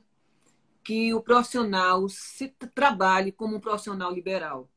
que 0.84 1.14
o 1.14 1.22
profissional 1.22 2.08
se 2.10 2.50
trabalhe 2.74 3.32
como 3.32 3.56
um 3.56 3.60
profissional 3.60 4.12
liberal. 4.12 4.70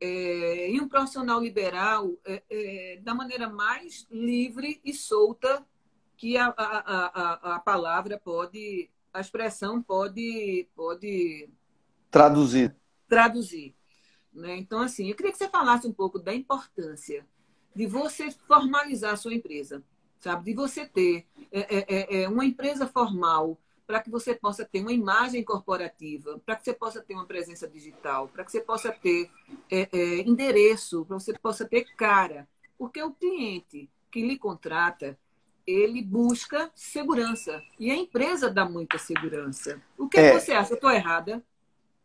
É, 0.00 0.70
e 0.70 0.80
um 0.80 0.88
profissional 0.88 1.40
liberal 1.40 2.12
é, 2.24 2.42
é, 2.48 3.00
da 3.02 3.14
maneira 3.14 3.48
mais 3.48 4.06
livre 4.10 4.80
e 4.84 4.94
solta 4.94 5.66
que 6.16 6.36
a, 6.36 6.46
a, 6.46 6.54
a, 6.56 7.54
a 7.56 7.58
palavra 7.60 8.18
pode, 8.18 8.88
a 9.12 9.20
expressão 9.20 9.82
pode, 9.82 10.68
pode 10.74 11.48
traduzir. 12.10 12.74
Traduzir. 13.08 13.74
Né? 14.32 14.56
Então, 14.56 14.80
assim, 14.80 15.08
eu 15.08 15.16
queria 15.16 15.32
que 15.32 15.38
você 15.38 15.48
falasse 15.48 15.86
um 15.86 15.92
pouco 15.92 16.18
da 16.18 16.34
importância 16.34 17.26
de 17.74 17.86
você 17.86 18.30
formalizar 18.30 19.12
a 19.12 19.16
sua 19.16 19.34
empresa, 19.34 19.82
sabe? 20.18 20.44
De 20.44 20.54
você 20.54 20.86
ter 20.86 21.26
é, 21.52 21.60
é, 21.60 21.86
é, 21.88 22.22
é 22.22 22.28
uma 22.28 22.44
empresa 22.44 22.86
formal 22.86 23.58
para 23.88 24.02
que 24.02 24.10
você 24.10 24.34
possa 24.34 24.66
ter 24.66 24.82
uma 24.82 24.92
imagem 24.92 25.42
corporativa, 25.42 26.38
para 26.44 26.54
que 26.56 26.62
você 26.62 26.74
possa 26.74 27.00
ter 27.00 27.14
uma 27.14 27.24
presença 27.24 27.66
digital, 27.66 28.28
para 28.28 28.44
que 28.44 28.52
você 28.52 28.60
possa 28.60 28.92
ter 28.92 29.30
é, 29.70 29.88
é, 29.90 30.18
endereço, 30.18 31.06
para 31.06 31.16
que 31.16 31.22
você 31.24 31.32
possa 31.38 31.64
ter 31.64 31.86
cara. 31.96 32.46
Porque 32.76 33.02
o 33.02 33.10
cliente 33.10 33.88
que 34.12 34.20
lhe 34.20 34.38
contrata, 34.38 35.18
ele 35.66 36.02
busca 36.02 36.70
segurança. 36.74 37.62
E 37.80 37.90
a 37.90 37.96
empresa 37.96 38.50
dá 38.50 38.68
muita 38.68 38.98
segurança. 38.98 39.80
O 39.96 40.06
que 40.06 40.20
é, 40.20 40.38
você 40.38 40.52
acha? 40.52 40.72
Eu 40.72 40.74
estou 40.74 40.90
errada? 40.90 41.42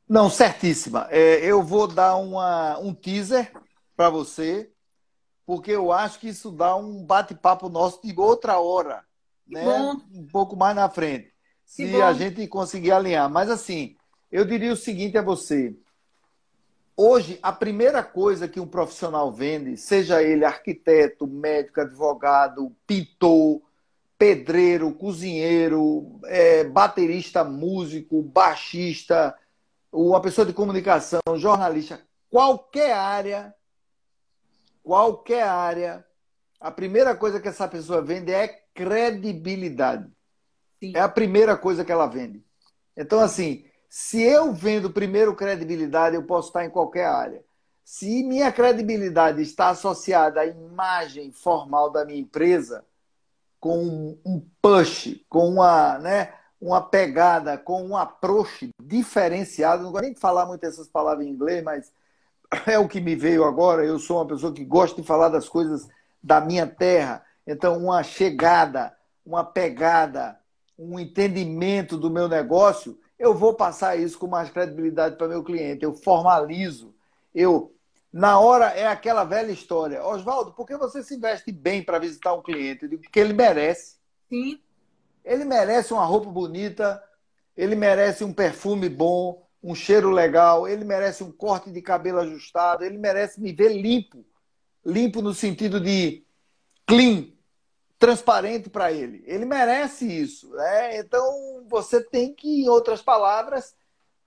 Não, 0.07 0.29
certíssima. 0.29 1.09
É, 1.11 1.45
eu 1.45 1.61
vou 1.61 1.85
dar 1.85 2.15
uma, 2.15 2.79
um 2.79 2.93
teaser 2.93 3.51
para 3.93 4.09
você, 4.09 4.71
porque 5.45 5.71
eu 5.71 5.91
acho 5.91 6.17
que 6.17 6.29
isso 6.29 6.49
dá 6.49 6.77
um 6.77 7.03
bate-papo 7.03 7.67
nosso 7.67 8.01
de 8.01 8.17
outra 8.17 8.57
hora, 8.57 9.03
né? 9.45 9.67
um 10.13 10.25
pouco 10.27 10.55
mais 10.55 10.73
na 10.73 10.89
frente 10.89 11.32
se 11.73 11.99
a 11.99 12.13
gente 12.13 12.45
conseguir 12.45 12.91
alinhar. 12.91 13.27
Mas 13.27 13.49
assim, 13.49 13.95
eu 14.31 14.45
diria 14.45 14.71
o 14.71 14.75
seguinte 14.75 15.17
a 15.17 15.23
você. 15.23 15.75
Hoje, 16.95 17.39
a 17.41 17.51
primeira 17.51 18.03
coisa 18.03 18.47
que 18.47 18.59
um 18.59 18.67
profissional 18.67 19.31
vende, 19.31 19.75
seja 19.75 20.21
ele 20.21 20.45
arquiteto, 20.45 21.25
médico, 21.25 21.81
advogado, 21.81 22.71
pintor, 22.85 23.59
pedreiro, 24.19 24.93
cozinheiro, 24.93 26.19
é, 26.25 26.63
baterista, 26.63 27.43
músico, 27.43 28.21
baixista, 28.21 29.35
uma 29.91 30.21
pessoa 30.21 30.45
de 30.45 30.53
comunicação, 30.53 31.21
jornalista, 31.37 31.99
qualquer 32.29 32.93
área, 32.93 33.51
qualquer 34.83 35.41
área, 35.41 36.05
a 36.59 36.69
primeira 36.69 37.15
coisa 37.15 37.39
que 37.39 37.47
essa 37.47 37.67
pessoa 37.67 37.99
vende 37.99 38.31
é 38.31 38.47
credibilidade. 38.75 40.07
Sim. 40.83 40.91
É 40.93 40.99
a 40.99 41.07
primeira 41.07 41.55
coisa 41.55 41.85
que 41.85 41.91
ela 41.91 42.07
vende. 42.07 42.43
Então, 42.97 43.21
assim, 43.21 43.63
se 43.87 44.21
eu 44.21 44.51
vendo 44.51 44.91
primeiro 44.91 45.33
credibilidade, 45.33 46.15
eu 46.15 46.23
posso 46.23 46.49
estar 46.49 46.65
em 46.65 46.69
qualquer 46.69 47.05
área. 47.05 47.41
Se 47.85 48.21
minha 48.23 48.51
credibilidade 48.51 49.41
está 49.41 49.69
associada 49.69 50.41
à 50.41 50.45
imagem 50.45 51.31
formal 51.31 51.89
da 51.89 52.03
minha 52.03 52.19
empresa, 52.19 52.83
com 53.61 54.17
um 54.25 54.45
push, 54.61 55.23
com 55.29 55.47
uma, 55.47 55.97
né, 55.99 56.33
uma 56.59 56.81
pegada, 56.81 57.57
com 57.57 57.81
um 57.81 57.95
approach 57.95 58.69
diferenciado, 58.81 59.83
não 59.83 59.91
gosto 59.91 60.03
nem 60.03 60.13
de 60.13 60.19
falar 60.19 60.45
muito 60.45 60.65
essas 60.65 60.89
palavras 60.89 61.25
em 61.25 61.29
inglês, 61.29 61.63
mas 61.63 61.93
é 62.67 62.77
o 62.77 62.89
que 62.89 62.99
me 62.99 63.15
veio 63.15 63.45
agora. 63.45 63.85
Eu 63.85 63.99
sou 63.99 64.17
uma 64.17 64.27
pessoa 64.27 64.53
que 64.53 64.65
gosta 64.65 65.01
de 65.01 65.07
falar 65.07 65.29
das 65.29 65.47
coisas 65.47 65.87
da 66.21 66.41
minha 66.41 66.67
terra. 66.67 67.23
Então, 67.47 67.77
uma 67.77 68.03
chegada, 68.03 68.93
uma 69.25 69.45
pegada, 69.45 70.42
um 70.77 70.99
entendimento 70.99 71.97
do 71.97 72.09
meu 72.09 72.27
negócio, 72.27 72.99
eu 73.17 73.33
vou 73.33 73.53
passar 73.53 73.97
isso 73.97 74.17
com 74.17 74.27
mais 74.27 74.49
credibilidade 74.49 75.15
para 75.15 75.27
meu 75.27 75.43
cliente. 75.43 75.83
Eu 75.83 75.93
formalizo. 75.93 76.93
Eu, 77.33 77.73
na 78.11 78.39
hora, 78.39 78.67
é 78.67 78.87
aquela 78.87 79.23
velha 79.23 79.51
história. 79.51 80.03
Oswaldo, 80.03 80.51
por 80.53 80.65
que 80.65 80.75
você 80.75 81.03
se 81.03 81.17
veste 81.17 81.51
bem 81.51 81.83
para 81.83 81.99
visitar 81.99 82.33
um 82.33 82.41
cliente? 82.41 82.83
Eu 82.83 82.89
digo, 82.89 83.03
porque 83.03 83.19
ele 83.19 83.33
merece. 83.33 83.97
Sim. 84.29 84.59
Ele 85.23 85.45
merece 85.45 85.93
uma 85.93 86.05
roupa 86.05 86.29
bonita, 86.29 87.01
ele 87.55 87.75
merece 87.75 88.23
um 88.23 88.33
perfume 88.33 88.89
bom, 88.89 89.47
um 89.63 89.73
cheiro 89.73 90.09
legal, 90.11 90.67
ele 90.67 90.83
merece 90.83 91.23
um 91.23 91.31
corte 91.31 91.71
de 91.71 91.81
cabelo 91.81 92.19
ajustado, 92.19 92.83
ele 92.83 92.97
merece 92.97 93.39
me 93.39 93.53
ver 93.53 93.69
limpo. 93.69 94.25
Limpo 94.85 95.21
no 95.21 95.33
sentido 95.33 95.79
de 95.79 96.25
clean, 96.85 97.27
transparente 98.03 98.69
para 98.69 98.91
ele. 98.91 99.23
Ele 99.25 99.45
merece 99.45 100.05
isso. 100.05 100.49
Né? 100.49 100.99
Então, 100.99 101.63
você 101.69 102.01
tem 102.03 102.33
que, 102.33 102.63
em 102.63 102.67
outras 102.67 103.01
palavras, 103.01 103.73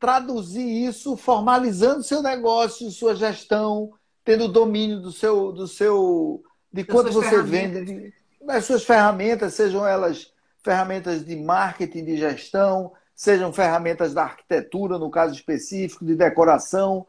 traduzir 0.01 0.67
isso 0.67 1.15
formalizando 1.15 2.03
seu 2.03 2.23
negócio, 2.23 2.91
sua 2.91 3.15
gestão, 3.15 3.93
tendo 4.25 4.49
domínio 4.49 4.99
do 4.99 5.13
seu, 5.13 5.53
do 5.53 5.69
seu 5.69 6.43
de 6.73 6.85
quanto 6.85 7.13
você 7.13 7.43
vende, 7.43 8.15
das 8.41 8.65
suas 8.65 8.83
ferramentas, 8.83 9.53
sejam 9.53 9.87
elas 9.87 10.33
ferramentas 10.65 11.23
de 11.23 11.37
marketing, 11.37 12.05
de 12.07 12.17
gestão, 12.17 12.95
sejam 13.15 13.53
ferramentas 13.53 14.15
da 14.15 14.23
arquitetura, 14.23 14.99
no 14.99 15.11
caso 15.11 15.35
específico, 15.35 16.03
de 16.03 16.15
decoração, 16.15 17.07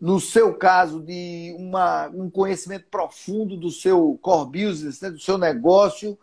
no 0.00 0.20
seu 0.20 0.54
caso, 0.54 1.00
de 1.00 1.54
uma, 1.58 2.08
um 2.08 2.28
conhecimento 2.30 2.86
profundo 2.90 3.56
do 3.56 3.70
seu 3.70 4.18
core 4.20 4.66
business, 4.66 5.00
né, 5.00 5.10
do 5.10 5.18
seu 5.18 5.38
negócio. 5.38 6.18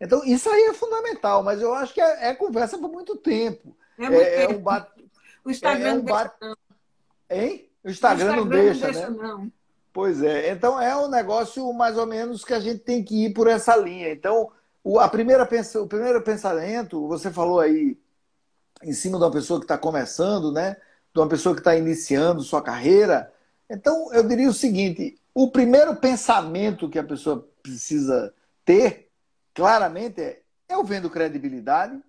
Então, 0.00 0.24
isso 0.24 0.48
aí 0.48 0.62
é 0.64 0.74
fundamental, 0.74 1.42
mas 1.42 1.60
eu 1.60 1.74
acho 1.74 1.92
que 1.92 2.00
é, 2.00 2.28
é 2.28 2.34
conversa 2.34 2.78
por 2.78 2.90
muito 2.90 3.16
tempo. 3.16 3.76
É, 3.98 4.08
muito 4.08 4.22
é, 4.22 4.46
tempo. 4.46 4.52
é 4.52 4.56
um 4.56 4.62
bate... 4.62 5.10
O 5.44 5.50
Instagram 5.50 5.88
é, 5.88 5.94
um 5.94 6.02
bate... 6.02 6.34
não 6.40 6.56
Hein? 7.30 7.68
O 7.84 7.90
Instagram, 7.90 8.24
o 8.24 8.28
Instagram 8.28 8.36
não 8.36 8.48
deixa, 8.48 8.86
não 8.86 8.92
deixa 8.92 9.10
né? 9.10 9.16
Não. 9.16 9.52
Pois 9.92 10.22
é. 10.22 10.50
Então, 10.50 10.80
é 10.80 10.96
um 10.96 11.08
negócio 11.08 11.72
mais 11.72 11.96
ou 11.96 12.06
menos 12.06 12.44
que 12.44 12.54
a 12.54 12.60
gente 12.60 12.80
tem 12.80 13.02
que 13.02 13.26
ir 13.26 13.32
por 13.32 13.46
essa 13.46 13.76
linha. 13.76 14.10
Então, 14.10 14.50
o, 14.82 14.98
a 14.98 15.08
primeira, 15.08 15.48
o 15.76 15.86
primeiro 15.86 16.22
pensamento, 16.22 17.06
você 17.08 17.30
falou 17.30 17.60
aí 17.60 17.98
em 18.82 18.92
cima 18.92 19.18
de 19.18 19.24
uma 19.24 19.30
pessoa 19.30 19.60
que 19.60 19.64
está 19.64 19.76
começando, 19.76 20.52
né? 20.52 20.76
De 21.12 21.20
uma 21.20 21.28
pessoa 21.28 21.54
que 21.54 21.60
está 21.60 21.76
iniciando 21.76 22.42
sua 22.42 22.62
carreira. 22.62 23.32
Então, 23.68 24.12
eu 24.12 24.26
diria 24.26 24.48
o 24.48 24.54
seguinte: 24.54 25.18
o 25.34 25.50
primeiro 25.50 25.96
pensamento 25.96 26.88
que 26.88 26.98
a 26.98 27.04
pessoa 27.04 27.48
precisa 27.62 28.34
ter, 28.64 29.10
claramente, 29.54 30.20
é: 30.20 30.42
eu 30.68 30.84
vendo 30.84 31.10
credibilidade. 31.10 32.00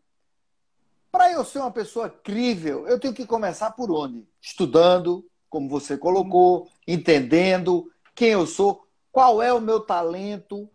Para 1.11 1.29
eu 1.29 1.43
ser 1.43 1.59
uma 1.59 1.71
pessoa 1.71 2.09
crível, 2.09 2.87
eu 2.87 2.97
tenho 2.97 3.13
que 3.13 3.25
começar 3.25 3.71
por 3.71 3.91
onde? 3.91 4.25
Estudando, 4.39 5.25
como 5.49 5.67
você 5.67 5.97
colocou, 5.97 6.69
entendendo 6.87 7.91
quem 8.15 8.29
eu 8.29 8.47
sou, 8.47 8.87
qual 9.11 9.41
é 9.41 9.51
o 9.51 9.59
meu 9.59 9.81
talento. 9.81 10.69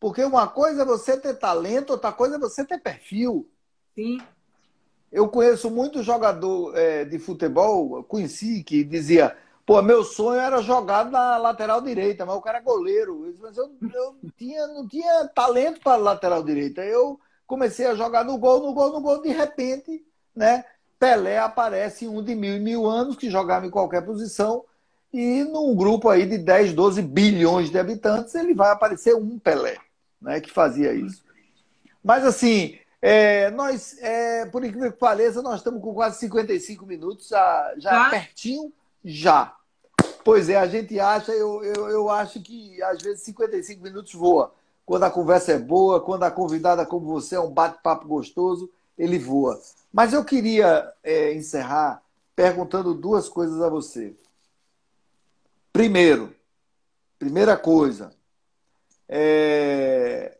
Porque 0.00 0.24
uma 0.24 0.48
coisa 0.48 0.82
é 0.82 0.86
você 0.86 1.18
ter 1.18 1.34
talento, 1.34 1.90
outra 1.90 2.12
coisa 2.12 2.36
é 2.36 2.38
você 2.38 2.64
ter 2.64 2.78
perfil. 2.78 3.46
Sim. 3.94 4.18
Eu 5.14 5.28
conheço 5.28 5.70
muito 5.70 6.02
jogador 6.02 6.76
é, 6.76 7.04
de 7.04 7.20
futebol, 7.20 8.02
conheci, 8.02 8.64
que 8.64 8.82
dizia: 8.82 9.36
pô, 9.64 9.80
meu 9.80 10.02
sonho 10.02 10.40
era 10.40 10.60
jogar 10.60 11.08
na 11.08 11.36
lateral 11.36 11.80
direita, 11.80 12.26
mas 12.26 12.34
o 12.34 12.40
cara 12.40 12.58
é 12.58 12.60
goleiro. 12.60 13.32
Mas 13.40 13.56
eu, 13.56 13.70
eu 13.94 14.16
tinha, 14.36 14.66
não 14.66 14.88
tinha 14.88 15.28
talento 15.28 15.80
para 15.80 15.94
lateral 15.94 16.42
direita. 16.42 16.84
Eu 16.84 17.20
comecei 17.46 17.86
a 17.86 17.94
jogar 17.94 18.24
no 18.24 18.36
gol, 18.36 18.60
no 18.60 18.74
gol, 18.74 18.90
no 18.90 19.00
gol, 19.00 19.22
de 19.22 19.28
repente, 19.28 20.04
né? 20.34 20.64
Pelé 20.98 21.38
aparece 21.38 22.08
um 22.08 22.20
de 22.20 22.34
mil 22.34 22.56
e 22.56 22.60
mil 22.60 22.84
anos, 22.84 23.14
que 23.14 23.30
jogava 23.30 23.64
em 23.64 23.70
qualquer 23.70 24.04
posição. 24.04 24.64
E 25.12 25.44
num 25.44 25.76
grupo 25.76 26.08
aí 26.08 26.26
de 26.26 26.38
10, 26.38 26.72
12 26.72 27.00
bilhões 27.02 27.70
de 27.70 27.78
habitantes, 27.78 28.34
ele 28.34 28.52
vai 28.52 28.72
aparecer 28.72 29.14
um 29.14 29.38
Pelé, 29.38 29.78
né, 30.20 30.40
que 30.40 30.50
fazia 30.50 30.92
isso. 30.92 31.22
Mas 32.02 32.26
assim, 32.26 32.76
é, 33.06 33.50
nós, 33.50 33.98
é, 33.98 34.46
por 34.46 34.64
incrível 34.64 34.90
que 34.90 34.98
pareça, 34.98 35.42
nós 35.42 35.56
estamos 35.56 35.82
com 35.82 35.92
quase 35.92 36.18
55 36.20 36.86
minutos, 36.86 37.28
já, 37.28 37.74
já 37.76 38.08
pertinho, 38.08 38.72
já. 39.04 39.54
Pois 40.24 40.48
é, 40.48 40.56
a 40.56 40.66
gente 40.66 40.98
acha, 40.98 41.30
eu, 41.32 41.62
eu, 41.62 41.90
eu 41.90 42.08
acho 42.08 42.40
que 42.40 42.82
às 42.82 43.02
vezes 43.02 43.20
55 43.24 43.82
minutos 43.82 44.14
voa. 44.14 44.54
Quando 44.86 45.02
a 45.02 45.10
conversa 45.10 45.52
é 45.52 45.58
boa, 45.58 46.00
quando 46.00 46.22
a 46.22 46.30
convidada 46.30 46.86
como 46.86 47.04
você 47.04 47.36
é 47.36 47.40
um 47.40 47.52
bate-papo 47.52 48.08
gostoso, 48.08 48.70
ele 48.96 49.18
voa. 49.18 49.60
Mas 49.92 50.14
eu 50.14 50.24
queria 50.24 50.90
é, 51.02 51.34
encerrar 51.34 52.00
perguntando 52.34 52.94
duas 52.94 53.28
coisas 53.28 53.60
a 53.60 53.68
você. 53.68 54.16
Primeiro, 55.74 56.34
primeira 57.18 57.54
coisa, 57.54 58.14
é... 59.06 60.38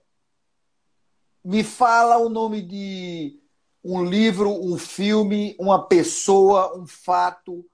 me 1.45 1.63
fala 1.63 2.17
o 2.17 2.29
nome 2.29 2.63
de 2.63 3.39
um 3.85 4.03
livro, 4.03 4.51
um 4.51 4.79
filme, 4.79 5.55
uma 5.61 5.87
pessoa, 5.87 6.77
um 6.79 6.87
fato 6.87 7.65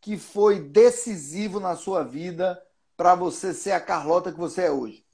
que 0.00 0.16
foi 0.16 0.60
decisivo 0.60 1.58
na 1.58 1.74
sua 1.74 2.04
vida 2.04 2.62
para 2.96 3.14
você 3.14 3.52
ser 3.52 3.72
a 3.72 3.80
Carlota 3.80 4.30
que 4.30 4.38
você 4.38 4.62
é 4.62 4.70
hoje. 4.70 5.04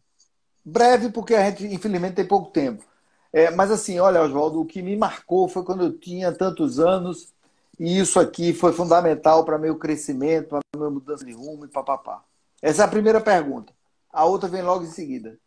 Breve, 0.64 1.10
porque 1.10 1.34
a 1.34 1.48
gente, 1.48 1.64
infelizmente, 1.66 2.16
tem 2.16 2.28
pouco 2.28 2.50
tempo. 2.50 2.84
É, 3.32 3.50
mas 3.50 3.70
assim, 3.70 3.98
olha, 3.98 4.22
Oswaldo, 4.22 4.60
o 4.60 4.66
que 4.66 4.82
me 4.82 4.94
marcou 4.94 5.48
foi 5.48 5.64
quando 5.64 5.84
eu 5.84 5.98
tinha 5.98 6.30
tantos 6.30 6.78
anos 6.78 7.32
e 7.80 7.98
isso 7.98 8.20
aqui 8.20 8.52
foi 8.52 8.72
fundamental 8.72 9.44
para 9.44 9.58
meu 9.58 9.78
crescimento, 9.78 10.50
para 10.50 10.60
minha 10.76 10.90
mudança 10.90 11.24
de 11.24 11.32
rumo 11.32 11.64
e 11.64 11.68
papapá. 11.68 12.22
Essa 12.60 12.82
é 12.82 12.84
a 12.84 12.88
primeira 12.88 13.20
pergunta. 13.20 13.72
A 14.12 14.26
outra 14.26 14.48
vem 14.48 14.62
logo 14.62 14.84
em 14.84 14.90
seguida. 14.90 15.38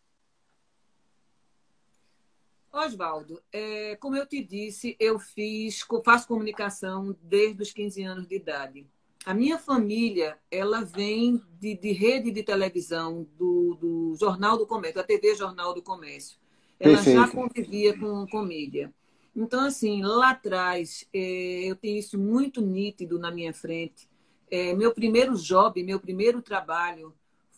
Oswaldo, 2.75 3.41
é, 3.51 3.95
como 3.95 4.15
eu 4.15 4.25
te 4.25 4.43
disse, 4.43 4.95
eu 4.99 5.17
fiz, 5.17 5.85
faço 6.03 6.27
comunicação 6.27 7.15
desde 7.21 7.61
os 7.61 7.71
15 7.71 8.03
anos 8.03 8.27
de 8.27 8.35
idade. 8.35 8.85
A 9.25 9.33
minha 9.33 9.57
família, 9.57 10.37
ela 10.51 10.81
vem 10.81 11.41
de, 11.59 11.75
de 11.75 11.91
rede 11.91 12.31
de 12.31 12.43
televisão, 12.43 13.27
do, 13.37 13.75
do, 13.75 14.15
Jornal 14.19 14.57
do 14.57 14.67
Comércio, 14.67 14.97
da 14.97 15.03
TV 15.03 15.35
Jornal 15.35 15.73
do 15.73 15.81
Comércio. 15.81 16.37
Ela 16.79 16.95
Perfeito. 16.95 17.19
já 17.19 17.27
convivia 17.27 17.97
com, 17.97 18.27
com 18.27 18.43
mídia. 18.43 18.93
Então, 19.35 19.65
assim, 19.65 20.03
lá 20.03 20.29
atrás, 20.29 21.07
é, 21.13 21.63
eu 21.65 21.75
tenho 21.75 21.97
isso 21.97 22.19
muito 22.19 22.61
nítido 22.61 23.17
na 23.17 23.31
minha 23.31 23.53
frente. 23.53 24.07
É, 24.49 24.73
meu 24.75 24.93
primeiro 24.93 25.35
job, 25.35 25.81
meu 25.83 25.99
primeiro 25.99 26.41
trabalho 26.41 27.13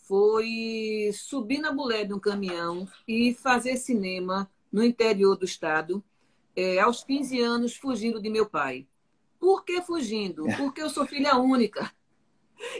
foi 0.08 1.12
subir 1.14 1.60
na 1.60 1.74
mulher 1.74 2.06
de 2.06 2.14
um 2.14 2.20
caminhão 2.20 2.88
e 3.06 3.34
fazer 3.34 3.76
cinema 3.76 4.50
no 4.78 4.84
interior 4.84 5.36
do 5.36 5.44
estado, 5.44 6.04
é, 6.56 6.80
aos 6.80 7.04
15 7.04 7.42
anos, 7.42 7.76
fugindo 7.76 8.22
de 8.22 8.30
meu 8.30 8.46
pai. 8.48 8.88
Por 9.40 9.66
que 9.66 9.82
fugindo? 9.82 10.46
Porque 10.56 10.82
eu 10.82 10.90
sou 10.90 11.06
filha 11.06 11.36
única. 11.36 11.92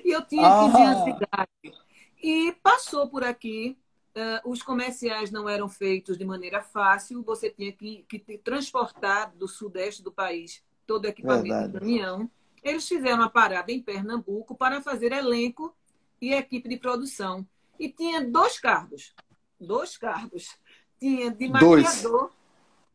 E 0.06 0.12
eu 0.12 0.24
tinha 0.24 0.48
15 0.72 0.82
anos 0.82 1.04
de 1.06 1.10
idade. 1.10 1.78
E 2.22 2.56
passou 2.62 3.08
por 3.10 3.24
aqui 3.24 3.76
uh, 4.16 4.50
os 4.50 4.62
comerciais 4.62 5.32
não 5.32 5.50
eram 5.50 5.68
feitos 5.68 6.18
de 6.18 6.26
maneira 6.26 6.62
fácil, 6.62 7.24
você 7.24 7.50
tinha 7.50 7.72
que, 7.72 8.06
que 8.08 8.20
transportar 8.38 9.36
do 9.36 9.48
sudeste 9.48 10.04
do 10.04 10.12
país 10.12 10.64
todo 10.86 11.06
o 11.06 11.08
equipamento 11.08 11.70
do 11.70 11.80
caminhão. 11.80 12.30
Eles 12.64 12.88
fizeram 12.88 13.18
uma 13.18 13.30
parada 13.30 13.72
em 13.72 13.82
Pernambuco 13.82 14.56
para 14.56 14.82
fazer 14.82 15.12
elenco 15.12 15.76
e 16.22 16.34
equipe 16.34 16.70
de 16.70 16.78
produção. 16.78 17.48
E 17.80 17.90
tinha 17.90 18.24
dois 18.24 18.60
cargos. 18.60 19.16
Dois 19.60 19.98
cargos. 19.98 20.58
Tinha 21.00 21.32
de 21.32 21.48
maquiador 21.48 22.32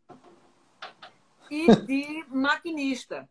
dois. 0.09 0.17
e 1.51 1.77
de 1.77 2.25
maquinista. 2.29 3.29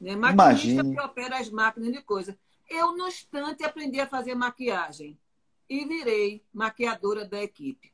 Né? 0.00 0.16
Maquinista 0.16 0.70
Imagine. 0.70 0.94
que 0.94 1.00
opera 1.00 1.38
as 1.38 1.50
máquinas 1.50 1.92
de 1.92 2.02
coisa. 2.02 2.38
Eu, 2.68 2.96
no 2.96 3.08
instante, 3.08 3.64
aprendi 3.64 4.00
a 4.00 4.06
fazer 4.06 4.34
maquiagem 4.34 5.18
e 5.68 5.84
virei 5.84 6.42
maquiadora 6.52 7.24
da 7.24 7.42
equipe. 7.42 7.92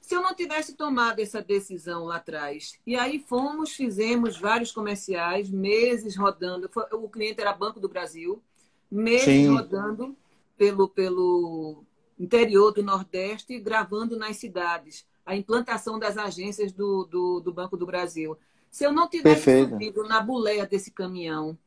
Se 0.00 0.16
eu 0.16 0.22
não 0.22 0.34
tivesse 0.34 0.74
tomado 0.74 1.20
essa 1.20 1.40
decisão 1.40 2.04
lá 2.04 2.16
atrás, 2.16 2.78
e 2.84 2.96
aí 2.96 3.24
fomos, 3.28 3.72
fizemos 3.72 4.36
vários 4.36 4.72
comerciais, 4.72 5.48
meses 5.48 6.16
rodando, 6.16 6.68
o 6.92 7.08
cliente 7.08 7.40
era 7.40 7.52
Banco 7.52 7.78
do 7.78 7.88
Brasil, 7.88 8.42
meses 8.90 9.24
Sim. 9.24 9.54
rodando 9.54 10.16
pelo, 10.56 10.88
pelo 10.88 11.84
interior 12.18 12.72
do 12.72 12.82
Nordeste, 12.82 13.58
gravando 13.58 14.16
nas 14.16 14.36
cidades, 14.36 15.06
a 15.24 15.36
implantação 15.36 15.98
das 15.98 16.16
agências 16.16 16.72
do, 16.72 17.04
do, 17.04 17.40
do 17.40 17.52
Banco 17.52 17.76
do 17.76 17.86
Brasil. 17.86 18.36
Se 18.70 18.84
eu 18.84 18.92
não 18.92 19.08
tivesse 19.08 19.44
Perfeito. 19.44 19.70
subido 19.70 20.02
na 20.04 20.20
boleia 20.20 20.66
desse 20.66 20.90
caminhão, 20.90 21.58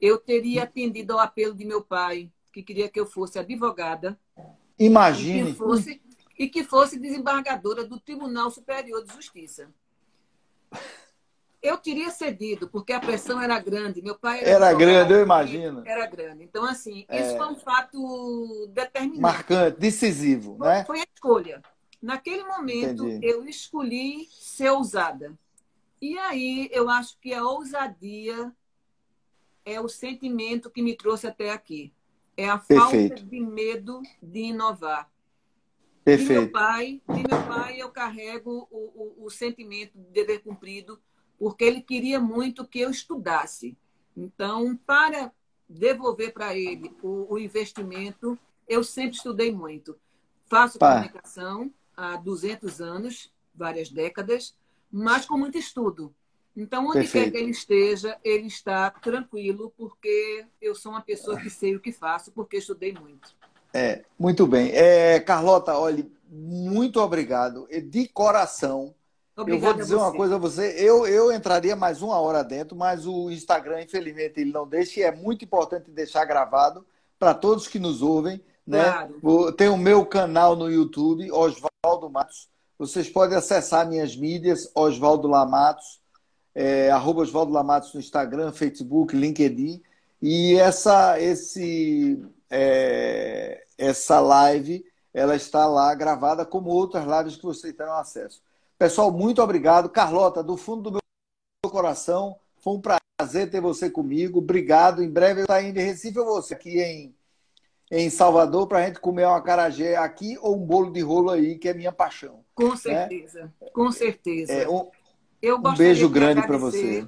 eu 0.00 0.18
teria 0.18 0.64
atendido 0.64 1.12
ao 1.12 1.18
apelo 1.18 1.54
de 1.54 1.64
meu 1.64 1.82
pai, 1.82 2.30
que 2.52 2.62
queria 2.62 2.88
que 2.88 2.98
eu 2.98 3.06
fosse 3.06 3.38
advogada, 3.38 4.18
Imagine. 4.78 5.40
E 5.40 5.46
que, 5.46 5.54
fosse, 5.54 6.02
e 6.38 6.48
que 6.48 6.64
fosse 6.64 6.98
desembargadora 6.98 7.84
do 7.84 7.98
Tribunal 7.98 8.50
Superior 8.50 9.04
de 9.04 9.12
Justiça. 9.12 9.68
Eu 11.60 11.76
teria 11.76 12.10
cedido, 12.10 12.68
porque 12.68 12.92
a 12.92 13.00
pressão 13.00 13.40
era 13.40 13.58
grande. 13.58 14.00
Meu 14.00 14.16
pai 14.16 14.40
era, 14.40 14.66
era 14.66 14.72
grande, 14.74 15.12
eu 15.12 15.22
imagino. 15.22 15.82
Era 15.84 16.06
grande. 16.06 16.44
Então, 16.44 16.64
assim, 16.64 17.04
é... 17.08 17.20
isso 17.20 17.36
foi 17.36 17.46
um 17.48 17.56
fato 17.56 18.68
determinante. 18.72 19.20
Marcante, 19.20 19.80
decisivo, 19.80 20.56
foi, 20.56 20.68
né? 20.68 20.84
Foi 20.84 21.00
a 21.00 21.06
escolha. 21.12 21.62
Naquele 22.00 22.44
momento, 22.44 23.08
Entendi. 23.08 23.26
eu 23.26 23.44
escolhi 23.44 24.28
ser 24.30 24.70
ousada. 24.70 25.36
E 26.00 26.16
aí, 26.16 26.68
eu 26.72 26.88
acho 26.88 27.18
que 27.18 27.34
a 27.34 27.42
ousadia 27.42 28.52
é 29.64 29.80
o 29.80 29.88
sentimento 29.88 30.70
que 30.70 30.80
me 30.80 30.96
trouxe 30.96 31.26
até 31.26 31.50
aqui. 31.50 31.92
É 32.36 32.48
a 32.48 32.56
Perfeito. 32.56 33.08
falta 33.08 33.24
de 33.26 33.40
medo 33.40 34.00
de 34.22 34.40
inovar. 34.40 35.10
Perfeito. 36.04 36.28
De 36.28 36.38
meu 36.38 36.50
pai, 36.50 37.02
de 37.08 37.28
meu 37.28 37.42
pai 37.46 37.82
eu 37.82 37.90
carrego 37.90 38.66
o, 38.70 39.16
o, 39.20 39.26
o 39.26 39.30
sentimento 39.30 39.92
de 39.98 40.10
dever 40.10 40.38
cumprido, 40.38 40.98
porque 41.38 41.64
ele 41.64 41.80
queria 41.80 42.18
muito 42.18 42.66
que 42.66 42.80
eu 42.80 42.90
estudasse. 42.90 43.76
Então, 44.16 44.76
para 44.86 45.32
devolver 45.68 46.32
para 46.32 46.56
ele 46.56 46.94
o, 47.02 47.34
o, 47.34 47.38
investimento, 47.38 48.38
eu 48.66 48.82
sempre 48.82 49.16
estudei 49.16 49.52
muito. 49.52 49.96
Faço 50.46 50.78
Pá. 50.78 50.94
comunicação 50.94 51.70
há 51.96 52.16
200 52.16 52.80
anos, 52.80 53.32
várias 53.54 53.90
décadas, 53.90 54.54
mas 54.90 55.26
com 55.26 55.36
muito 55.36 55.58
estudo. 55.58 56.12
Então, 56.56 56.86
onde 56.86 56.94
Perfeito. 56.94 57.26
quer 57.26 57.30
que 57.30 57.36
ele 57.38 57.50
esteja, 57.50 58.18
ele 58.24 58.46
está 58.48 58.90
tranquilo, 58.90 59.72
porque 59.76 60.44
eu 60.60 60.74
sou 60.74 60.90
uma 60.92 61.02
pessoa 61.02 61.38
que 61.38 61.48
sei 61.48 61.76
o 61.76 61.80
que 61.80 61.92
faço, 61.92 62.32
porque 62.32 62.56
estudei 62.56 62.92
muito. 62.92 63.36
É, 63.72 64.04
muito 64.18 64.46
bem. 64.46 64.72
É, 64.72 65.20
Carlota, 65.20 65.78
olha, 65.78 66.04
muito 66.28 67.00
obrigado. 67.00 67.68
De 67.90 68.08
coração. 68.08 68.94
Obrigada 69.42 69.66
eu 69.66 69.74
vou 69.74 69.82
dizer 69.82 69.94
uma 69.94 70.12
coisa 70.12 70.34
a 70.34 70.38
você. 70.38 70.74
Eu, 70.78 71.06
eu 71.06 71.32
entraria 71.32 71.76
mais 71.76 72.02
uma 72.02 72.18
hora 72.20 72.42
dentro, 72.42 72.76
mas 72.76 73.06
o 73.06 73.30
Instagram, 73.30 73.82
infelizmente, 73.82 74.40
ele 74.40 74.52
não 74.52 74.66
deixa, 74.66 75.00
e 75.00 75.02
é 75.02 75.14
muito 75.14 75.44
importante 75.44 75.90
deixar 75.90 76.24
gravado 76.24 76.84
para 77.18 77.34
todos 77.34 77.68
que 77.68 77.78
nos 77.78 78.02
ouvem. 78.02 78.40
Né? 78.66 78.82
Claro. 78.82 79.52
Tem 79.52 79.68
o 79.68 79.76
meu 79.76 80.04
canal 80.04 80.56
no 80.56 80.70
YouTube, 80.70 81.30
Oswaldo 81.30 82.10
Matos. 82.10 82.48
Vocês 82.78 83.08
podem 83.08 83.36
acessar 83.36 83.88
minhas 83.88 84.16
mídias, 84.16 84.70
Oswaldo 84.74 85.26
Lamatos 85.26 85.98
é, 86.58 86.90
arroba 86.90 87.22
Oswaldo 87.22 87.52
Lamatos 87.52 87.94
no 87.94 88.00
Instagram, 88.00 88.50
Facebook, 88.50 89.14
LinkedIn. 89.14 89.80
E 90.20 90.56
essa, 90.56 91.20
esse, 91.20 92.20
é, 92.50 93.64
essa 93.78 94.18
live 94.18 94.84
ela 95.14 95.36
está 95.36 95.66
lá 95.66 95.94
gravada 95.94 96.44
como 96.44 96.70
outras 96.70 97.04
lives 97.04 97.36
que 97.36 97.44
vocês 97.44 97.72
terão 97.74 97.94
acesso. 97.94 98.42
Pessoal, 98.78 99.10
muito 99.10 99.42
obrigado. 99.42 99.88
Carlota, 99.88 100.42
do 100.42 100.56
fundo 100.56 100.90
do 100.90 100.98
meu 101.64 101.70
coração, 101.70 102.36
foi 102.58 102.74
um 102.74 102.80
prazer 102.80 103.50
ter 103.50 103.60
você 103.60 103.90
comigo. 103.90 104.38
Obrigado. 104.38 105.02
Em 105.02 105.10
breve 105.10 105.40
eu 105.40 105.60
indo 105.60 105.80
em 105.80 105.84
Recife 105.84 106.18
ou 106.20 106.26
você 106.26 106.54
aqui 106.54 106.80
em, 106.80 107.14
em 107.90 108.08
Salvador 108.08 108.68
para 108.68 108.78
a 108.78 108.86
gente 108.86 109.00
comer 109.00 109.26
uma 109.26 109.42
carajé 109.42 109.96
aqui 109.96 110.38
ou 110.40 110.56
um 110.56 110.64
bolo 110.64 110.92
de 110.92 111.00
rolo 111.00 111.30
aí, 111.30 111.58
que 111.58 111.68
é 111.68 111.74
minha 111.74 111.90
paixão. 111.90 112.44
Com 112.54 112.70
né? 112.70 112.76
certeza, 112.76 113.52
né? 113.60 113.68
com 113.72 113.90
certeza. 113.90 114.52
É, 114.52 114.68
um, 114.68 114.88
eu 115.42 115.56
um 115.56 115.74
beijo 115.74 116.08
grande 116.08 116.46
para 116.46 116.56
você. 116.56 117.04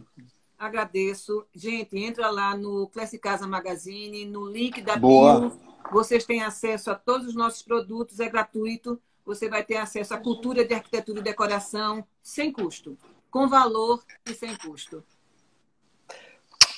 Agradeço. 0.59 1.47
Gente, 1.55 1.97
entra 1.97 2.31
lá 2.31 2.57
no 2.57 2.89
Classic 2.89 3.23
Casa 3.23 3.47
Magazine, 3.47 4.27
no 4.27 4.45
link 4.45 4.83
da 4.83 4.97
Boa. 4.97 5.41
bio. 5.41 5.61
Vocês 5.93 6.25
têm 6.25 6.43
acesso 6.43 6.91
a 6.91 6.95
todos 6.97 7.29
os 7.29 7.35
nossos 7.35 7.63
produtos, 7.63 8.19
é 8.19 8.29
gratuito. 8.29 9.01
Você 9.25 9.49
vai 9.49 9.63
ter 9.63 9.77
acesso 9.77 10.15
à 10.15 10.19
cultura 10.19 10.65
de 10.65 10.75
arquitetura 10.75 11.21
e 11.21 11.23
decoração 11.23 12.05
sem 12.23 12.53
custo, 12.53 12.97
com 13.31 13.49
valor 13.49 14.03
e 14.29 14.35
sem 14.35 14.57
custo. 14.57 15.05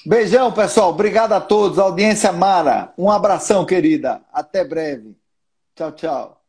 Beijão, 0.04 0.52
pessoal. 0.52 0.90
Obrigado 0.90 1.32
a 1.32 1.40
todos. 1.40 1.78
Audiência 1.78 2.32
Mara. 2.32 2.92
Um 2.98 3.10
abração, 3.10 3.64
querida. 3.64 4.20
Até 4.32 4.64
breve. 4.64 5.16
Tchau, 5.74 5.92
tchau. 5.92 6.41